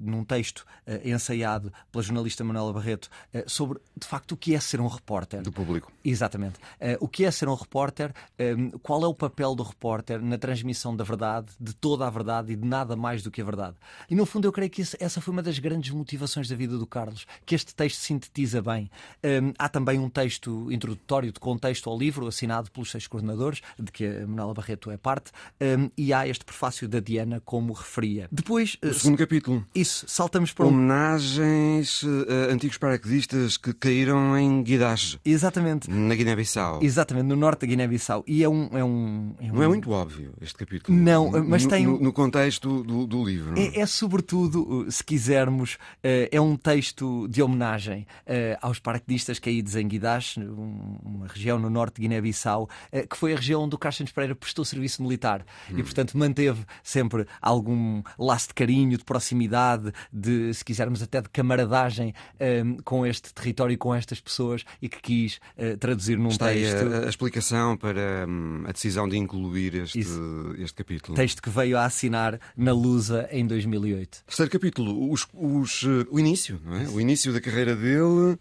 num 0.00 0.24
texto 0.24 0.64
ensaiado 1.04 1.72
pela 1.90 2.02
jornalista 2.02 2.44
Manuela 2.44 2.72
Barreto, 2.72 3.08
sobre 3.46 3.80
de 3.96 4.06
facto 4.06 4.32
o 4.32 4.36
que 4.36 4.54
é 4.54 4.60
ser 4.60 4.80
um 4.80 4.86
repórter. 4.86 5.42
Do 5.42 5.52
público. 5.52 5.92
Exatamente. 6.04 6.58
o 7.00 7.08
que 7.08 7.24
é 7.24 7.30
ser 7.30 7.48
um 7.48 7.54
repórter, 7.54 8.13
um, 8.38 8.70
qual 8.78 9.02
é 9.04 9.06
o 9.06 9.14
papel 9.14 9.54
do 9.54 9.62
repórter 9.62 10.20
na 10.20 10.38
transmissão 10.38 10.94
da 10.96 11.04
verdade, 11.04 11.48
de 11.60 11.74
toda 11.74 12.06
a 12.06 12.10
verdade 12.10 12.52
e 12.52 12.56
de 12.56 12.66
nada 12.66 12.96
mais 12.96 13.22
do 13.22 13.30
que 13.30 13.40
a 13.40 13.44
verdade. 13.44 13.76
E 14.10 14.14
no 14.14 14.26
fundo 14.26 14.46
eu 14.46 14.52
creio 14.52 14.70
que 14.70 14.82
essa 14.98 15.20
foi 15.20 15.32
uma 15.32 15.42
das 15.42 15.58
grandes 15.58 15.90
motivações 15.90 16.48
da 16.48 16.56
vida 16.56 16.78
do 16.78 16.86
Carlos, 16.86 17.26
que 17.44 17.54
este 17.54 17.74
texto 17.74 17.98
sintetiza 17.98 18.62
bem. 18.62 18.90
Um, 19.22 19.52
há 19.58 19.68
também 19.68 19.98
um 19.98 20.08
texto 20.08 20.70
introdutório 20.70 21.32
de 21.32 21.40
contexto 21.40 21.88
ao 21.90 21.98
livro, 21.98 22.26
assinado 22.26 22.70
pelos 22.70 22.90
seis 22.90 23.06
coordenadores, 23.06 23.60
de 23.78 23.90
que 23.90 24.06
a 24.06 24.26
Manuela 24.26 24.54
Barreto 24.54 24.90
é 24.90 24.96
parte, 24.96 25.30
um, 25.60 25.90
e 25.96 26.12
há 26.12 26.26
este 26.26 26.44
prefácio 26.44 26.88
da 26.88 27.00
Diana 27.00 27.40
como 27.44 27.72
referia. 27.72 28.28
Depois. 28.30 28.76
O 28.82 28.88
uh, 28.88 28.94
segundo 28.94 29.18
capítulo. 29.18 29.66
Isso, 29.74 30.04
saltamos 30.08 30.52
para. 30.52 30.66
Homenagens 30.66 32.02
a 32.04 32.52
antigos 32.52 32.78
paraquedistas 32.78 33.56
que 33.56 33.72
caíram 33.72 34.36
em 34.36 34.62
Guidache. 34.62 35.18
Exatamente. 35.24 35.90
Na 35.90 36.14
Guiné-Bissau. 36.14 36.82
Exatamente, 36.82 37.26
no 37.26 37.36
norte 37.36 37.60
da 37.60 37.66
Guiné-Bissau. 37.66 38.03
E 38.26 38.42
é 38.42 38.48
um, 38.48 38.68
é 38.72 38.84
um, 38.84 39.34
é 39.40 39.44
um... 39.44 39.54
Não 39.54 39.62
é 39.62 39.68
muito 39.68 39.90
óbvio 39.90 40.34
este 40.40 40.56
capítulo. 40.56 40.96
Não, 40.96 41.30
mas 41.44 41.64
no, 41.64 41.70
tem. 41.70 41.86
No, 41.86 41.98
no 41.98 42.12
contexto 42.12 42.82
do, 42.82 43.06
do 43.06 43.24
livro. 43.24 43.58
É, 43.58 43.80
é, 43.80 43.86
sobretudo, 43.86 44.86
se 44.90 45.02
quisermos, 45.02 45.78
eh, 46.02 46.28
é 46.30 46.40
um 46.40 46.56
texto 46.56 47.26
de 47.28 47.42
homenagem 47.42 48.06
eh, 48.26 48.58
aos 48.60 48.78
paraquedistas 48.78 49.38
caídos 49.38 49.76
em 49.76 49.86
Guidache, 49.86 50.40
uma 50.40 51.26
região 51.26 51.58
no 51.58 51.70
norte 51.70 51.96
de 51.96 52.02
Guiné-Bissau, 52.02 52.68
que 53.08 53.16
foi 53.16 53.32
a 53.32 53.36
região 53.36 53.62
onde 53.62 53.74
o 53.74 53.78
Carlos 53.78 54.10
Pereira 54.12 54.34
prestou 54.34 54.64
serviço 54.64 55.02
militar 55.02 55.44
hum. 55.70 55.78
e, 55.78 55.82
portanto, 55.82 56.16
manteve 56.16 56.64
sempre 56.82 57.26
algum 57.40 58.02
laço 58.18 58.48
de 58.48 58.54
carinho, 58.54 58.96
de 58.98 59.04
proximidade, 59.04 59.92
de, 60.12 60.52
se 60.52 60.64
quisermos, 60.64 61.02
até 61.02 61.20
de 61.20 61.28
camaradagem 61.28 62.14
com 62.84 63.06
este 63.06 63.32
território 63.32 63.74
e 63.74 63.76
com 63.76 63.94
estas 63.94 64.20
pessoas 64.20 64.64
e 64.80 64.88
que 64.88 65.00
quis 65.00 65.40
traduzir 65.78 66.18
num 66.18 66.28
Está 66.28 66.48
texto. 66.48 66.92
A, 66.92 67.06
a, 67.06 67.08
explicação 67.08 67.76
para 67.76 67.93
hum, 67.96 68.64
a 68.66 68.72
decisão 68.72 69.08
de 69.08 69.16
incluir 69.16 69.74
este, 69.74 70.00
este 70.58 70.74
capítulo. 70.74 71.16
Texto 71.16 71.42
que 71.42 71.50
veio 71.50 71.76
a 71.76 71.84
assinar 71.84 72.40
na 72.56 72.72
Lusa 72.72 73.28
em 73.30 73.46
2008. 73.46 74.24
Terceiro 74.26 74.50
capítulo, 74.50 75.10
os, 75.10 75.26
os, 75.32 75.84
eh, 75.84 76.06
o 76.10 76.18
início, 76.18 76.60
não 76.64 76.76
é? 76.76 76.88
O 76.88 77.00
início 77.00 77.32
da 77.32 77.40
carreira 77.40 77.74
dele 77.74 78.38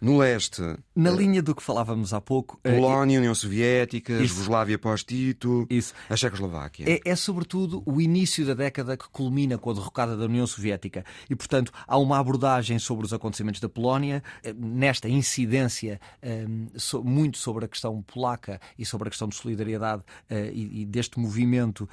no 0.00 0.18
leste. 0.18 0.62
Na 0.96 1.10
linha 1.10 1.42
do 1.42 1.54
que 1.54 1.62
falávamos 1.62 2.14
há 2.14 2.20
pouco. 2.20 2.58
Eh, 2.64 2.74
Polónia, 2.74 3.18
União 3.18 3.34
Soviética, 3.34 4.14
isso, 4.14 4.34
Jugoslávia 4.34 4.78
pós-Tito, 4.78 5.68
a 6.08 6.16
Checoslováquia. 6.16 6.86
É, 6.88 7.00
é, 7.04 7.16
sobretudo 7.16 7.82
o 7.84 8.00
início 8.00 8.46
da 8.46 8.54
década 8.54 8.96
que 8.96 9.08
culmina 9.10 9.58
com 9.58 9.70
a 9.70 9.74
derrocada 9.74 10.16
da 10.16 10.24
União 10.24 10.46
Soviética. 10.46 11.04
E, 11.28 11.36
portanto, 11.36 11.72
há 11.86 11.98
uma 11.98 12.18
abordagem 12.18 12.78
sobre 12.78 13.04
os 13.04 13.12
acontecimentos 13.12 13.60
da 13.60 13.68
Polónia, 13.68 14.22
eh, 14.42 14.54
nesta 14.54 15.08
incidência 15.08 16.00
muito 17.04 17.38
sobre 17.38 17.64
a 17.64 17.68
questão 17.68 18.00
polaca 18.02 18.60
e 18.78 18.84
sobre 18.84 19.08
a 19.08 19.10
questão 19.10 19.28
de 19.28 19.34
solidariedade 19.34 20.02
e, 20.52 20.84
deste 20.86 21.18
movimento 21.18 21.88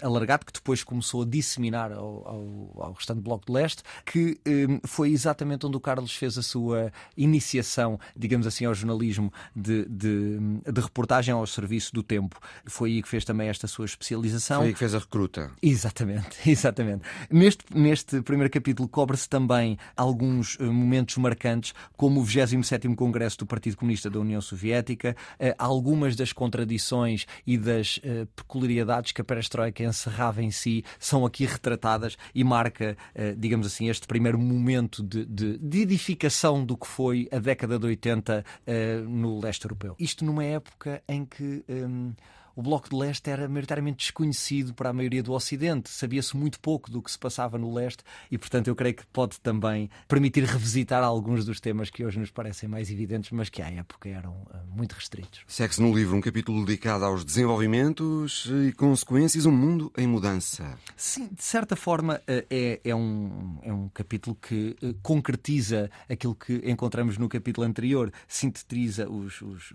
alargado 0.00 0.44
que 0.44 0.52
depois 0.52 0.84
começou 0.84 1.22
a 1.22 1.24
disseminar 1.24 1.92
ao, 1.92 2.28
ao, 2.28 2.82
ao 2.82 2.92
restante 2.92 3.20
Bloco 3.20 3.46
de 3.46 3.52
Leste, 3.52 3.82
que 4.04 4.38
foi 4.84 5.10
exatamente 5.10 5.66
onde 5.66 5.76
o 5.76 5.80
Carlos 5.80 6.14
fez 6.14 6.36
a 6.36 6.42
sua 6.42 6.92
iniciação, 7.32 7.98
digamos 8.14 8.46
assim, 8.46 8.66
ao 8.66 8.74
jornalismo 8.74 9.32
de, 9.56 9.86
de, 9.88 10.38
de, 10.70 10.80
reportagem 10.80 11.32
ao 11.32 11.46
serviço 11.46 11.92
do 11.94 12.02
tempo. 12.02 12.38
Foi 12.66 12.90
aí 12.90 13.02
que 13.02 13.08
fez 13.08 13.24
também 13.24 13.48
esta 13.48 13.66
sua 13.66 13.86
especialização. 13.86 14.58
Foi 14.58 14.68
aí 14.68 14.72
que 14.72 14.78
fez 14.78 14.94
a 14.94 14.98
recruta. 14.98 15.50
Exatamente, 15.62 16.38
exatamente. 16.48 17.02
Neste, 17.30 17.64
neste 17.74 18.20
primeiro 18.20 18.50
capítulo 18.50 18.88
cobre-se 18.88 19.28
também 19.28 19.78
alguns 19.96 20.56
uh, 20.56 20.72
momentos 20.72 21.16
marcantes, 21.16 21.72
como 21.96 22.20
o 22.20 22.24
27 22.24 22.82
Congresso 22.94 23.38
do 23.38 23.46
Partido 23.46 23.76
Comunista 23.76 24.10
da 24.10 24.20
União 24.20 24.40
Soviética, 24.40 25.16
uh, 25.34 25.54
algumas 25.58 26.14
das 26.14 26.32
contradições 26.32 27.26
e 27.46 27.56
das 27.56 27.96
uh, 27.98 28.26
peculiaridades 28.36 29.12
que 29.12 29.20
a 29.20 29.24
perestroika 29.24 29.82
encerrava 29.82 30.42
em 30.42 30.50
si 30.50 30.84
são 30.98 31.24
aqui 31.24 31.46
retratadas 31.46 32.16
e 32.34 32.44
marca, 32.44 32.96
digamos 33.36 33.66
assim, 33.66 33.88
este 33.88 34.06
primeiro 34.06 34.38
momento 34.38 35.02
de, 35.02 35.24
de, 35.24 35.58
de 35.58 35.80
edificação 35.80 36.64
do 36.64 36.76
que 36.76 36.86
foi 36.86 37.21
a 37.30 37.38
década 37.38 37.78
de 37.78 37.86
80 37.86 38.44
uh, 38.44 39.08
no 39.08 39.40
leste 39.40 39.64
europeu. 39.64 39.94
Isto 39.98 40.24
numa 40.24 40.44
época 40.44 41.02
em 41.08 41.24
que. 41.24 41.64
Um, 41.68 42.14
o 42.54 42.62
Bloco 42.62 42.88
de 42.88 42.96
Leste 42.96 43.30
era 43.30 43.48
maioritariamente 43.48 43.98
desconhecido 43.98 44.74
para 44.74 44.90
a 44.90 44.92
maioria 44.92 45.22
do 45.22 45.32
Ocidente. 45.32 45.90
Sabia-se 45.90 46.36
muito 46.36 46.60
pouco 46.60 46.90
do 46.90 47.02
que 47.02 47.10
se 47.10 47.18
passava 47.18 47.58
no 47.58 47.72
Leste 47.72 48.02
e, 48.30 48.38
portanto, 48.38 48.68
eu 48.68 48.76
creio 48.76 48.94
que 48.94 49.06
pode 49.06 49.40
também 49.40 49.90
permitir 50.08 50.44
revisitar 50.44 51.02
alguns 51.02 51.44
dos 51.44 51.60
temas 51.60 51.90
que 51.90 52.04
hoje 52.04 52.18
nos 52.18 52.30
parecem 52.30 52.68
mais 52.68 52.90
evidentes, 52.90 53.30
mas 53.30 53.48
que 53.48 53.62
à 53.62 53.70
época 53.70 54.08
eram 54.08 54.32
uh, 54.32 54.76
muito 54.76 54.92
restritos. 54.92 55.40
Segue-se 55.46 55.80
no 55.80 55.94
livro 55.94 56.16
um 56.16 56.20
capítulo 56.20 56.64
dedicado 56.64 57.04
aos 57.04 57.24
desenvolvimentos 57.24 58.48
e 58.66 58.72
consequências, 58.72 59.46
um 59.46 59.52
mundo 59.52 59.92
em 59.96 60.06
mudança. 60.06 60.78
Sim, 60.96 61.28
de 61.32 61.44
certa 61.44 61.76
forma 61.76 62.16
uh, 62.16 62.46
é, 62.50 62.80
é, 62.84 62.94
um, 62.94 63.58
é 63.62 63.72
um 63.72 63.88
capítulo 63.88 64.36
que 64.36 64.76
uh, 64.82 64.94
concretiza 65.02 65.90
aquilo 66.08 66.34
que 66.34 66.62
encontramos 66.64 67.18
no 67.18 67.28
capítulo 67.28 67.66
anterior, 67.66 68.12
sintetiza 68.28 69.08
os, 69.08 69.40
os, 69.42 69.72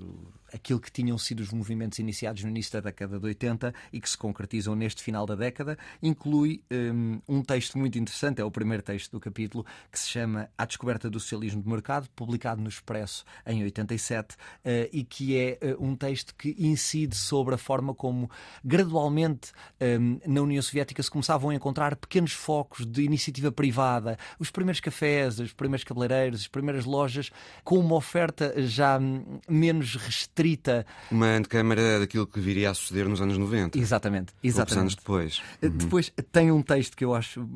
aquilo 0.58 0.80
que 0.80 0.92
tinham 0.92 1.18
sido 1.18 1.40
os 1.40 1.52
movimentos 1.52 2.00
iniciados 2.00 2.44
no 2.44 2.50
início 2.50 2.74
da 2.74 2.82
década 2.82 3.20
de 3.20 3.26
80 3.26 3.74
e 3.94 4.02
que 4.02 4.10
se 4.10 4.18
concretizam 4.18 4.76
neste 4.76 5.02
final 5.02 5.26
da 5.26 5.36
década, 5.36 5.78
inclui 6.02 6.62
um, 6.72 7.22
um 7.28 7.42
texto 7.42 7.78
muito 7.78 7.98
interessante, 7.98 8.42
é 8.42 8.44
o 8.44 8.52
primeiro 8.52 8.84
texto 8.84 9.12
do 9.12 9.20
capítulo, 9.20 9.66
que 9.92 10.00
se 10.00 10.10
chama 10.10 10.50
A 10.58 10.66
Descoberta 10.66 11.10
do 11.10 11.20
Socialismo 11.20 11.62
de 11.62 11.70
Mercado, 11.70 12.10
publicado 12.16 12.62
no 12.62 12.68
Expresso 12.68 13.24
em 13.46 13.64
87, 13.64 14.34
uh, 14.34 14.38
e 14.92 15.04
que 15.04 15.38
é 15.38 15.60
uh, 15.62 15.84
um 15.84 15.96
texto 15.96 16.36
que 16.36 16.56
incide 16.60 17.16
sobre 17.16 17.56
a 17.56 17.58
forma 17.58 17.94
como 17.94 18.30
gradualmente 18.64 19.52
um, 20.00 20.20
na 20.26 20.42
União 20.42 20.62
Soviética 20.62 21.02
se 21.02 21.12
começavam 21.12 21.52
a 21.52 21.56
encontrar 21.56 21.96
pequenos 21.96 22.34
focos 22.34 22.86
de 22.86 23.04
iniciativa 23.04 23.52
privada, 23.52 24.18
os 24.40 24.50
primeiros 24.50 24.80
cafés, 24.80 25.40
os 25.40 25.54
primeiros 25.54 25.84
cabeleireiros, 25.84 26.42
as 26.42 26.48
primeiras 26.48 26.86
lojas, 26.86 27.32
com 27.64 27.78
uma 27.78 27.96
oferta 27.96 28.54
já 28.64 28.98
hum, 28.98 29.40
menos 29.48 29.96
restrita 29.96 30.47
restrita. 30.48 30.86
Uma 31.12 31.28
antecâmara 31.28 32.00
daquilo 32.00 32.26
que 32.26 32.40
viria 32.40 32.72
a 32.72 32.74
suceder 32.74 33.08
nos 33.08 33.22
anos 33.22 33.38
90. 33.38 33.78
Exatamente. 33.78 34.34
exatamente. 34.44 34.80
anos 34.80 34.96
depois. 34.96 35.42
Eh, 35.62 35.68
uhum. 35.68 35.78
Depois 35.78 36.12
tem 36.32 36.52
um 36.52 36.62
texto 36.62 36.96
que 36.96 37.04
eu 37.04 37.14
acho 37.14 37.48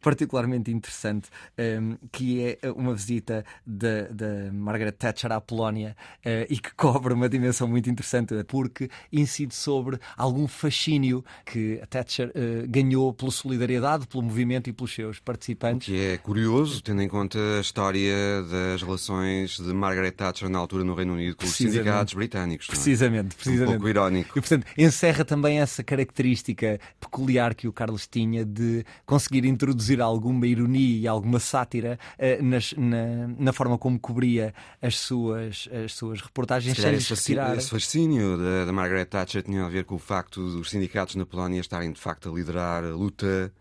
particularmente 0.00 0.70
interessante, 0.70 1.28
um, 1.58 1.96
que 2.10 2.58
é 2.60 2.70
uma 2.72 2.94
visita 2.94 3.44
da 3.64 4.52
Margaret 4.52 4.92
Thatcher 4.92 5.32
à 5.32 5.40
Polónia 5.40 5.96
uh, 6.18 6.46
e 6.48 6.58
que 6.58 6.72
cobre 6.76 7.14
uma 7.14 7.28
dimensão 7.28 7.68
muito 7.68 7.88
interessante, 7.88 8.34
porque 8.44 8.88
incide 9.12 9.54
sobre 9.54 9.98
algum 10.16 10.48
fascínio 10.48 11.24
que 11.44 11.80
a 11.82 11.86
Thatcher 11.86 12.28
uh, 12.28 12.68
ganhou 12.68 13.12
pela 13.12 13.30
solidariedade, 13.30 14.06
pelo 14.06 14.22
movimento 14.22 14.68
e 14.68 14.72
pelos 14.72 14.92
seus 14.94 15.18
participantes. 15.18 15.88
O 15.88 15.90
que 15.90 16.00
é 16.00 16.18
curioso, 16.18 16.82
tendo 16.82 17.02
em 17.02 17.08
conta 17.08 17.38
a 17.58 17.60
história 17.60 18.42
das 18.42 18.82
relações 18.82 19.56
de 19.58 19.72
Margaret 19.72 20.12
Thatcher 20.12 20.48
na 20.48 20.58
altura 20.58 20.84
no 20.84 20.94
Reino 20.94 21.14
Unido 21.14 21.36
com 21.36 21.44
os 21.44 21.52
sindicatos 21.52 22.14
britânicos. 22.22 22.66
Precisamente, 22.66 23.34
precisamente. 23.34 23.68
Um 23.68 23.72
pouco 23.72 23.88
irónico. 23.88 24.38
E, 24.38 24.40
portanto, 24.40 24.66
encerra 24.78 25.24
também 25.24 25.60
essa 25.60 25.82
característica 25.82 26.78
peculiar 27.00 27.54
que 27.54 27.66
o 27.66 27.72
Carlos 27.72 28.06
tinha 28.06 28.44
de 28.44 28.84
conseguir 29.04 29.44
introduzir 29.44 30.00
alguma 30.00 30.46
ironia 30.46 31.00
e 31.00 31.08
alguma 31.08 31.38
sátira 31.38 31.98
uh, 32.18 32.42
nas, 32.42 32.72
na, 32.76 33.28
na, 33.38 33.52
forma 33.52 33.76
como 33.76 33.98
cobria 33.98 34.54
as 34.80 34.98
suas, 34.98 35.68
as 35.84 35.92
suas 35.94 36.20
reportagens 36.20 36.76
sem 36.76 36.94
esse, 36.94 37.14
retirar. 37.14 37.56
esse 37.56 37.70
fascínio 37.70 38.36
da, 38.36 38.64
da 38.66 38.72
Margaret 38.72 39.06
Thatcher 39.06 39.42
tinha 39.42 39.64
a 39.64 39.68
ver 39.68 39.84
com 39.84 39.96
o 39.96 39.98
facto 39.98 40.40
dos 40.50 40.70
sindicatos 40.70 41.16
na 41.16 41.26
Polónia 41.26 41.60
estarem 41.60 41.92
de 41.92 42.00
facto 42.00 42.30
a 42.30 42.32
liderar 42.32 42.84
a 42.84 42.90
luta 42.90 43.52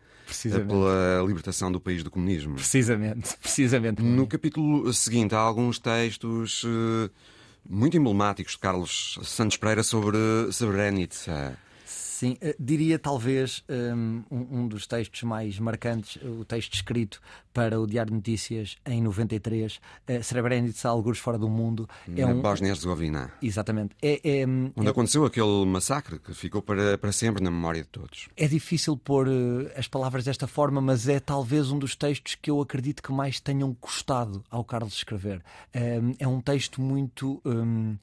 pela 0.67 1.24
libertação 1.28 1.71
do 1.71 1.80
país 1.80 2.04
do 2.04 2.10
comunismo. 2.10 2.56
Precisamente, 2.56 3.36
precisamente. 3.38 4.02
No 4.02 4.26
capítulo 4.26 4.91
seguinte 4.93 5.36
há 5.36 5.39
alguns 5.39 5.78
textos 5.78 6.63
uh, 6.63 7.12
muito 7.67 7.97
emblemáticos 7.97 8.54
de 8.54 8.60
Carlos 8.60 9.19
Santos 9.24 9.58
Pereira 9.58 9.84
sobre 9.84 10.17
Srebrenica. 10.52 11.58
Sim, 12.21 12.34
uh, 12.34 12.53
diria 12.60 12.99
talvez 12.99 13.63
um, 13.67 14.21
um, 14.29 14.67
dos 14.67 14.86
textos 14.86 15.23
mais 15.23 15.57
marcantes, 15.57 16.21
o 16.21 16.45
texto 16.45 16.75
escrito 16.75 17.19
para 17.51 17.79
o 17.79 17.88
Diário 17.88 18.12
de 18.12 18.17
Notícias 18.17 18.77
em 18.86 19.01
93, 19.01 19.77
uh, 19.77 20.23
Srebrenica, 20.23 20.88
Algures 20.88 21.17
Fora 21.17 21.39
do 21.39 21.49
Mundo. 21.49 21.89
Na 22.07 22.21
é 22.21 22.25
um, 22.27 22.39
Bósnia-Herzegovina. 22.39 23.34
Exatamente. 23.41 23.95
É, 23.99 24.21
é, 24.23 24.45
Onde 24.45 24.86
é, 24.86 24.89
aconteceu 24.91 25.25
aquele 25.25 25.65
massacre 25.65 26.19
que 26.19 26.31
ficou 26.36 26.62
para, 26.62 26.95
para 26.95 27.12
sempre 27.12 27.43
na 27.43 27.49
memória 27.49 27.81
de 27.81 27.88
todos. 27.88 28.29
É 28.38 28.47
difícil 28.47 28.95
pôr 28.95 29.27
uh, 29.27 29.71
as 29.75 29.88
palavras 29.88 30.23
desta 30.23 30.45
forma, 30.45 30.79
mas 30.79 31.07
é 31.07 31.19
talvez 31.19 31.71
um 31.71 31.79
dos 31.79 31.95
textos 31.95 32.36
que 32.36 32.51
eu 32.51 32.62
acredito 32.62 33.01
que 33.01 33.12
mais 33.12 33.39
tenham 33.39 33.73
custado 33.73 34.43
ao 34.47 34.63
Carlos 34.63 34.93
escrever. 34.93 35.41
Um, 35.75 36.13
é 36.19 36.27
um 36.27 36.39
texto 36.39 36.79
muito. 36.79 37.41
Um, 37.43 37.97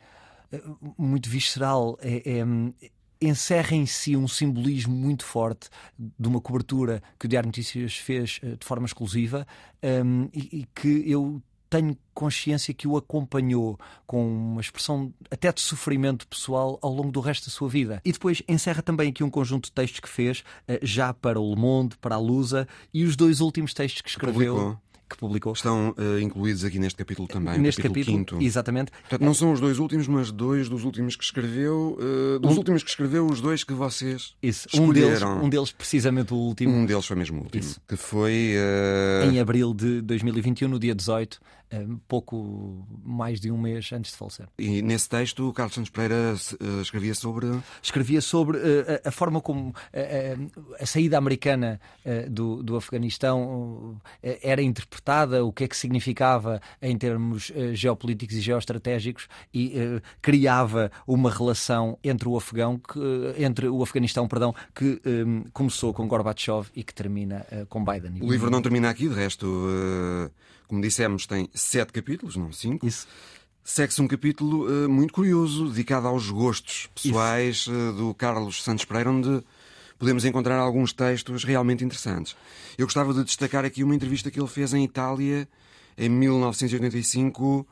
muito 0.97 1.29
visceral, 1.29 1.99
é, 2.01 2.39
é, 2.39 2.89
encerra 3.21 3.75
em 3.75 3.87
si 3.87 4.17
um 4.17 4.29
simbolismo 4.29 4.95
muito 4.95 5.25
forte 5.25 5.69
de 5.99 6.29
uma 6.29 6.41
cobertura 6.41 7.03
que 7.19 7.27
o 7.27 7.29
Diário 7.29 7.49
Notícias 7.49 7.97
fez 7.97 8.41
uh, 8.43 8.57
de 8.57 8.65
forma 8.65 8.87
exclusiva 8.87 9.47
um, 9.83 10.29
e, 10.33 10.61
e, 10.61 10.69
que 10.75 11.11
eu 11.11 11.43
tenho 11.71 11.97
consciência 12.15 12.73
que 12.73 12.89
o 12.89 12.97
acompanhou 12.97 13.79
com 14.07 14.27
uma 14.27 14.61
expressão 14.61 15.13
até 15.31 15.53
de 15.53 15.61
sofrimento 15.61 16.27
pessoal 16.27 16.79
ao 16.81 16.93
longo 16.93 17.13
do 17.13 17.21
resto 17.21 17.47
da 17.47 17.51
sua 17.51 17.69
vida. 17.69 18.01
E 18.05 18.13
depois 18.13 18.43
encerra 18.49 18.83
também 18.83 19.11
aqui 19.11 19.23
um 19.23 19.29
conjunto 19.29 19.67
de 19.67 19.73
textos 19.73 20.01
que 20.01 20.09
fez, 20.09 20.41
uh, 20.41 20.79
já 20.83 21.13
para 21.13 21.41
o 21.41 21.55
Le 21.55 21.61
Monde, 21.61 21.97
para 21.99 22.15
a 22.15 22.19
Lusa, 22.19 22.67
e 22.93 23.05
os 23.05 23.17
dois 23.17 23.41
últimos 23.41 23.75
textos 23.75 24.01
que 24.01 24.09
escreveu. 24.09 24.55
Publicou 24.55 24.88
que 25.09 25.17
publicou. 25.17 25.53
Estão 25.53 25.95
uh, 25.97 26.19
incluídos 26.21 26.65
aqui 26.65 26.79
neste 26.79 26.97
capítulo 26.97 27.27
também. 27.27 27.59
Neste 27.59 27.83
capítulo, 27.83 28.19
capítulo, 28.19 28.41
quinto. 28.41 28.47
exatamente. 28.47 28.93
Portanto, 28.93 29.25
não 29.25 29.35
são 29.35 29.53
os 29.53 29.61
dois 29.61 29.79
últimos, 29.79 30.07
mas 30.07 30.31
dois 30.31 30.69
dos 30.69 30.85
últimos 30.85 31.17
que 31.17 31.25
escreveu. 31.25 31.99
Uh, 31.99 32.39
dos 32.39 32.53
um... 32.53 32.59
últimos 32.59 32.83
que 32.83 32.91
escreveu, 32.91 33.27
os 33.27 33.41
dois 33.41 33.65
que 33.65 33.73
vocês 33.73 34.35
Isso. 34.43 34.69
Um 34.75 34.93
deles, 34.93 35.23
um 35.23 35.49
deles, 35.49 35.73
precisamente 35.73 36.33
o 36.33 36.37
último. 36.37 36.73
Um 36.73 36.87
deles 36.87 37.07
foi 37.07 37.17
mesmo 37.17 37.41
o 37.41 37.45
último. 37.45 37.61
Isso. 37.61 37.81
Que 37.89 37.97
foi. 37.97 38.55
Uh... 38.57 39.31
Em 39.31 39.41
abril 39.41 39.73
de 39.75 40.01
2021, 40.03 40.69
no 40.69 40.79
dia 40.79 40.95
18, 40.95 41.41
pouco 42.07 42.87
mais 43.05 43.41
de 43.41 43.51
um 43.51 43.59
mês 43.59 43.91
antes 43.93 44.13
de 44.13 44.17
falecer. 44.17 44.47
E 44.59 44.83
nesse 44.83 45.09
texto, 45.09 45.49
o 45.49 45.53
Carlos 45.53 45.75
Santos 45.75 45.91
Pereira 45.91 46.35
escrevia 46.81 47.15
sobre. 47.15 47.47
Escrevia 47.83 48.21
sobre 48.21 48.59
a, 49.05 49.09
a 49.09 49.11
forma 49.11 49.41
como 49.41 49.75
a, 49.93 50.83
a, 50.83 50.87
saída 50.87 51.19
americana 51.19 51.81
do, 52.31 52.63
do 52.63 52.77
Afeganistão 52.77 54.01
era 54.23 54.63
interpretada, 54.63 55.45
o 55.45 55.53
que 55.53 55.65
é 55.65 55.69
que 55.69 55.77
significava 55.77 56.61
em 56.81 56.97
termos 56.97 57.51
uh, 57.51 57.75
geopolíticos 57.75 58.37
e 58.37 58.41
geoestratégicos 58.41 59.29
e 59.53 59.75
uh, 59.79 60.03
criava 60.21 60.91
uma 61.07 61.31
relação 61.31 61.99
entre 62.03 62.29
o 62.29 62.37
Afegão, 62.37 62.79
que, 62.79 62.99
uh, 62.99 63.35
entre 63.37 63.69
o 63.69 63.83
Afeganistão, 63.83 64.27
perdão, 64.29 64.55
que 64.75 65.01
um, 65.05 65.45
começou 65.53 65.93
com 65.93 66.07
Gorbachev 66.07 66.69
e 66.75 66.83
que 66.83 66.95
termina 66.95 67.47
com 67.69 67.85
Biden. 67.85 68.23
O 68.23 68.31
livro 68.31 68.51
não 68.51 68.63
termina 68.63 68.91
aqui, 68.91 69.09
de 69.09 69.15
resto, 69.15 69.47
como 70.69 70.81
dissemos, 70.81 71.27
tem 71.27 71.49
sete 71.55 71.93
capítulos, 71.93 72.37
não 72.37 72.53
cinco. 72.53 72.87
Isso. 72.87 73.07
Segue-se 73.65 74.01
um 74.01 74.09
capítulo 74.09 74.67
uh, 74.67 74.89
muito 74.89 75.13
curioso, 75.13 75.69
dedicado 75.69 76.07
aos 76.07 76.31
gostos 76.31 76.89
pessoais 76.95 77.67
uh, 77.67 77.93
do 77.93 78.15
Carlos 78.15 78.63
Santos 78.63 78.85
Pereira, 78.85 79.11
onde 79.11 79.43
podemos 79.99 80.25
encontrar 80.25 80.59
alguns 80.59 80.93
textos 80.93 81.45
realmente 81.45 81.85
interessantes. 81.85 82.37
Eu 82.79 82.87
gostava 82.87 83.13
de 83.13 83.25
destacar 83.25 83.65
aqui 83.65 83.83
uma 83.83 83.95
entrevista 83.95 84.31
que 84.31 84.41
ele 84.41 84.49
fez 84.49 84.73
em 84.73 84.85
Itália 84.85 85.49
em 85.99 86.09
1985 86.09 87.67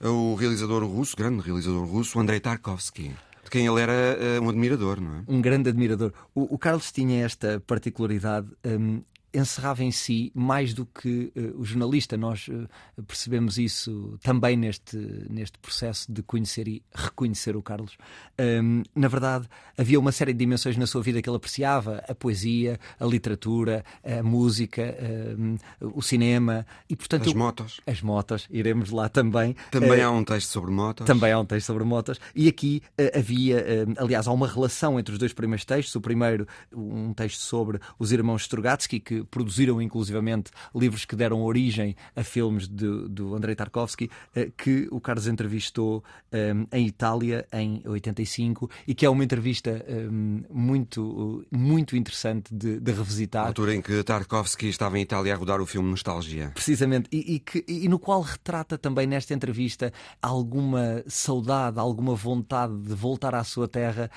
ao 0.00 0.34
realizador 0.34 0.84
russo, 0.84 1.16
grande 1.16 1.42
realizador 1.42 1.84
russo, 1.84 2.18
Andrei 2.18 2.40
Tarkovsky 2.40 3.12
de 3.44 3.50
quem 3.50 3.66
ele 3.66 3.80
era 3.80 3.92
uh, 3.92 4.44
um 4.44 4.48
admirador, 4.48 5.00
não 5.00 5.16
é? 5.16 5.22
Um 5.26 5.40
grande 5.40 5.68
admirador. 5.68 6.12
O, 6.34 6.54
o 6.54 6.58
Carlos 6.58 6.92
tinha 6.92 7.24
esta 7.24 7.60
particularidade. 7.66 8.46
Um, 8.64 9.02
encerrava 9.32 9.82
em 9.82 9.90
si 9.90 10.30
mais 10.34 10.74
do 10.74 10.84
que 10.84 11.32
uh, 11.36 11.60
o 11.60 11.64
jornalista. 11.64 12.16
Nós 12.16 12.48
uh, 12.48 12.68
percebemos 13.04 13.58
isso 13.58 14.18
também 14.22 14.56
neste, 14.56 14.96
neste 15.28 15.58
processo 15.58 16.12
de 16.12 16.22
conhecer 16.22 16.68
e 16.68 16.82
reconhecer 16.94 17.56
o 17.56 17.62
Carlos. 17.62 17.96
Um, 18.38 18.82
na 18.94 19.08
verdade, 19.08 19.48
havia 19.76 19.98
uma 19.98 20.12
série 20.12 20.32
de 20.32 20.38
dimensões 20.38 20.76
na 20.76 20.86
sua 20.86 21.02
vida 21.02 21.22
que 21.22 21.28
ele 21.28 21.36
apreciava: 21.36 22.04
a 22.08 22.14
poesia, 22.14 22.78
a 22.98 23.06
literatura, 23.06 23.84
a 24.04 24.22
música, 24.22 24.96
um, 25.38 25.56
o 25.80 26.02
cinema 26.02 26.66
e, 26.88 26.96
portanto, 26.96 27.28
as 27.28 27.34
motos. 27.34 27.80
As 27.86 28.02
motos, 28.02 28.46
iremos 28.50 28.90
lá 28.90 29.08
também. 29.08 29.56
Também 29.70 30.00
uh, 30.00 30.08
há 30.08 30.10
um 30.10 30.24
texto 30.24 30.48
sobre 30.48 30.70
motos. 30.70 31.06
Também 31.06 31.32
há 31.32 31.38
um 31.38 31.46
texto 31.46 31.66
sobre 31.66 31.84
motos. 31.84 32.20
E 32.34 32.48
aqui 32.48 32.82
havia, 33.14 33.86
aliás, 33.96 34.26
há 34.26 34.32
uma 34.32 34.46
relação 34.46 34.98
entre 34.98 35.12
os 35.12 35.18
dois 35.18 35.32
primeiros 35.32 35.64
textos. 35.64 35.94
O 35.94 36.00
primeiro, 36.00 36.46
um 36.72 37.12
texto 37.14 37.40
sobre 37.40 37.78
os 37.98 38.12
irmãos 38.12 38.42
Strugatsky, 38.42 39.00
que 39.00 39.21
produziram 39.30 39.80
inclusivamente 39.80 40.50
livros 40.74 41.04
que 41.04 41.16
deram 41.16 41.42
origem 41.42 41.96
a 42.14 42.22
filmes 42.22 42.68
de, 42.68 43.08
do 43.08 43.34
Andrei 43.34 43.54
Tarkovsky, 43.54 44.10
eh, 44.34 44.50
que 44.56 44.88
o 44.90 45.00
Carlos 45.00 45.26
entrevistou 45.26 46.02
um, 46.32 46.66
eh, 46.72 46.78
em 46.78 46.86
Itália 46.86 47.46
em 47.52 47.82
85 47.84 48.70
e 48.86 48.94
que 48.94 49.04
é 49.04 49.10
uma 49.10 49.24
entrevista 49.24 49.70
um, 49.70 50.42
eh, 50.42 50.46
muito, 50.50 51.44
muito 51.50 51.96
interessante 51.96 52.54
de, 52.54 52.80
de 52.80 52.92
revisitar. 52.92 53.44
A 53.44 53.48
altura 53.48 53.74
em 53.74 53.82
que 53.82 54.02
Tarkovsky 54.02 54.68
estava 54.68 54.98
em 54.98 55.02
Itália 55.02 55.34
a 55.34 55.36
rodar 55.36 55.60
o 55.60 55.66
filme 55.66 55.90
Nostalgia. 55.90 56.50
Precisamente, 56.54 57.08
e, 57.12 57.34
e, 57.34 57.38
que, 57.38 57.64
e 57.68 57.88
no 57.88 57.98
qual 57.98 58.20
retrata 58.20 58.78
também 58.78 59.06
nesta 59.06 59.34
entrevista 59.34 59.92
alguma 60.20 61.02
saudade, 61.06 61.78
alguma 61.78 62.14
vontade 62.14 62.76
de 62.78 62.94
voltar 62.94 63.34
à 63.34 63.44
sua 63.44 63.68
terra, 63.68 64.10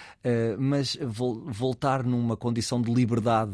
mas 0.58 0.98
vo 1.02 1.46
voltar 1.52 2.04
numa 2.04 2.38
condição 2.38 2.82
de 2.82 2.94
liberdade 2.94 3.54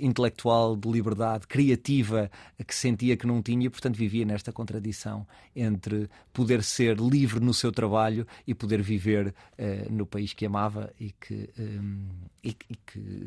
intelectual, 0.00 0.76
de 0.86 0.92
liberdade 0.92 1.46
criativa 1.46 2.30
que 2.66 2.74
sentia 2.74 3.16
que 3.16 3.26
não 3.26 3.42
tinha, 3.42 3.66
e 3.66 3.70
portanto 3.70 3.96
vivia 3.96 4.24
nesta 4.24 4.52
contradição 4.52 5.26
entre 5.54 6.08
poder 6.32 6.62
ser 6.62 6.98
livre 6.98 7.40
no 7.40 7.54
seu 7.54 7.72
trabalho 7.72 8.26
e 8.46 8.54
poder 8.54 8.82
viver 8.82 9.28
uh, 9.28 9.92
no 9.92 10.06
país 10.06 10.32
que 10.32 10.46
amava 10.46 10.92
e 11.00 11.12
que, 11.12 11.48
um, 11.58 12.06
e, 12.44 12.56
e, 12.70 12.76
que 12.86 13.26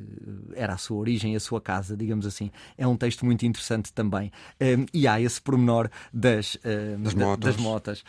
era 0.55 0.73
a 0.73 0.77
sua 0.77 0.97
origem, 0.97 1.35
a 1.35 1.39
sua 1.39 1.59
casa, 1.59 1.97
digamos 1.97 2.25
assim. 2.25 2.51
É 2.77 2.87
um 2.87 2.95
texto 2.95 3.25
muito 3.25 3.45
interessante 3.45 3.91
também. 3.91 4.31
Um, 4.61 4.85
e 4.93 5.07
há 5.07 5.19
esse 5.19 5.41
pormenor 5.41 5.89
das, 6.13 6.57
um, 6.63 7.01
das 7.01 7.13
motas. 7.13 7.55
Das 7.55 7.63
motas. 7.63 8.03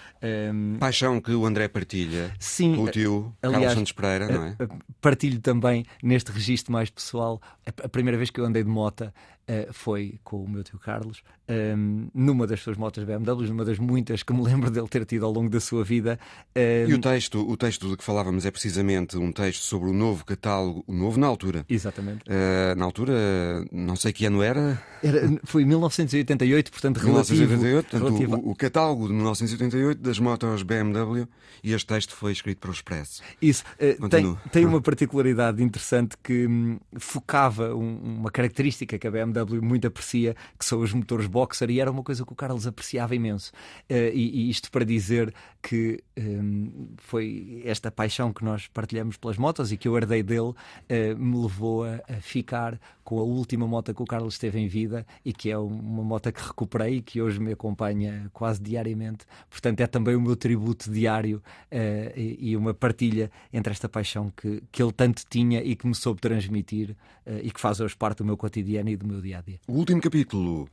Paixão 0.79 1.21
que 1.21 1.33
o 1.33 1.47
André 1.47 1.69
partilha 1.69 2.35
Sim, 2.39 2.77
com 2.77 2.85
o 2.85 2.91
tio 2.91 3.35
aliás, 3.43 3.65
Carlos 3.65 3.79
Santos 3.79 3.93
Pereira, 3.93 4.29
não 4.29 4.45
é? 4.45 4.57
Partilho 5.01 5.41
também 5.41 5.85
neste 6.03 6.31
registro 6.31 6.73
mais 6.73 6.91
pessoal. 6.91 7.41
A 7.83 7.89
primeira 7.89 8.19
vez 8.19 8.31
que 8.31 8.41
eu 8.41 8.45
andei 8.45 8.63
de 8.63 8.69
mota 8.69 9.15
uh, 9.49 9.73
foi 9.73 10.19
com 10.23 10.45
o 10.45 10.49
meu 10.49 10.63
tio 10.63 10.79
Carlos, 10.79 11.23
um, 11.49 11.53
ehm, 11.53 12.09
numa 12.15 12.47
das 12.47 12.61
suas 12.61 12.77
motas 12.77 13.05
BMW, 13.05 13.49
numa 13.49 13.65
das 13.65 13.79
muitas 13.79 14.23
que 14.23 14.33
me 14.33 14.43
lembro 14.45 14.71
dele 14.71 14.89
ter 14.89 15.05
tido 15.05 15.25
ao 15.25 15.33
longo 15.33 15.51
da 15.51 15.61
sua 15.61 15.85
vida. 15.85 16.19
Um... 16.57 16.61
E 16.61 16.93
o 16.93 16.97
ehm, 16.97 17.01
texto, 17.01 17.49
o 17.49 17.57
texto 17.57 17.89
de 17.89 17.97
que 17.97 18.05
falávamos 18.05 18.47
é 18.47 18.51
precisamente 18.51 19.17
um 19.17 19.33
texto 19.33 19.63
sobre 19.63 19.91
o 19.91 19.93
novo 19.93 20.25
catálogo, 20.25 20.85
o 20.87 20.93
novo 20.93 21.19
na 21.19 21.27
altura. 21.27 21.65
Exatamente. 21.69 22.25
Uh, 22.29 22.77
na 22.77 22.85
altura, 22.85 23.15
não 23.71 23.97
sei 23.97 24.13
que 24.13 24.25
ano 24.27 24.43
era. 24.43 24.83
era 25.03 25.21
foi 25.45 25.65
1988, 25.65 26.71
portanto, 26.71 27.03
1988, 27.03 27.63
relativo, 27.63 27.83
portanto, 27.83 28.19
relativo... 28.19 28.49
O, 28.49 28.53
o, 28.53 28.55
catálogo 28.55 29.07
de 29.09 29.15
1988 29.15 30.01
das 30.01 30.19
motos 30.19 30.63
BMW 30.63 31.27
e 31.63 31.73
este 31.73 31.87
texto 31.87 32.15
foi 32.15 32.33
escrito 32.33 32.59
para 32.59 32.71
o 32.71 32.73
Expresso. 32.73 33.23
Isso. 33.41 33.65
Uh, 33.79 34.09
tem, 34.09 34.37
tem 34.51 34.65
uma 34.65 34.81
particularidade 34.83 35.63
interessante 35.63 36.17
que 36.23 36.47
hum, 36.47 36.79
focava 36.99 37.75
um, 37.75 38.19
uma 38.21 38.31
característica 38.31 38.99
que 38.99 39.07
a 39.07 39.11
BMW 39.11 39.40
muito 39.47 39.87
aprecia, 39.87 40.35
que 40.59 40.65
são 40.65 40.81
os 40.81 40.93
motores 40.93 41.27
boxer, 41.27 41.71
e 41.71 41.81
era 41.81 41.91
uma 41.91 42.03
coisa 42.03 42.25
que 42.25 42.33
o 42.33 42.37
Carlos 42.37 42.67
apreciava 42.67 43.15
imenso. 43.15 43.53
Uh, 43.91 44.13
e, 44.13 44.47
e, 44.47 44.51
isto 44.51 44.71
para 44.71 44.85
dizer 44.85 45.33
que 45.63 46.03
um, 46.19 46.89
foi 46.99 47.63
esta 47.65 47.91
paixão 47.91 48.33
que 48.33 48.45
nós 48.45 48.67
partilhamos 48.69 49.17
pelas 49.17 49.37
motos 49.37 49.73
e 49.73 49.77
que 49.77 49.89
eu 49.89 49.97
herdei 49.97 50.23
dele, 50.23 50.51
uh, 50.51 50.55
me 51.17 51.43
levou 51.43 51.85
a, 51.85 52.01
a, 52.09 52.21
ficar 52.21 52.81
com 53.11 53.19
a 53.19 53.25
última 53.25 53.67
moto 53.67 53.93
que 53.93 54.01
o 54.01 54.05
Carlos 54.05 54.39
teve 54.39 54.61
em 54.61 54.69
vida 54.69 55.05
e 55.25 55.33
que 55.33 55.51
é 55.51 55.59
uma 55.59 56.05
moto 56.05 56.33
que 56.33 56.41
recuperei 56.41 56.99
e 56.99 57.03
que 57.03 57.21
hoje 57.21 57.41
me 57.41 57.51
acompanha 57.51 58.31
quase 58.33 58.63
diariamente. 58.63 59.27
Portanto, 59.51 59.81
é 59.81 59.87
também 59.89 60.15
o 60.15 60.21
meu 60.21 60.37
tributo 60.37 60.89
diário 60.89 61.43
uh, 61.73 62.17
e, 62.17 62.57
uma 62.57 62.73
partilha 62.73 63.29
entre 63.53 63.73
esta 63.73 63.89
paixão 63.89 64.33
que, 64.37 64.63
que 64.71 64.81
ele 64.81 64.93
tanto 64.93 65.25
tinha 65.29 65.61
e 65.61 65.75
que 65.75 65.89
me 65.89 65.95
soube 65.95 66.21
transmitir 66.21 66.95
e 67.43 67.51
que 67.51 67.61
faz 67.61 67.81
hoje 67.81 67.97
parte 67.97 68.19
do 68.19 68.25
meu 68.25 68.37
cotidiano 68.37 68.89
e 68.89 68.97
do 68.97 69.05
meu 69.05 69.21
dia 69.21 69.39
a 69.39 69.41
dia. 69.41 69.59
O 69.67 69.73
último 69.73 70.01
capítulo 70.01 70.69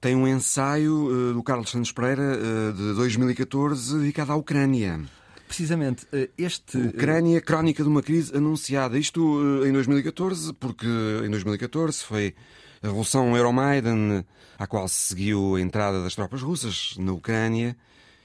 tem 0.00 0.14
um 0.14 0.28
ensaio 0.28 1.30
uh, 1.30 1.34
do 1.34 1.42
Carlos 1.42 1.70
Santos 1.70 1.90
Pereira 1.90 2.38
uh, 2.38 2.72
de 2.72 2.94
2014 2.94 3.98
dedicado 3.98 4.30
à 4.30 4.36
Ucrânia. 4.36 5.00
Precisamente, 5.50 6.04
uh, 6.12 6.30
este. 6.38 6.78
Ucrânia, 6.78 7.40
crónica 7.40 7.82
de 7.82 7.88
uma 7.88 8.04
crise 8.04 8.36
anunciada. 8.36 8.96
Isto 8.96 9.20
em 9.66 9.72
2014, 9.72 10.52
porque 10.52 10.86
em 10.86 11.28
2014 11.28 12.04
foi 12.04 12.36
a 12.80 12.86
Revolução 12.86 13.36
Euromaidan, 13.36 14.24
à 14.56 14.68
qual 14.68 14.86
se 14.86 15.08
seguiu 15.08 15.56
a 15.56 15.60
entrada 15.60 16.04
das 16.04 16.14
tropas 16.14 16.40
russas 16.40 16.94
na 16.98 17.12
Ucrânia 17.12 17.76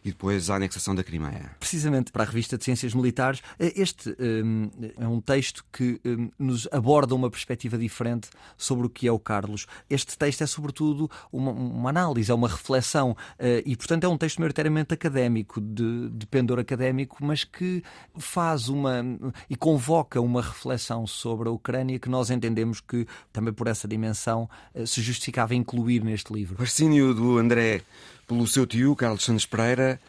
e 0.05 0.09
depois 0.09 0.51
a 0.51 0.55
anexação 0.55 0.93
da 0.93 1.03
Crimeia. 1.03 1.49
Precisamente 1.59 2.11
para 2.11 2.21
a 2.21 2.25
revista 2.27 2.59
de 2.59 2.63
Ciências 2.63 2.93
Militares, 2.93 3.41
eh, 3.59 3.73
este 3.75 4.15
um, 4.19 4.69
é 4.97 5.07
um 5.07 5.19
texto 5.19 5.65
que 5.73 5.99
um, 6.05 6.29
nos 6.37 6.67
aborda 6.71 7.15
uma 7.15 7.29
perspectiva 7.29 7.75
diferente 7.75 8.29
sobre 8.55 8.85
o 8.85 8.89
que 8.89 9.07
é 9.07 9.11
o 9.11 9.17
Carlos. 9.17 9.65
Este 9.89 10.15
texto 10.15 10.43
é, 10.43 10.45
sobretudo, 10.45 11.09
uma, 11.33 11.51
uma 11.51 11.89
análise, 11.89 12.31
é 12.31 12.35
uma 12.35 12.47
reflexão 12.47 13.11
uh, 13.11 13.17
e, 13.65 13.75
portanto, 13.75 14.03
é 14.03 14.07
um 14.07 14.15
texto 14.15 14.37
maioritariamente 14.37 14.93
académico, 14.93 15.59
de, 15.59 16.09
de 16.09 16.27
pendor 16.27 16.59
académico, 16.59 17.17
mas 17.21 17.43
que 17.43 17.83
faz 18.15 18.69
uma 18.69 19.03
e 19.49 19.55
convoca 19.55 20.21
uma 20.21 20.41
reflexão 20.41 21.07
sobre 21.07 21.49
a 21.49 21.51
Ucrânia 21.51 21.97
que 21.97 22.09
nós 22.09 22.29
entendemos 22.29 22.79
que, 22.79 23.07
também 23.33 23.51
por 23.51 23.65
essa 23.65 23.87
dimensão, 23.87 24.47
uh, 24.75 24.85
se 24.85 25.01
justificava 25.01 25.55
incluir 25.55 26.03
neste 26.03 26.31
livro. 26.31 26.53
O 26.53 26.57
fascínio 26.59 27.11
do 27.11 27.39
André 27.39 27.81
pelo 28.27 28.47
seu 28.47 28.65
tio, 28.65 28.95
Carlos 28.95 29.23
Santos 29.23 29.45
Pereira, 29.45 29.99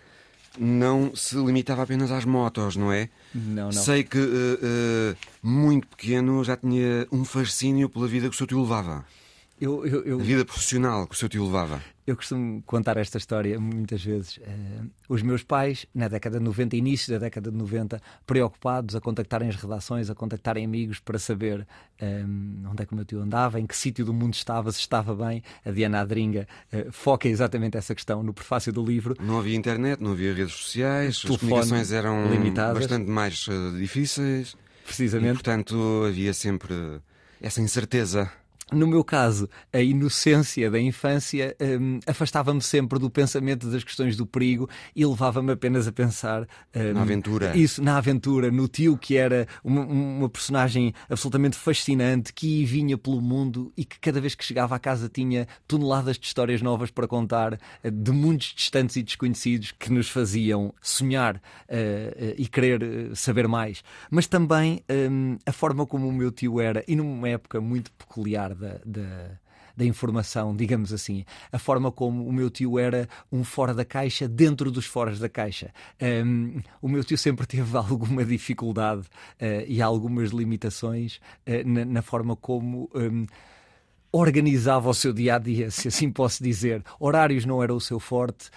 não 0.59 1.15
se 1.15 1.37
limitava 1.37 1.83
apenas 1.83 2.11
às 2.11 2.25
motos, 2.25 2.77
não 2.77 2.93
é? 2.93 3.09
Não, 3.35 3.65
não. 3.65 3.73
Sei 3.73 4.03
que, 4.03 4.19
uh, 4.19 4.23
uh, 4.23 5.17
muito 5.43 5.87
pequeno, 5.89 6.43
já 6.43 6.57
tinha 6.57 7.07
um 7.13 7.25
fascínio 7.25 7.89
pela 7.89 8.09
vida 8.09 8.29
que 8.29 8.35
o 8.35 8.39
seu 8.39 8.47
tio 8.47 8.63
levava. 8.63 9.05
Eu, 9.61 9.87
eu, 9.87 10.05
eu... 10.05 10.21
A 10.21 10.23
vida 10.23 10.45
profissional 10.45 11.07
que 11.07 11.15
o 11.15 11.19
seu 11.19 11.29
tio 11.29 11.45
levava. 11.45 11.83
Eu 12.07 12.15
costumo 12.15 12.63
contar 12.67 12.97
esta 12.99 13.19
história 13.19 13.59
muitas 13.59 14.05
vezes. 14.05 14.37
Uh, 14.37 14.89
os 15.09 15.23
meus 15.23 15.43
pais, 15.43 15.87
na 15.93 16.07
década 16.07 16.39
de 16.39 16.45
90, 16.45 16.77
início 16.77 17.13
da 17.13 17.19
década 17.19 17.51
de 17.51 17.57
90, 17.57 18.01
preocupados 18.25 18.95
a 18.95 19.01
contactarem 19.01 19.49
as 19.49 19.57
redações, 19.57 20.09
a 20.09 20.15
contactarem 20.15 20.65
amigos 20.65 21.01
para 21.01 21.19
saber 21.19 21.67
um, 22.01 22.69
onde 22.71 22.83
é 22.83 22.87
que 22.87 22.93
o 22.93 22.97
meu 22.97 23.05
tio 23.05 23.21
andava, 23.21 23.59
em 23.59 23.67
que 23.67 23.75
sítio 23.75 24.05
do 24.05 24.15
mundo 24.15 24.35
estava, 24.35 24.71
se 24.71 24.79
estava 24.79 25.17
bem. 25.17 25.43
A 25.65 25.71
Diana 25.71 26.01
Adringa 26.01 26.47
uh, 26.73 26.93
foca 26.93 27.27
exatamente 27.27 27.77
essa 27.77 27.95
questão 27.95 28.23
no 28.23 28.33
prefácio 28.33 28.73
do 28.73 28.85
livro. 28.85 29.17
Não 29.19 29.39
havia 29.39 29.57
internet, 29.57 30.01
não 30.01 30.13
havia 30.13 30.33
redes 30.33 30.55
sociais, 30.55 31.23
as 31.25 31.37
comunicações 31.37 31.91
eram 31.91 32.31
limitadas. 32.31 32.79
bastante 32.79 33.11
mais 33.11 33.49
uh, 33.49 33.77
difíceis. 33.77 34.55
Precisamente. 34.85 35.31
E, 35.31 35.35
portanto, 35.35 36.05
havia 36.07 36.33
sempre 36.33 37.01
essa 37.41 37.61
incerteza 37.61 38.31
no 38.73 38.85
meu 38.85 39.05
caso, 39.05 39.49
a 39.73 39.81
inocência 39.81 40.69
da 40.69 40.81
infância 40.81 41.57
um, 41.81 42.01
afastava-me 42.05 42.61
sempre 42.61 42.99
do 42.99 43.09
pensamento 43.09 43.71
das 43.71 43.85
questões 43.85 44.17
do 44.17 44.27
perigo 44.27 44.69
e 44.95 45.07
levava-me 45.07 45.53
apenas 45.53 45.87
a 45.87 45.93
pensar 45.93 46.49
um, 46.75 46.93
na 46.93 47.03
aventura. 47.03 47.57
Isso, 47.57 47.81
na 47.81 47.97
aventura, 47.97 48.51
no 48.51 48.67
tio 48.67 48.99
que 48.99 49.17
era 49.17 49.47
uma, 49.63 49.83
uma, 49.83 50.29
personagem 50.29 50.93
absolutamente 51.09 51.57
fascinante 51.57 52.33
que 52.33 52.65
vinha 52.65 52.99
pelo 52.99 53.21
mundo 53.21 53.73
e 53.77 53.85
que 53.85 54.01
cada 54.01 54.21
vez 54.21 54.35
que 54.35 54.45
chegava 54.45 54.75
à 54.75 54.81
casa 54.81 55.09
tinha 55.09 55.47
toneladas 55.69 56.19
de 56.19 56.27
histórias 56.27 56.61
novas 56.61 56.91
para 56.91 57.07
contar 57.07 57.61
eh, 57.85 57.91
de 57.91 58.11
mundos 58.11 58.53
distantes 58.57 58.97
e 58.97 59.03
desconhecidos 59.05 59.71
que 59.71 59.93
nos 59.93 60.09
faziam 60.09 60.75
sonhar 60.83 61.37
uh, 61.37 61.39
uh, 61.39 62.35
e 62.37 62.49
querer 62.49 63.15
saber 63.15 63.47
mais. 63.47 63.85
Mas 64.11 64.27
também 64.27 64.83
um, 64.91 65.39
a 65.47 65.53
forma 65.53 65.87
como 65.87 66.09
o 66.09 66.13
meu 66.13 66.33
tio 66.33 66.61
era, 66.61 66.83
e 66.89 66.97
numa 66.97 67.29
época 67.29 67.61
muito 67.61 67.93
peculiar 67.93 68.56
da, 68.57 68.81
da, 68.85 69.39
da 69.77 69.85
informação, 69.85 70.57
digamos 70.57 70.93
assim. 70.93 71.25
A 71.53 71.59
forma 71.59 71.93
como 71.93 72.27
o 72.27 72.33
meu 72.33 72.49
tio 72.51 72.79
era 72.79 73.09
um 73.31 73.45
fora 73.45 73.75
da 73.75 73.85
caixa 73.85 74.27
dentro 74.27 74.71
dos 74.71 74.87
foras 74.87 75.19
da 75.19 75.29
caixa. 75.29 75.73
Um, 76.01 76.61
o 76.81 76.89
meu 76.89 77.05
tio 77.05 77.19
sempre 77.19 77.47
teve 77.47 77.77
alguma 77.77 78.25
dificuldade 78.25 79.03
uh, 79.03 79.65
e 79.67 79.83
algumas 79.83 80.31
limitações 80.31 81.21
uh, 81.47 81.69
na, 81.69 81.85
na, 81.85 82.03
forma 82.03 82.35
como. 82.35 82.91
Um, 82.95 83.27
organizava 84.13 84.89
o 84.89 84.95
seu 84.95 85.13
dia 85.13 85.35
a 85.35 85.39
dia, 85.39 85.71
se 85.71 85.89
assim 85.89 86.11
posso 86.11 86.43
dizer. 86.43 86.83
Horários 86.99 87.45
não 87.45 87.63
era 87.63 87.75
o 87.75 87.81
seu 87.81 88.01
forte, 88.01 88.49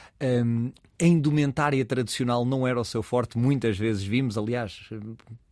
um, 0.46 0.72
a 1.02 1.06
indumentária 1.06 1.84
tradicional 1.84 2.46
não 2.46 2.66
era 2.66 2.80
o 2.80 2.86
seu 2.86 3.04
forte. 3.04 3.38
Muitas 3.38 3.78
vezes 3.78 4.04
vimos, 4.04 4.38
aliás, 4.38 4.90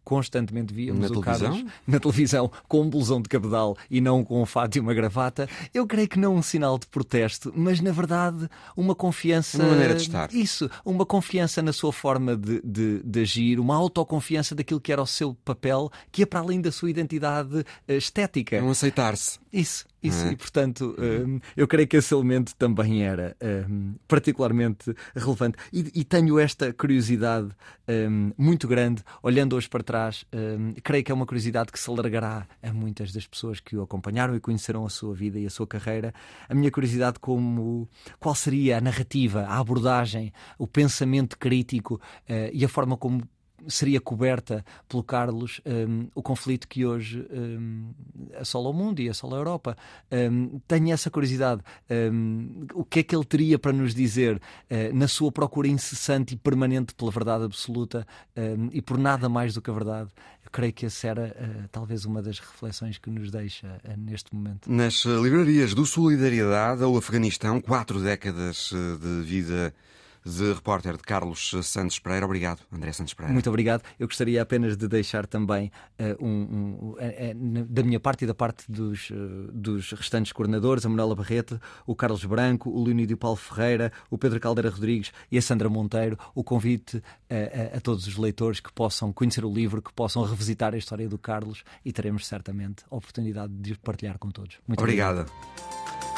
constantemente 0.07 0.73
víamos 0.73 1.01
na 1.01 1.07
o 1.07 1.21
televisão? 1.21 1.51
Carlos 1.51 1.71
na 1.85 1.99
televisão 1.99 2.51
com 2.65 2.81
um 2.81 2.89
blusão 2.89 3.21
de 3.21 3.27
cabedal 3.27 3.75
e 3.91 3.99
não 3.99 4.23
com 4.23 4.41
um 4.41 4.45
fato 4.45 4.77
e 4.77 4.79
uma 4.79 4.93
gravata. 4.93 5.49
Eu 5.73 5.85
creio 5.85 6.07
que 6.07 6.17
não 6.17 6.33
um 6.33 6.41
sinal 6.41 6.79
de 6.79 6.87
protesto, 6.87 7.51
mas 7.53 7.81
na 7.81 7.91
verdade 7.91 8.49
uma 8.77 8.95
confiança. 8.95 9.57
Uma 9.57 9.71
maneira 9.71 9.95
de 9.95 10.03
estar. 10.03 10.33
Isso, 10.33 10.69
uma 10.85 11.05
confiança 11.05 11.61
na 11.61 11.73
sua 11.73 11.91
forma 11.91 12.37
de, 12.37 12.61
de, 12.63 13.03
de 13.03 13.19
agir, 13.19 13.59
uma 13.59 13.75
autoconfiança 13.75 14.55
daquilo 14.55 14.79
que 14.79 14.93
era 14.93 15.01
o 15.01 15.07
seu 15.07 15.35
papel, 15.43 15.91
que 16.09 16.21
ia 16.21 16.27
para 16.27 16.39
além 16.39 16.61
da 16.61 16.71
sua 16.71 16.89
identidade 16.89 17.65
eh, 17.85 17.97
estética. 17.97 18.55
É 18.55 18.63
um 18.63 18.69
aceitar-se. 18.69 19.39
Isso, 19.51 19.85
isso. 20.01 20.25
É? 20.25 20.31
E 20.31 20.35
portanto, 20.35 20.95
um, 20.97 21.39
eu 21.55 21.67
creio 21.67 21.87
que 21.87 21.97
esse 21.97 22.13
elemento 22.13 22.55
também 22.55 23.03
era 23.03 23.35
um, 23.69 23.95
particularmente 24.07 24.95
relevante. 25.15 25.57
E, 25.71 25.91
e, 25.93 26.03
tenho 26.03 26.39
esta 26.39 26.71
curiosidade 26.71 27.49
um, 27.87 28.31
muito 28.37 28.67
grande, 28.67 29.03
olhando 29.21 29.55
hoje 29.55 29.67
para 29.67 29.83
trás 29.83 29.97
atrás, 29.97 30.25
um, 30.33 30.73
creio 30.83 31.03
que 31.03 31.11
é 31.11 31.15
uma 31.15 31.25
curiosidade 31.25 31.71
que 31.71 31.79
se 31.79 31.89
alargará 31.89 32.47
a 32.61 32.71
muitas 32.71 33.11
das 33.11 33.25
pessoas 33.25 33.59
que 33.59 33.75
o 33.75 33.81
acompanharam 33.81 34.35
e 34.35 34.39
conheceram 34.39 34.85
a 34.85 34.89
sua 34.89 35.13
vida 35.13 35.39
e 35.39 35.45
a 35.45 35.49
sua 35.49 35.65
carreira. 35.67 36.13
A 36.47 36.53
minha 36.53 36.71
curiosidade 36.71 37.19
como 37.19 37.89
qual 38.19 38.35
seria 38.35 38.77
a 38.77 38.81
narrativa, 38.81 39.41
a 39.41 39.57
abordagem, 39.57 40.31
o 40.57 40.67
pensamento 40.67 41.37
crítico 41.37 41.95
uh, 41.95 42.49
e 42.53 42.63
a 42.63 42.69
forma 42.69 42.95
como 42.95 43.27
seria 43.67 43.99
coberta 43.99 44.65
pelo 44.87 45.03
Carlos 45.03 45.61
um, 45.65 46.07
o 46.15 46.21
conflito 46.21 46.67
que 46.67 46.85
hoje 46.85 47.25
um, 47.31 47.91
assola 48.39 48.69
o 48.69 48.73
mundo 48.73 49.01
e 49.01 49.09
assola 49.09 49.35
a 49.35 49.39
Europa. 49.39 49.77
Um, 50.11 50.59
tenho 50.67 50.91
essa 50.91 51.09
curiosidade. 51.09 51.61
Um, 51.89 52.65
o 52.73 52.83
que 52.83 52.99
é 52.99 53.03
que 53.03 53.15
ele 53.15 53.25
teria 53.25 53.59
para 53.59 53.73
nos 53.73 53.93
dizer 53.93 54.37
uh, 54.37 54.95
na 54.95 55.07
sua 55.07 55.31
procura 55.31 55.67
incessante 55.67 56.33
e 56.33 56.37
permanente 56.37 56.93
pela 56.93 57.11
verdade 57.11 57.43
absoluta 57.43 58.07
um, 58.35 58.69
e 58.71 58.81
por 58.81 58.97
nada 58.97 59.27
mais 59.29 59.53
do 59.53 59.61
que 59.61 59.69
a 59.69 59.73
verdade? 59.73 60.09
Eu 60.43 60.51
creio 60.51 60.71
que 60.71 60.85
essa 60.85 61.07
era 61.07 61.35
uh, 61.35 61.67
talvez 61.71 62.05
uma 62.05 62.21
das 62.21 62.39
reflexões 62.39 62.97
que 62.97 63.09
nos 63.09 63.29
deixa 63.29 63.67
uh, 63.67 63.97
neste 63.97 64.33
momento. 64.33 64.71
Nas 64.71 65.03
livrarias 65.03 65.73
do 65.73 65.85
Solidariedade 65.85 66.83
ao 66.83 66.95
Afeganistão, 66.95 67.59
quatro 67.59 67.99
décadas 68.01 68.71
de 68.71 69.23
vida 69.23 69.73
de 70.25 70.53
repórter 70.53 70.97
de 70.97 71.03
Carlos 71.03 71.51
Santos 71.63 71.99
Pereira. 71.99 72.25
Obrigado, 72.25 72.61
André 72.71 72.91
Santos 72.91 73.13
Pereira. 73.13 73.33
Muito 73.33 73.49
obrigado. 73.49 73.83
Eu 73.99 74.07
gostaria 74.07 74.41
apenas 74.41 74.75
de 74.77 74.87
deixar 74.87 75.25
também 75.25 75.71
uh, 75.99 76.25
um, 76.25 76.29
um, 76.29 76.91
uh, 76.91 77.65
da 77.65 77.83
minha 77.83 77.99
parte 77.99 78.23
e 78.23 78.27
da 78.27 78.33
parte 78.33 78.69
dos, 78.71 79.09
uh, 79.09 79.51
dos 79.51 79.91
restantes 79.91 80.31
coordenadores, 80.31 80.85
a 80.85 80.89
Manuela 80.89 81.15
Barreto, 81.15 81.59
o 81.85 81.95
Carlos 81.95 82.23
Branco, 82.25 82.69
o 82.69 82.83
Leonídio 82.83 83.17
Paulo 83.17 83.37
Ferreira, 83.37 83.91
o 84.09 84.17
Pedro 84.17 84.39
Caldeira 84.39 84.69
Rodrigues 84.69 85.11
e 85.31 85.37
a 85.37 85.41
Sandra 85.41 85.69
Monteiro, 85.69 86.17
o 86.35 86.43
convite 86.43 87.01
a, 87.29 87.77
a 87.77 87.81
todos 87.81 88.07
os 88.07 88.17
leitores 88.17 88.59
que 88.59 88.71
possam 88.71 89.11
conhecer 89.11 89.45
o 89.45 89.53
livro, 89.53 89.81
que 89.81 89.93
possam 89.93 90.23
revisitar 90.23 90.73
a 90.73 90.77
história 90.77 91.07
do 91.07 91.17
Carlos 91.17 91.63
e 91.83 91.91
teremos 91.91 92.27
certamente 92.27 92.83
a 92.89 92.95
oportunidade 92.95 93.53
de 93.53 93.75
partilhar 93.75 94.17
com 94.17 94.29
todos. 94.29 94.57
Muito 94.67 94.79
obrigado. 94.79 95.21
obrigado. 95.29 96.16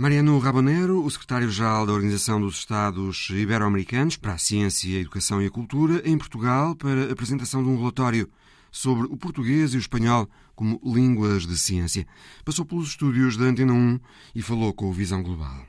Mariano 0.00 0.38
Rabanero, 0.38 1.04
o 1.04 1.10
secretário-geral 1.10 1.84
da 1.84 1.92
Organização 1.92 2.40
dos 2.40 2.56
Estados 2.56 3.28
Ibero-Americanos 3.28 4.16
para 4.16 4.32
a 4.32 4.38
Ciência, 4.38 4.96
a 4.96 5.00
Educação 5.02 5.42
e 5.42 5.46
a 5.46 5.50
Cultura, 5.50 6.00
em 6.06 6.16
Portugal, 6.16 6.74
para 6.74 7.08
a 7.08 7.12
apresentação 7.12 7.62
de 7.62 7.68
um 7.68 7.76
relatório 7.76 8.26
sobre 8.72 9.06
o 9.10 9.16
português 9.18 9.74
e 9.74 9.76
o 9.76 9.78
espanhol 9.78 10.26
como 10.60 10.78
línguas 10.84 11.46
de 11.46 11.56
ciência. 11.56 12.06
Passou 12.44 12.66
pelos 12.66 12.88
estúdios 12.88 13.34
da 13.34 13.46
Antena 13.46 13.72
1 13.72 13.98
e 14.34 14.42
falou 14.42 14.74
com 14.74 14.90
o 14.90 14.92
Visão 14.92 15.22
Global. 15.22 15.64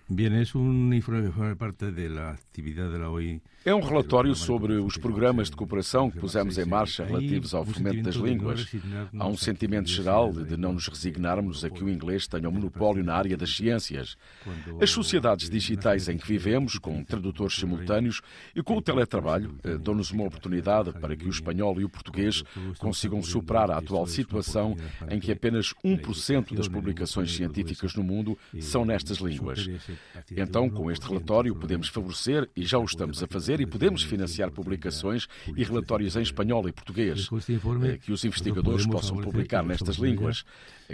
É 3.64 3.74
um 3.74 3.80
relatório 3.80 4.36
sobre 4.36 4.74
os 4.74 4.98
programas 4.98 5.50
de 5.50 5.56
cooperação 5.56 6.12
que 6.12 6.20
pusemos 6.20 6.58
em 6.58 6.66
marcha 6.66 7.06
relativos 7.06 7.54
ao 7.54 7.64
fomento 7.64 8.02
das 8.02 8.16
línguas. 8.16 8.68
Há 9.18 9.28
um 9.28 9.38
sentimento 9.38 9.88
geral 9.88 10.34
de 10.34 10.58
não 10.58 10.74
nos 10.74 10.88
resignarmos 10.88 11.64
a 11.64 11.70
que 11.70 11.84
o 11.84 11.90
inglês 11.90 12.28
tenha 12.28 12.50
o 12.50 12.52
um 12.52 12.56
monopólio 12.56 13.02
na 13.02 13.14
área 13.14 13.38
das 13.38 13.56
ciências. 13.56 14.18
As 14.82 14.90
sociedades 14.90 15.50
digitais 15.50 16.10
em 16.10 16.18
que 16.18 16.28
vivemos, 16.28 16.78
com 16.78 17.02
tradutores 17.02 17.56
simultâneos 17.56 18.22
e 18.54 18.62
com 18.62 18.76
o 18.76 18.82
teletrabalho, 18.82 19.56
eh, 19.64 19.78
dão-nos 19.78 20.12
uma 20.12 20.26
oportunidade 20.26 20.92
para 20.94 21.16
que 21.16 21.28
o 21.28 21.30
espanhol 21.30 21.80
e 21.80 21.86
o 21.86 21.90
português 21.90 22.44
consigam 22.78 23.22
superar 23.22 23.72
a 23.72 23.78
atual 23.78 24.06
situação 24.08 24.76
em 25.10 25.20
que 25.20 25.32
apenas 25.32 25.74
1% 25.84 26.56
das 26.56 26.68
publicações 26.68 27.34
científicas 27.36 27.96
no 27.96 28.04
mundo 28.04 28.38
são 28.60 28.86
nestas 28.86 29.18
línguas. 29.18 29.70
Então, 30.36 30.70
com 30.70 30.92
este 30.92 31.08
relatório, 31.08 31.56
podemos 31.56 31.88
favorecer, 31.88 32.50
e 32.56 32.64
já 32.64 32.78
o 32.78 32.86
estamos 32.86 33.22
a 33.24 33.28
fazer, 33.28 33.60
e 33.60 33.66
podemos 33.66 34.04
financiar 34.04 34.52
publicações 34.52 35.28
e 35.56 35.64
relatórios 35.64 36.16
em 36.16 36.22
espanhol 36.22 36.68
e 36.68 36.72
português, 36.72 37.30
eh, 37.84 37.98
que 37.98 38.12
os 38.12 38.24
investigadores 38.24 38.86
possam 38.86 39.18
publicar 39.18 39.64
nestas 39.64 39.96
línguas. 39.96 40.44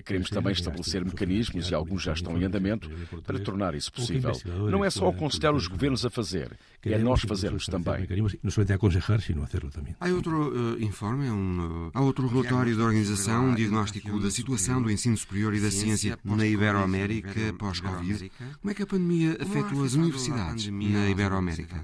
Queremos 0.02 0.30
também 0.30 0.54
estabelecer 0.54 1.04
mecanismos, 1.04 1.70
e 1.70 1.74
alguns 1.74 2.04
já 2.04 2.14
estão 2.14 2.38
em 2.38 2.44
andamento, 2.44 2.90
para 3.24 3.40
tornar 3.40 3.76
isso 3.76 3.92
possível. 3.92 4.34
Não 4.70 4.84
é 4.84 4.90
só 4.90 5.10
aconselhar 5.10 5.54
os 5.54 5.68
governos 5.68 6.06
a 6.06 6.10
fazer, 6.10 6.58
é 6.84 6.98
nós 6.98 7.22
fazermos 7.22 7.66
também. 7.66 8.08
Há 10.00 10.08
outro 10.10 10.76
uh, 10.76 10.82
informe, 10.82 11.30
um 11.30 11.92
Há 11.94 12.02
outro 12.02 12.28
relatório 12.28 12.76
da 12.76 12.84
organização, 12.84 13.50
um 13.50 13.56
diagnóstico 13.56 14.20
da 14.20 14.32
situação 14.32 14.82
do 14.82 14.92
ensino 14.92 15.18
superior 15.18 15.54
e 15.54 15.60
da 15.60 15.72
ciência 15.72 16.18
na 16.24 16.46
Iberoamérica 16.46 17.54
pós-Covid. 17.58 18.32
Como 18.62 18.72
é 18.72 18.74
que 18.74 18.84
a 18.84 18.88
pandemia 18.88 19.38
afetou 19.40 19.84
as 19.84 19.94
universidades 19.94 20.68
na 20.68 21.10
Iberoamérica? 21.10 21.84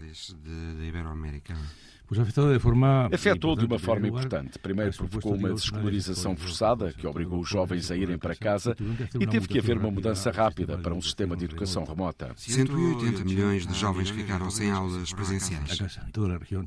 Afetou 2.12 2.54
de 2.54 2.60
forma 2.60 3.10
afetou 3.12 3.56
de 3.56 3.66
uma 3.66 3.80
forma 3.80 4.08
importante. 4.08 4.60
Primeiro 4.60 4.94
provocou 4.94 5.36
uma 5.36 5.50
desescolarização 5.54 6.36
forçada 6.36 6.94
que 6.94 7.08
obrigou 7.08 7.40
os 7.40 7.50
jovens 7.50 7.90
a 7.92 7.96
irem 7.96 8.18
para 8.18 8.36
casa 8.36 8.76
e 9.20 9.26
teve 9.26 9.48
que 9.48 9.60
haver 9.60 9.78
uma 9.78 9.92
mudança 9.92 10.32
rápida 10.32 10.78
para 10.78 10.94
um 10.94 11.02
sistema 11.02 11.36
de 11.36 11.46
educação 11.46 11.84
remota. 11.84 12.32
180 12.36 13.24
milhões 13.26 13.66
de 13.66 13.74
jovens 13.74 14.10
ficaram 14.10 14.50
sem 14.50 14.72
aulas 14.72 15.12
presenciais. 15.14 15.80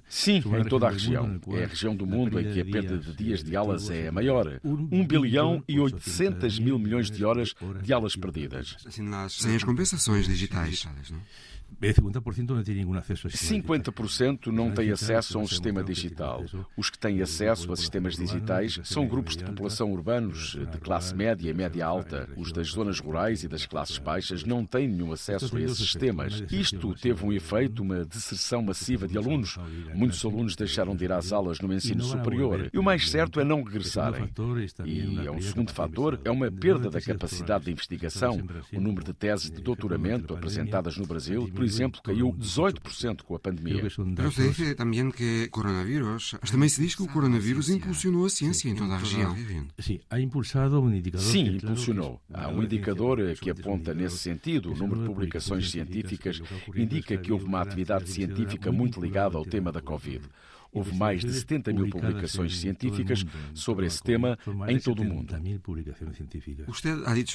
Sim, 0.08 0.36
em 0.36 0.64
toda 0.64 0.86
a 0.86 0.90
região. 0.90 1.40
É 1.52 1.64
a 1.64 1.66
região 1.66 1.94
do 1.94 2.06
mundo 2.06 2.40
em 2.40 2.52
que 2.52 2.60
a 2.60 2.64
perda 2.64 2.98
de 2.98 3.14
dias 3.14 3.42
de 3.42 3.56
aulas 3.56 3.90
é 3.90 4.08
a 4.08 4.12
maior. 4.12 4.60
1 4.64 5.06
bilhão 5.06 5.62
e 5.68 5.78
800 5.78 6.58
mil 6.58 6.78
milhões 6.78 7.10
de 7.10 7.24
horas 7.24 7.54
de 7.82 7.92
aulas 7.92 8.16
perdidas. 8.16 8.76
Sem 9.30 9.56
as 9.56 9.64
compensações 9.64 10.26
digitais. 10.26 10.86
50% 11.80 12.48
não 12.48 12.62
tem 12.62 12.74
nenhum 12.76 12.94
acesso 12.94 13.26
a 13.26 13.30
50% 13.30 14.46
não 14.46 14.70
têm 14.70 14.90
acesso 14.90 15.38
a 15.38 15.40
um 15.42 15.46
sistema 15.46 15.84
digital. 15.84 16.44
Os 16.76 16.88
que 16.88 16.98
têm 16.98 17.20
acesso 17.20 17.70
a 17.72 17.76
sistemas 17.76 18.16
digitais 18.16 18.80
são 18.84 19.06
grupos 19.06 19.36
de 19.36 19.44
população 19.44 19.92
urbanos 19.92 20.56
de 20.56 20.78
classe 20.78 21.14
média 21.14 21.50
e 21.50 21.54
média 21.54 21.86
alta. 21.86 22.28
Os 22.36 22.50
das 22.50 22.68
zonas 22.68 22.98
rurais 22.98 23.44
e 23.44 23.48
das 23.48 23.66
classes 23.66 23.98
baixas 23.98 24.44
não 24.44 24.64
têm 24.64 24.88
nenhum 24.88 25.12
acesso 25.12 25.54
a 25.56 25.60
esses 25.60 25.78
sistemas. 25.78 26.42
Isto 26.50 26.94
teve 26.94 27.24
um 27.24 27.32
efeito, 27.32 27.82
uma 27.82 28.04
deserção 28.04 28.62
massiva 28.62 29.06
de 29.06 29.18
alunos. 29.18 29.58
Muitos 29.94 30.24
alunos 30.24 30.56
deixaram 30.56 30.96
de 30.96 31.04
ir 31.04 31.12
às 31.12 31.32
aulas 31.32 31.60
no 31.60 31.72
ensino 31.72 32.02
superior. 32.02 32.70
E 32.72 32.78
o 32.78 32.82
mais 32.82 33.10
certo 33.10 33.38
é 33.38 33.44
não 33.44 33.62
regressarem. 33.62 34.30
E 34.84 35.26
é 35.26 35.30
um 35.30 35.40
segundo 35.42 35.72
fator, 35.72 36.18
é 36.24 36.30
uma 36.30 36.50
perda 36.50 36.88
da 36.88 37.00
capacidade 37.00 37.66
de 37.66 37.72
investigação. 37.72 38.40
O 38.72 38.80
número 38.80 39.04
de 39.04 39.12
teses 39.12 39.50
de 39.50 39.60
doutoramento 39.60 40.34
apresentadas 40.34 40.96
no 40.96 41.06
Brasil 41.06 41.46
por 41.56 41.64
exemplo, 41.64 42.00
caiu 42.02 42.32
18% 42.32 43.22
com 43.22 43.34
a 43.34 43.38
pandemia. 43.38 43.82
Pero 44.14 44.30
se 44.30 44.52
diz 44.52 44.74
também 44.76 45.10
que 45.10 45.48
coronavírus, 45.48 46.34
mas 46.40 46.50
também 46.50 46.68
se 46.68 46.80
diz 46.80 46.94
que 46.94 47.02
o 47.02 47.08
coronavírus 47.08 47.70
impulsionou 47.70 48.26
a 48.26 48.30
ciência 48.30 48.68
em 48.68 48.74
toda 48.74 48.94
a 48.94 48.98
região. 48.98 49.34
Sim, 49.78 50.00
ha 50.10 50.20
impulsado 50.20 50.80
um 50.80 50.92
indicador. 50.94 51.26
Sim, 51.26 51.56
impulsionou. 51.56 52.20
Há 52.32 52.48
um 52.48 52.62
indicador 52.62 53.18
que 53.40 53.50
aponta 53.50 53.94
nesse 53.94 54.18
sentido. 54.18 54.72
O 54.72 54.76
número 54.76 55.00
de 55.00 55.06
publicações 55.06 55.70
científicas 55.70 56.40
indica 56.74 57.16
que 57.16 57.32
houve 57.32 57.46
uma 57.46 57.62
atividade 57.62 58.10
científica 58.10 58.70
muito 58.70 59.00
ligada 59.00 59.36
ao 59.36 59.44
tema 59.44 59.72
da 59.72 59.80
Covid. 59.80 60.22
Houve 60.76 60.94
mais 60.94 61.22
de 61.22 61.32
70 61.32 61.72
mil 61.72 61.88
publicações 61.88 62.58
científicas 62.58 63.24
sobre 63.54 63.86
esse 63.86 64.02
tema 64.02 64.38
em 64.68 64.78
todo 64.78 65.00
o 65.00 65.04
mundo. 65.04 65.34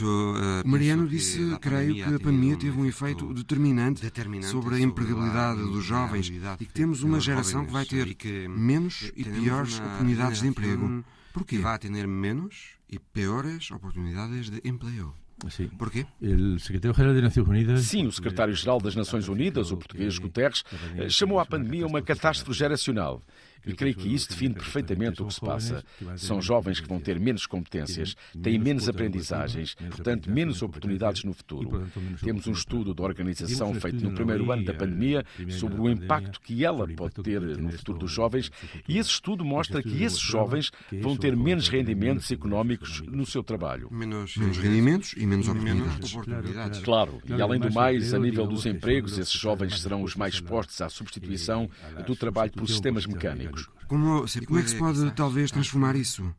Uh, 0.04 0.68
Mariano 0.68 1.08
disse, 1.08 1.58
creio 1.60 1.96
que 1.96 2.04
a 2.04 2.20
pandemia 2.20 2.56
teve 2.58 2.78
um 2.80 2.86
efeito 2.86 3.34
determinante 3.34 4.02
sobre 4.44 4.76
a 4.76 4.80
empregabilidade 4.80 5.62
dos 5.62 5.84
jovens 5.84 6.32
e 6.60 6.66
que 6.66 6.74
temos 6.74 7.02
uma 7.02 7.20
geração 7.20 7.66
que 7.66 7.72
vai 7.72 7.86
ter 7.86 8.48
menos 8.48 9.12
e 9.16 9.24
piores 9.24 9.80
oportunidades 9.80 10.42
de 10.42 10.48
emprego. 10.48 11.04
Porquê? 11.34 11.58
Vai 11.58 11.80
ter 11.80 12.08
menos 12.08 12.76
e 12.89 13.00
piores 13.00 13.72
oportunidades 13.72 14.50
de 14.50 14.62
emprego. 14.64 15.16
Sim. 15.50 15.68
Porquê? 15.70 16.06
O 16.22 16.60
secretário-geral 16.60 17.14
das 17.14 17.24
Nações 17.24 17.48
Unidas. 17.48 17.82
Sim, 17.82 18.06
o 18.06 18.12
secretário-geral 18.12 18.80
das 18.80 18.96
Nações 18.96 19.28
Unidas, 19.28 19.72
o 19.72 19.78
português 19.78 20.18
Guterres, 20.18 20.64
eh, 20.98 21.10
chamou 21.10 21.39
a 21.39 21.46
pandemia 21.46 21.88
uma 21.88 22.02
catástrofe 22.02 22.58
geracional. 22.58 23.24
E 23.66 23.74
creio 23.74 23.95
que 23.95 24.14
isso 24.14 24.30
define 24.30 24.53
perfeitamente 24.53 25.22
o 25.22 25.28
que 25.28 25.34
se 25.34 25.41
passa. 25.41 25.84
São 26.16 26.41
jovens 26.41 26.80
que 26.80 26.88
vão 26.88 26.99
ter 26.99 27.20
menos 27.20 27.45
competências, 27.45 28.16
têm 28.41 28.57
menos 28.57 28.89
aprendizagens, 28.89 29.76
portanto, 29.76 30.30
menos 30.30 30.62
oportunidades 30.62 31.24
no 31.24 31.34
futuro. 31.34 31.88
Temos 32.24 32.47
um 32.47 32.51
estudo 32.51 32.93
da 32.93 33.03
organização 33.03 33.74
feito 33.74 34.03
no 34.03 34.14
primeiro 34.14 34.51
ano 34.51 34.64
da 34.64 34.74
pandemia 34.74 35.24
sobre 35.49 35.80
o 35.80 35.89
impacto 35.89 36.39
que 36.41 36.66
ela 36.66 36.88
pode 36.88 37.16
ter 37.22 37.41
no 37.41 37.72
futuro 37.72 37.99
dos 37.99 38.12
jovens, 38.12 38.51
e 38.88 38.97
esse 38.97 39.09
estudo 39.09 39.43
mostra 39.43 39.82
que 39.82 40.03
esses 40.03 40.20
jovens 40.20 40.72
vão 41.01 41.16
ter 41.16 41.36
menos 41.36 41.68
rendimentos 41.68 42.32
económicos 42.32 43.01
no 43.01 43.26
seu 43.26 43.43
trabalho. 43.43 43.88
Menos, 43.91 44.38
menos 44.38 44.57
rendimentos 44.57 45.14
e 45.14 45.26
menos 45.26 45.47
oportunidades. 45.47 46.80
Claro, 46.80 47.22
e 47.26 47.41
além 47.41 47.59
do 47.59 47.72
mais, 47.72 48.14
a 48.14 48.20
nível 48.20 48.47
dos 48.47 48.66
empregos, 48.66 49.18
esses 49.18 49.34
jovens 49.34 49.80
serão 49.80 50.01
os 50.03 50.16
mais 50.16 50.36
expostos 50.36 50.82
à 50.82 50.89
substituição 50.89 51.70
do 52.05 52.16
trabalho 52.16 52.51
por 52.51 52.68
sistemas 52.68 53.05
mecânicos. 53.05 53.51
Como, 53.88 54.26
como 54.47 54.60
é 54.60 54.64
que 54.64 54.70
se 54.70 54.78
pode 54.78 55.12
talvez 55.12 55.52
transformar 55.52 55.95
isso? 55.95 56.34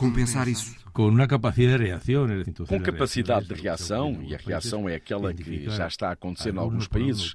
compensar 0.00 0.48
isso? 0.48 0.74
Com 0.92 1.08
uma 1.08 1.26
capacidade 1.26 1.78
de 1.78 1.84
reação. 1.84 2.26
Com 2.66 2.80
capacidade 2.80 3.46
de 3.46 3.54
reação, 3.54 4.22
e 4.26 4.34
a 4.34 4.38
reação 4.38 4.88
é 4.88 4.94
aquela 4.96 5.32
que 5.32 5.68
já 5.68 5.86
está 5.86 6.08
a 6.08 6.12
acontecer 6.12 6.54
em 6.54 6.58
alguns 6.58 6.88
países. 6.88 7.34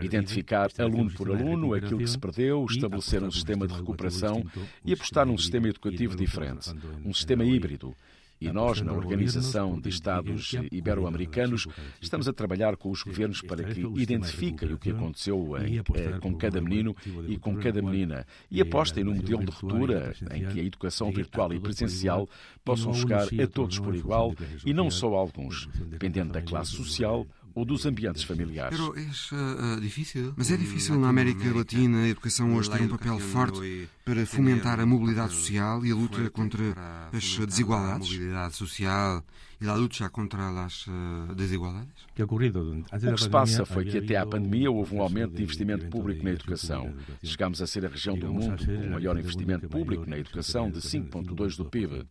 Identificar 0.00 0.70
aluno 0.78 1.10
por 1.12 1.30
aluno 1.30 1.74
aquilo 1.74 1.98
que 1.98 2.06
se 2.06 2.18
perdeu, 2.18 2.64
estabelecer 2.68 3.22
um 3.22 3.30
sistema 3.30 3.66
de 3.66 3.74
recuperação 3.74 4.44
e 4.84 4.92
apostar 4.94 5.26
num 5.26 5.36
sistema 5.36 5.68
educativo 5.68 6.16
diferente, 6.16 6.72
um 7.04 7.12
sistema 7.12 7.44
híbrido 7.44 7.94
e 8.40 8.50
nós, 8.50 8.80
na 8.80 8.92
Organização 8.92 9.80
de 9.80 9.88
Estados 9.88 10.54
Ibero-Americanos, 10.70 11.66
estamos 12.00 12.28
a 12.28 12.32
trabalhar 12.32 12.76
com 12.76 12.90
os 12.90 13.02
governos 13.02 13.40
para 13.40 13.64
que 13.64 13.80
identifiquem 13.96 14.72
o 14.72 14.78
que 14.78 14.90
aconteceu 14.90 15.56
em, 15.58 15.78
eh, 15.78 16.18
com 16.20 16.34
cada 16.34 16.60
menino 16.60 16.94
e 17.28 17.38
com 17.38 17.56
cada 17.56 17.80
menina. 17.80 18.26
E 18.50 18.60
apostem 18.60 19.04
num 19.04 19.14
modelo 19.14 19.44
de 19.44 19.50
ruptura 19.50 20.14
em 20.32 20.46
que 20.46 20.60
a 20.60 20.64
educação 20.64 21.10
virtual 21.10 21.52
e 21.52 21.60
presencial 21.60 22.28
possam 22.64 22.92
chegar 22.92 23.26
a 23.26 23.46
todos 23.46 23.78
por 23.78 23.94
igual 23.94 24.34
e 24.64 24.72
não 24.72 24.90
só 24.90 25.14
a 25.14 25.18
alguns, 25.18 25.68
dependendo 25.88 26.32
da 26.32 26.42
classe 26.42 26.72
social 26.72 27.26
ou 27.56 27.64
dos 27.64 27.86
ambientes 27.86 28.22
familiares. 28.22 28.78
Pero 28.78 28.94
é 28.98 29.76
uh, 29.76 29.80
difícil. 29.80 30.34
Mas 30.36 30.50
é 30.50 30.58
difícil 30.58 30.98
na 30.98 31.08
América 31.08 31.50
Latina 31.56 32.02
a 32.02 32.08
educação 32.08 32.54
hoje 32.54 32.70
ter 32.70 32.82
um 32.82 32.88
papel 32.88 33.18
forte 33.18 33.88
para 34.04 34.26
fomentar 34.26 34.78
a 34.78 34.84
mobilidade 34.84 35.32
social 35.32 35.84
e 35.84 35.90
a 35.90 35.94
luta 35.94 36.28
contra 36.28 36.62
as 37.10 37.38
desigualdades. 37.46 38.08
A 38.08 38.12
mobilidade 38.12 38.54
social 38.54 39.24
e 39.58 39.66
a 39.66 39.74
luta 39.74 40.10
contra 40.10 40.66
as 40.66 40.84
desigualdades. 41.34 42.04
O 42.18 43.14
que 43.14 43.22
se 43.22 43.30
passa 43.30 43.64
foi 43.64 43.86
que 43.86 43.96
até 43.96 44.16
à 44.16 44.26
pandemia 44.26 44.70
houve 44.70 44.94
um 44.94 45.00
aumento 45.00 45.34
de 45.34 45.42
investimento 45.42 45.86
público 45.86 46.22
na 46.22 46.32
educação. 46.32 46.92
Chegámos 47.24 47.62
a 47.62 47.66
ser 47.66 47.86
a 47.86 47.88
região 47.88 48.18
do 48.18 48.30
mundo 48.30 48.66
com 48.66 48.86
o 48.86 48.90
maior 48.90 49.18
investimento 49.18 49.66
público 49.66 50.04
na 50.04 50.18
educação 50.18 50.70
de 50.70 50.80
5,2% 50.80 51.56
do 51.56 51.64
PIB. 51.64 52.06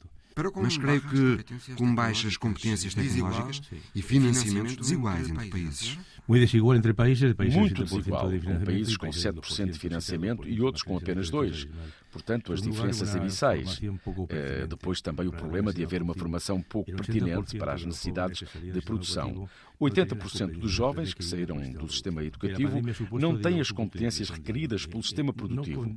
Mas 0.61 0.77
creio 0.77 1.01
que 1.01 1.75
com 1.75 1.95
baixas 1.95 2.35
competências 2.35 2.93
tecnológicas 2.93 3.61
e 3.93 4.01
financiamentos 4.01 4.75
desiguais 4.75 5.29
entre 5.29 5.49
países. 5.49 5.97
Muito 6.27 6.45
desigual 6.45 6.75
entre 6.75 6.93
países, 6.93 7.33
países 7.33 7.55
muito 7.55 7.83
desigual, 7.83 8.31
com 8.31 8.65
países 8.65 8.97
com 8.97 9.07
7% 9.07 9.71
de 9.71 9.79
financiamento 9.79 10.47
e 10.47 10.59
outros 10.59 10.83
com 10.83 10.97
apenas 10.97 11.29
2%. 11.29 11.67
Portanto, 12.11 12.53
as 12.53 12.61
diferenças 12.61 13.15
abissais. 13.15 13.81
Eh, 14.29 14.65
depois 14.67 15.01
também 15.01 15.27
o 15.27 15.31
problema 15.31 15.73
de 15.73 15.83
haver 15.83 16.01
uma 16.01 16.13
formação 16.13 16.61
pouco 16.61 16.91
pertinente 16.91 17.57
para 17.57 17.73
as 17.73 17.83
necessidades 17.85 18.43
de 18.61 18.81
produção. 18.81 19.47
80% 19.79 20.59
dos 20.59 20.71
jovens 20.71 21.13
que 21.13 21.23
saíram 21.23 21.57
do 21.57 21.91
sistema 21.91 22.23
educativo 22.23 22.81
não 23.19 23.37
têm 23.37 23.59
as 23.59 23.71
competências 23.71 24.29
requeridas 24.29 24.85
pelo 24.85 25.03
sistema 25.03 25.33
produtivo. 25.33 25.93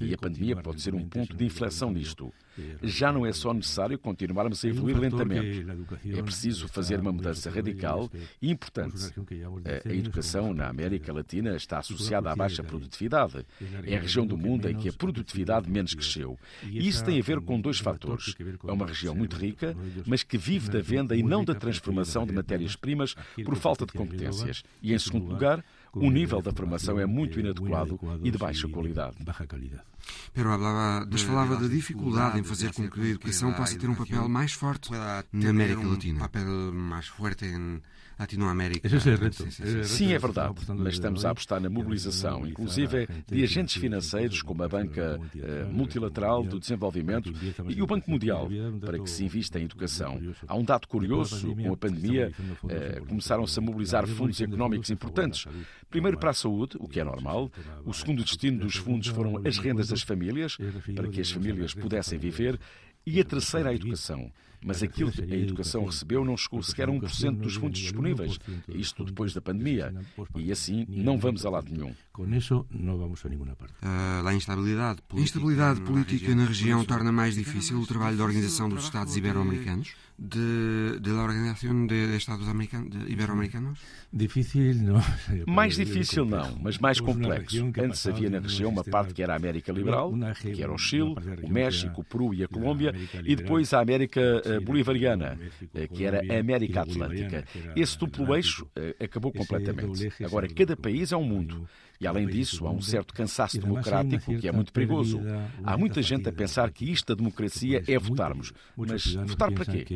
E 0.00 0.14
a 0.14 0.18
pandemia 0.18 0.56
pode 0.56 0.80
ser 0.80 0.94
um 0.94 1.08
ponto 1.08 1.36
de 1.36 1.44
inflexão 1.44 1.90
nisto. 1.90 2.32
Já 2.82 3.12
não 3.12 3.26
é 3.26 3.32
só 3.32 3.52
necessário 3.52 3.98
continuarmos 3.98 4.64
a 4.64 4.68
evoluir 4.68 4.98
lentamente. 4.98 5.66
É 6.06 6.22
preciso 6.22 6.68
fazer 6.68 7.00
uma 7.00 7.12
mudança 7.12 7.50
radical 7.50 8.10
e 8.40 8.50
importante. 8.50 9.12
A 9.84 9.92
educação 9.92 10.54
na 10.54 10.68
América 10.68 11.12
Latina 11.12 11.56
está 11.56 11.78
associada 11.78 12.30
à 12.30 12.36
baixa 12.36 12.62
produtividade. 12.62 13.44
É 13.84 13.96
a 13.96 14.00
região 14.00 14.26
do 14.26 14.36
mundo 14.36 14.68
em 14.68 14.76
que 14.76 14.88
a 14.88 14.92
produtividade 14.92 15.70
menos 15.70 15.94
cresceu. 15.94 16.38
E 16.64 16.86
isso 16.86 17.04
tem 17.04 17.18
a 17.18 17.22
ver 17.22 17.40
com 17.40 17.60
dois 17.60 17.78
fatores. 17.78 18.34
É 18.66 18.72
uma 18.72 18.86
região 18.86 19.14
muito 19.14 19.36
rica, 19.36 19.76
mas 20.06 20.22
que 20.22 20.38
vive 20.38 20.70
da 20.70 20.80
venda 20.80 21.16
e 21.16 21.22
não 21.22 21.44
da 21.44 21.54
transformação 21.54 22.26
de 22.26 22.32
matérias-primas 22.32 23.15
por 23.44 23.56
falta 23.56 23.86
de 23.86 23.92
competências. 23.92 24.62
E, 24.82 24.92
em 24.94 24.98
segundo 24.98 25.26
lugar, 25.32 25.64
o 25.92 26.10
nível 26.10 26.42
da 26.42 26.52
formação 26.52 26.98
é 27.00 27.06
muito 27.06 27.40
inadequado 27.40 27.98
e 28.22 28.30
de 28.30 28.38
baixa 28.38 28.68
qualidade. 28.68 29.16
Pero 30.32 30.52
hablava, 30.52 31.06
mas 31.10 31.22
falava 31.22 31.56
da 31.56 31.66
dificuldade 31.68 32.38
em 32.38 32.44
fazer 32.44 32.72
com 32.72 32.88
que 32.88 33.00
a 33.00 33.04
educação 33.06 33.52
passe 33.54 33.76
a 33.76 33.78
ter 33.78 33.88
um 33.88 33.94
papel 33.94 34.28
mais 34.28 34.52
forte 34.52 34.90
na 34.92 35.24
América 35.50 35.80
Latina. 35.86 36.18
Latinoamérica. 38.18 38.86
Esse 38.86 39.10
é 39.10 39.14
o 39.14 39.16
reto. 39.16 39.46
Sim, 39.84 40.12
é 40.12 40.18
verdade, 40.18 40.54
mas 40.74 40.94
estamos 40.94 41.24
a 41.24 41.30
apostar 41.30 41.60
na 41.60 41.68
mobilização, 41.68 42.46
inclusive 42.46 43.06
de 43.26 43.42
agentes 43.42 43.76
financeiros 43.76 44.42
como 44.42 44.62
a 44.62 44.68
Banca 44.68 45.20
eh, 45.36 45.64
Multilateral 45.70 46.42
do 46.42 46.58
Desenvolvimento 46.58 47.32
e 47.68 47.82
o 47.82 47.86
Banco 47.86 48.10
Mundial, 48.10 48.48
para 48.80 48.98
que 48.98 49.10
se 49.10 49.24
invista 49.24 49.58
em 49.60 49.64
educação. 49.64 50.20
Há 50.46 50.56
um 50.56 50.64
dado 50.64 50.88
curioso, 50.88 51.54
com 51.54 51.72
a 51.72 51.76
pandemia 51.76 52.32
eh, 52.68 53.02
começaram-se 53.06 53.58
a 53.58 53.62
mobilizar 53.62 54.06
fundos 54.06 54.40
económicos 54.40 54.90
importantes. 54.90 55.46
Primeiro 55.90 56.18
para 56.18 56.30
a 56.30 56.34
saúde, 56.34 56.76
o 56.80 56.88
que 56.88 57.00
é 57.00 57.04
normal. 57.04 57.50
O 57.84 57.92
segundo 57.92 58.24
destino 58.24 58.60
dos 58.60 58.76
fundos 58.76 59.08
foram 59.08 59.42
as 59.46 59.58
rendas 59.58 59.88
das 59.88 60.02
famílias, 60.02 60.56
para 60.94 61.08
que 61.08 61.20
as 61.20 61.30
famílias 61.30 61.74
pudessem 61.74 62.18
viver. 62.18 62.58
E 63.04 63.20
a 63.20 63.24
terceira, 63.24 63.70
a 63.70 63.74
educação 63.74 64.32
mas 64.66 64.82
aquilo 64.82 65.12
que 65.12 65.22
a 65.22 65.36
educação 65.36 65.84
recebeu 65.84 66.24
não 66.24 66.36
chegou 66.36 66.60
sequer 66.60 66.88
a 66.88 66.92
1% 66.92 67.36
dos 67.36 67.54
fundos 67.54 67.78
disponíveis, 67.78 68.38
isto 68.68 69.04
depois 69.04 69.32
da 69.32 69.40
pandemia, 69.40 69.94
e 70.34 70.50
assim 70.50 70.84
não 70.88 71.16
vamos 71.16 71.46
a 71.46 71.50
lado 71.50 71.72
nenhum. 71.72 71.94
Com 72.12 72.28
isso, 72.34 72.66
não 72.70 72.98
vamos 72.98 73.24
a 73.24 73.28
nenhuma 73.28 73.54
parte. 73.54 73.74
Uh, 73.74 74.26
a 74.26 74.34
instabilidade 74.34 75.02
política, 75.02 75.20
a 75.20 75.22
instabilidade 75.22 75.80
política 75.82 76.34
na 76.34 76.44
região 76.46 76.84
torna 76.84 77.12
mais 77.12 77.36
difícil 77.36 77.80
o 77.80 77.86
trabalho 77.86 78.16
da 78.16 78.24
Organização 78.24 78.68
dos 78.68 78.84
Estados 78.84 79.16
Ibero-Americanos? 79.16 79.94
De, 80.18 80.98
de 80.98 81.10
la 81.10 81.22
Organização 81.24 81.86
de, 81.86 82.08
de 82.08 82.16
Estados 82.16 82.48
Americanos, 82.48 82.90
de 82.90 83.12
Ibero-Americanos? 83.12 83.78
Difícil 84.12 84.74
não. 84.74 85.02
Mais 85.46 85.76
difícil 85.76 86.24
não, 86.24 86.58
mas 86.62 86.78
mais 86.78 87.00
complexo. 87.00 87.70
Antes 87.78 88.06
havia 88.06 88.30
na 88.30 88.38
região 88.38 88.70
uma 88.70 88.82
parte 88.82 89.12
que 89.12 89.22
era 89.22 89.34
a 89.34 89.36
América 89.36 89.72
Liberal, 89.72 90.12
que 90.40 90.62
era 90.62 90.72
o 90.72 90.78
Chile, 90.78 91.14
o 91.42 91.48
México, 91.48 92.00
o 92.00 92.04
Peru 92.04 92.32
e 92.32 92.42
a 92.42 92.48
Colômbia, 92.48 92.94
e 93.24 93.36
depois 93.36 93.72
a 93.74 93.80
América 93.80 94.20
eh, 94.44 94.60
Bolivariana, 94.60 95.38
eh, 95.74 95.86
que 95.86 96.04
era 96.04 96.20
a 96.34 96.40
América 96.40 96.82
Atlântica. 96.82 97.44
Esse 97.74 97.98
duplo 97.98 98.34
eixo 98.34 98.66
eh, 98.74 98.96
acabou 99.00 99.32
completamente. 99.32 100.10
Agora, 100.24 100.48
cada 100.48 100.76
país 100.76 101.12
é 101.12 101.16
um 101.16 101.24
mundo. 101.24 101.68
E, 102.00 102.06
além 102.06 102.26
disso, 102.26 102.66
há 102.66 102.70
um 102.70 102.80
certo 102.80 103.14
cansaço 103.14 103.58
democrático 103.58 104.36
que 104.36 104.48
é 104.48 104.52
muito 104.52 104.72
perigoso. 104.72 105.20
Há 105.64 105.76
muita 105.76 106.02
gente 106.02 106.28
a 106.28 106.32
pensar 106.32 106.70
que 106.70 106.90
isto 106.90 107.08
da 107.08 107.14
democracia 107.14 107.82
é 107.86 107.98
votarmos. 107.98 108.52
Mas 108.76 109.14
votar 109.14 109.52
para 109.52 109.64
quê? 109.64 109.86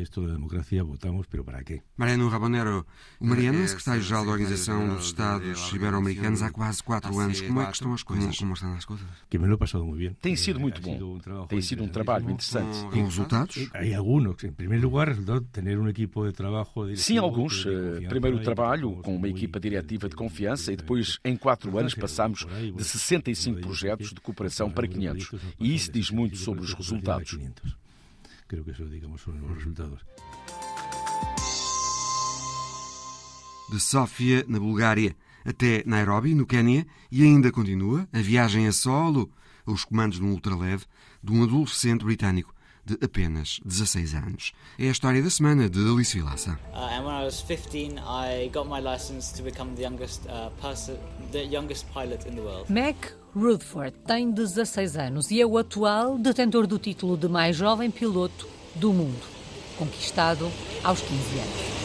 Mariano 1.97 2.27
Rabonero, 2.27 2.85
o 3.19 3.25
Mariano 3.25 3.61
é 3.61 3.67
secretário-geral 3.67 4.25
da 4.25 4.31
Organização 4.31 4.95
dos 4.95 5.05
Estados 5.05 5.71
Ibero-Americanos 5.73 6.41
há 6.41 6.51
quase 6.51 6.83
quatro 6.83 7.17
anos. 7.19 7.41
Como 7.41 7.61
é 7.61 7.65
que 7.65 7.73
estão 7.73 7.93
as 7.93 8.03
coisas? 8.03 8.37
Como 8.37 8.53
estão 8.53 8.73
as 8.73 8.85
coisas? 8.85 9.07
Que 9.29 9.37
me 9.37 9.47
lo 9.47 9.57
passado 9.57 9.85
muito 9.85 9.99
bem. 9.99 10.13
Tem 10.21 10.35
sido 10.35 10.59
muito 10.59 10.81
bom. 10.81 11.19
Tem 11.47 11.61
sido 11.61 11.83
um 11.83 11.87
trabalho 11.87 12.29
interessante. 12.29 12.79
Com 12.91 13.03
resultados? 13.03 13.69
Há 13.73 13.97
alguns. 13.97 14.43
Em 14.43 14.51
primeiro 14.51 14.83
lugar, 14.89 15.15
ter 15.51 15.79
um 15.79 15.87
equipo 15.87 16.25
de 16.25 16.33
trabalho... 16.33 16.65
Sim, 16.95 17.17
alguns. 17.17 17.65
Eh, 17.65 18.07
primeiro 18.07 18.37
o 18.37 18.41
trabalho 18.41 18.97
com 18.97 19.15
uma 19.15 19.27
equipa 19.27 19.59
diretiva 19.59 20.09
de 20.09 20.15
confiança 20.15 20.71
e 20.71 20.75
depois, 20.75 21.19
em 21.23 21.35
quatro 21.35 21.77
anos, 21.77 21.90
passámos 21.93 22.45
de 22.75 22.83
65 22.83 23.61
projetos 23.61 24.09
de 24.09 24.21
cooperação 24.21 24.69
para 24.71 24.87
500. 24.87 25.31
E 25.59 25.75
isso 25.75 25.91
diz 25.91 26.09
muito 26.09 26.37
sobre 26.37 26.63
os 26.63 26.73
resultados. 26.73 27.37
Creo 28.47 28.63
que 28.63 28.71
eso, 28.71 28.85
digamos, 28.85 29.21
son 29.21 29.39
los 29.39 29.57
resultados. 29.57 30.01
De 33.71 33.79
Sófia, 33.79 34.43
na 34.45 34.59
Bulgária, 34.59 35.15
até 35.45 35.83
Nairobi, 35.85 36.35
no 36.35 36.45
Quênia, 36.45 36.85
e 37.09 37.23
ainda 37.23 37.49
continua 37.49 38.07
a 38.11 38.19
viagem 38.19 38.67
a 38.67 38.73
solo, 38.73 39.31
aos 39.65 39.85
comandos 39.85 40.19
de 40.19 40.25
um 40.25 40.31
ultraleve, 40.31 40.83
de 41.23 41.31
um 41.31 41.43
adolescente 41.43 42.03
britânico 42.03 42.53
de 42.85 42.97
apenas 43.03 43.59
16 43.65 44.13
anos. 44.13 44.53
É 44.77 44.87
a 44.87 44.91
história 44.91 45.21
da 45.21 45.29
semana 45.29 45.69
de 45.69 45.79
Alice 45.79 46.15
Vilaça. 46.17 46.59
Uh, 46.73 46.77
and 46.77 47.05
when 47.05 47.21
I 47.21 47.25
was 47.25 47.41
15, 47.41 47.99
I 47.99 48.49
got 48.53 48.67
my 48.67 48.81
license 48.81 49.33
to 49.37 49.43
become 49.43 49.75
the 49.75 49.83
youngest 49.83 50.27
uh, 50.27 50.49
person, 50.61 50.97
the 51.31 51.43
youngest 51.43 51.85
pilot 51.93 52.27
in 52.27 52.35
the 52.35 52.41
world. 52.41 52.71
Mac 52.71 53.13
Rutherford 53.35 53.97
tem 54.05 54.31
16 54.31 54.97
anos 54.97 55.31
e 55.31 55.41
é 55.41 55.45
o 55.45 55.57
atual 55.57 56.17
detentor 56.17 56.67
do 56.67 56.77
título 56.77 57.15
de 57.15 57.27
mais 57.27 57.55
jovem 57.55 57.89
piloto 57.89 58.47
do 58.75 58.91
mundo, 58.91 59.25
conquistado 59.77 60.51
aos 60.83 61.01
15 61.01 61.13
anos. 61.39 61.81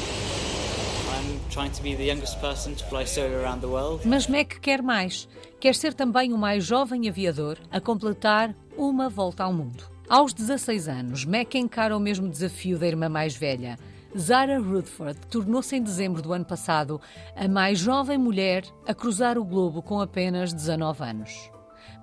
Mas 4.05 4.26
Mac 4.26 4.59
quer 4.61 4.82
mais. 4.82 5.28
Quer 5.59 5.74
ser 5.74 5.94
também 5.94 6.32
o 6.32 6.38
mais 6.38 6.64
jovem 6.64 7.09
aviador 7.09 7.59
a 7.70 7.80
completar 7.80 8.55
uma 8.76 9.09
volta 9.09 9.44
ao 9.44 9.53
mundo. 9.53 9.95
Aos 10.09 10.33
16 10.33 10.87
anos, 10.87 11.25
Mac 11.25 11.53
encara 11.57 11.97
o 11.97 11.99
mesmo 11.99 12.29
desafio 12.29 12.79
da 12.79 12.87
irmã 12.87 13.09
mais 13.09 13.35
velha. 13.35 13.77
Zara 14.17 14.61
Rutherford 14.61 15.19
tornou-se 15.27 15.75
em 15.75 15.83
dezembro 15.83 16.23
do 16.23 16.33
ano 16.33 16.45
passado 16.45 17.01
a 17.35 17.49
mais 17.49 17.81
jovem 17.81 18.17
mulher 18.17 18.65
a 18.87 18.95
cruzar 18.95 19.37
o 19.37 19.45
globo 19.45 19.83
com 19.83 20.01
apenas 20.01 20.53
19 20.53 21.03
anos. 21.03 21.51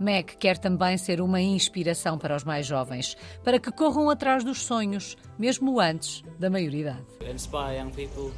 Mac 0.02 0.36
quer 0.38 0.58
também 0.58 0.98
ser 0.98 1.22
uma 1.22 1.40
inspiração 1.40 2.18
para 2.18 2.36
os 2.36 2.44
mais 2.44 2.66
jovens, 2.66 3.16
para 3.42 3.58
que 3.58 3.72
corram 3.72 4.10
atrás 4.10 4.44
dos 4.44 4.64
sonhos, 4.64 5.16
mesmo 5.40 5.80
antes 5.80 6.24
da 6.38 6.50
maioridade. 6.50 7.06
Inspire 7.22 7.78
young 7.78 7.92
people 7.92 8.34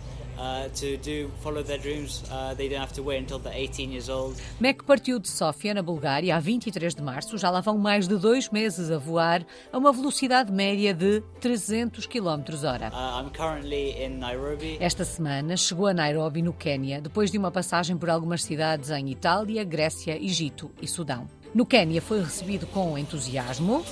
to 0.73 0.97
do 0.97 1.29
follow 1.41 1.63
their 1.63 1.77
dreams. 1.77 2.23
Uh, 2.29 2.53
they 2.55 2.67
don't 2.67 2.81
have 2.81 2.93
to 2.93 3.03
wait 3.03 3.19
until 3.19 3.39
they're 3.39 3.53
18 3.53 3.91
years 3.91 4.09
old. 4.09 4.35
Mac 4.59 4.83
partiu 4.83 5.19
de 5.19 5.29
Sófia, 5.29 5.73
na 5.73 5.81
Bulgária, 5.81 6.35
a 6.35 6.39
23 6.39 6.93
de 6.95 7.01
março. 7.01 7.37
Já 7.37 7.49
lá 7.49 7.61
vão 7.61 7.77
mais 7.77 8.07
de 8.07 8.17
dois 8.17 8.49
meses 8.49 8.91
a 8.91 8.97
voar 8.97 9.45
a 9.71 9.77
uma 9.77 9.91
velocidade 9.91 10.51
média 10.51 10.93
de 10.93 11.21
300 11.39 12.05
km 12.05 12.43
hora. 12.65 12.91
Uh, 12.93 13.21
I'm 13.21 13.29
currently 13.31 14.03
in 14.03 14.17
Nairobi. 14.17 14.77
Esta 14.79 15.05
semana 15.05 15.57
chegou 15.57 15.87
a 15.87 15.93
Nairobi, 15.93 16.41
no 16.41 16.53
Quênia, 16.53 17.01
depois 17.01 17.31
de 17.31 17.37
uma 17.37 17.51
passagem 17.51 17.97
por 17.97 18.09
algumas 18.09 18.43
cidades 18.43 18.89
em 18.89 19.09
Itália, 19.09 19.63
Grécia, 19.63 20.17
Egito 20.21 20.71
e 20.81 20.87
Sudão. 20.87 21.27
No 21.53 21.65
Quênia 21.65 22.01
foi 22.01 22.21
recebido 22.21 22.67
com 22.67 22.97
entusiasmo, 22.97 23.85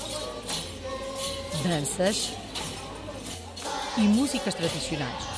danças 1.63 2.33
e 3.97 4.01
músicas 4.01 4.53
tradicionais. 4.53 5.32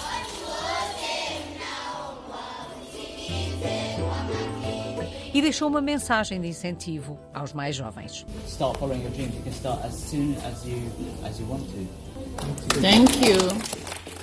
E 5.35 5.41
deixou 5.41 5.67
uma 5.67 5.81
mensagem 5.81 6.39
de 6.39 6.47
incentivo 6.47 7.19
aos 7.33 7.51
mais 7.51 7.75
jovens. 7.75 8.25
Start 8.47 8.77
following 8.77 9.01
your 9.01 9.11
dreams. 9.11 9.35
You 9.35 9.43
can 9.43 9.51
start 9.51 9.83
as 9.83 9.93
soon 9.93 10.33
as 10.47 10.65
you 10.65 10.79
as 11.27 11.37
you 11.37 11.49
want 11.49 11.65
to. 11.71 12.79
Thank 12.79 13.17
you. 13.19 13.35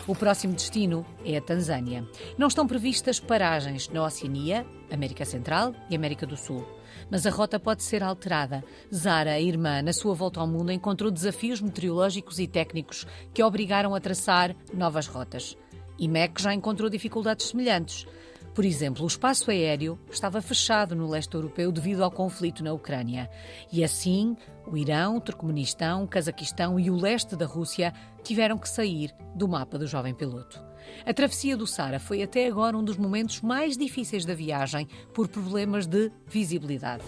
O 0.06 0.16
próximo 0.16 0.54
destino 0.54 1.04
é 1.22 1.36
a 1.36 1.42
Tanzânia. 1.42 2.08
Não 2.38 2.48
estão 2.48 2.66
previstas 2.66 3.20
paragens 3.20 3.90
na 3.90 4.02
Oceania, 4.02 4.64
América 4.90 5.26
Central 5.26 5.74
e 5.90 5.94
América 5.94 6.26
do 6.26 6.34
Sul. 6.34 6.66
Mas 7.10 7.26
a 7.26 7.30
rota 7.30 7.60
pode 7.60 7.82
ser 7.82 8.02
alterada. 8.02 8.64
Zara, 8.92 9.32
a 9.32 9.40
irmã, 9.40 9.82
na 9.82 9.92
sua 9.92 10.14
volta 10.14 10.40
ao 10.40 10.46
mundo, 10.46 10.72
encontrou 10.72 11.10
desafios 11.10 11.60
meteorológicos 11.60 12.38
e 12.38 12.46
técnicos 12.46 13.06
que 13.34 13.42
a 13.42 13.46
obrigaram 13.46 13.94
a 13.94 14.00
traçar 14.00 14.56
novas 14.72 15.06
rotas. 15.06 15.58
E 15.98 16.08
Mac 16.08 16.40
já 16.40 16.54
encontrou 16.54 16.88
dificuldades 16.88 17.48
semelhantes. 17.48 18.06
Por 18.54 18.66
exemplo, 18.66 19.04
o 19.04 19.06
espaço 19.06 19.50
aéreo 19.50 19.98
estava 20.10 20.42
fechado 20.42 20.94
no 20.94 21.08
leste 21.08 21.34
europeu 21.34 21.72
devido 21.72 22.04
ao 22.04 22.10
conflito 22.10 22.62
na 22.62 22.72
Ucrânia. 22.72 23.30
E 23.72 23.82
assim, 23.82 24.36
o 24.66 24.76
Irão, 24.76 25.16
o 25.16 25.20
Turcomenistão, 25.20 26.04
o 26.04 26.08
Cazaquistão 26.08 26.78
e 26.78 26.90
o 26.90 26.96
leste 26.96 27.34
da 27.34 27.46
Rússia 27.46 27.94
tiveram 28.22 28.58
que 28.58 28.68
sair 28.68 29.10
do 29.34 29.48
mapa 29.48 29.78
do 29.78 29.86
jovem 29.86 30.14
piloto. 30.14 30.62
A 31.06 31.14
travessia 31.14 31.56
do 31.56 31.66
Sara 31.66 31.98
foi 31.98 32.22
até 32.22 32.46
agora 32.46 32.76
um 32.76 32.84
dos 32.84 32.98
momentos 32.98 33.40
mais 33.40 33.74
difíceis 33.76 34.26
da 34.26 34.34
viagem 34.34 34.86
por 35.14 35.28
problemas 35.28 35.86
de 35.86 36.12
visibilidade. 36.26 37.04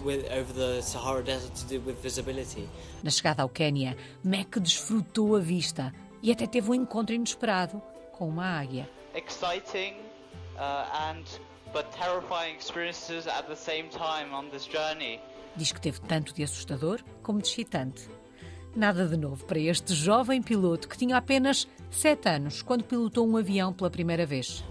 Na 3.03 3.11
chegada 3.11 3.43
ao 3.43 3.49
Quênia, 3.51 3.97
Mac 4.25 4.59
desfrutou 4.59 5.37
a 5.37 5.41
vista 5.41 5.93
e 6.23 6.33
até 6.33 6.47
teve 6.47 6.71
um 6.71 6.75
encontro 6.75 7.15
inesperado 7.15 7.83
com 8.13 8.29
uma 8.29 8.47
águia. 8.47 8.89
Exciting 9.15 10.04
and 10.59 11.25
but 11.73 11.91
terrifying 11.93 12.55
experiences 12.55 13.27
at 13.27 13.47
the 13.49 13.57
same 13.57 13.89
time 13.89 14.33
on 14.33 14.49
this 14.51 14.67
journey. 14.67 15.21
Diz 15.57 15.73
que 15.73 15.81
teve 15.81 16.01
tanto 16.01 16.35
de 16.35 16.43
assustador 16.43 17.01
como 17.23 17.41
de 17.41 17.49
excitante. 17.49 18.09
Nada 18.75 19.07
de 19.07 19.17
novo 19.17 19.45
para 19.45 19.59
este 19.59 19.95
jovem 19.95 20.43
piloto 20.43 20.89
que 20.89 20.99
tinha 20.99 21.17
apenas 21.17 21.69
7 21.91 22.29
anos 22.29 22.63
quando 22.63 22.85
pilotou 22.85 23.27
um 23.27 23.37
avião 23.37 23.73
pela 23.73 23.89
primeira 23.89 24.27
vez. 24.27 24.65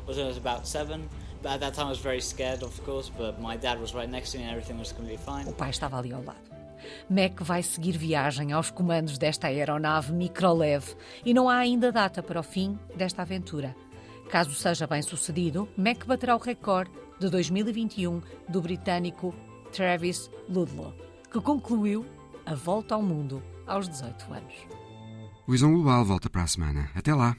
O 5.47 5.53
pai 5.53 5.69
estava 5.69 5.97
ali 5.97 6.13
ao 6.13 6.23
lado. 6.23 6.53
Mac 7.09 7.41
vai 7.41 7.63
seguir 7.63 7.97
viagem 7.97 8.51
aos 8.51 8.69
comandos 8.69 9.17
desta 9.17 9.47
aeronave 9.47 10.11
microleve 10.11 10.95
e 11.25 11.33
não 11.33 11.49
há 11.49 11.57
ainda 11.57 11.91
data 11.91 12.21
para 12.21 12.39
o 12.39 12.43
fim 12.43 12.77
desta 12.95 13.21
aventura. 13.21 13.73
Caso 14.29 14.53
seja 14.53 14.87
bem 14.87 15.01
sucedido, 15.01 15.67
Mac 15.77 16.05
baterá 16.05 16.35
o 16.35 16.39
recorde 16.39 16.91
de 17.19 17.29
2021 17.29 18.21
do 18.49 18.61
britânico 18.61 19.33
Travis 19.71 20.29
Ludlow, 20.49 20.93
que 21.31 21.39
concluiu 21.39 22.05
a 22.45 22.53
volta 22.55 22.95
ao 22.95 23.01
mundo 23.01 23.41
aos 23.65 23.87
18 23.87 24.33
anos. 24.33 24.53
O 25.47 25.51
Visão 25.51 25.73
Global 25.73 26.05
volta 26.05 26.29
para 26.29 26.43
a 26.43 26.47
semana. 26.47 26.89
Até 26.95 27.13
lá! 27.13 27.35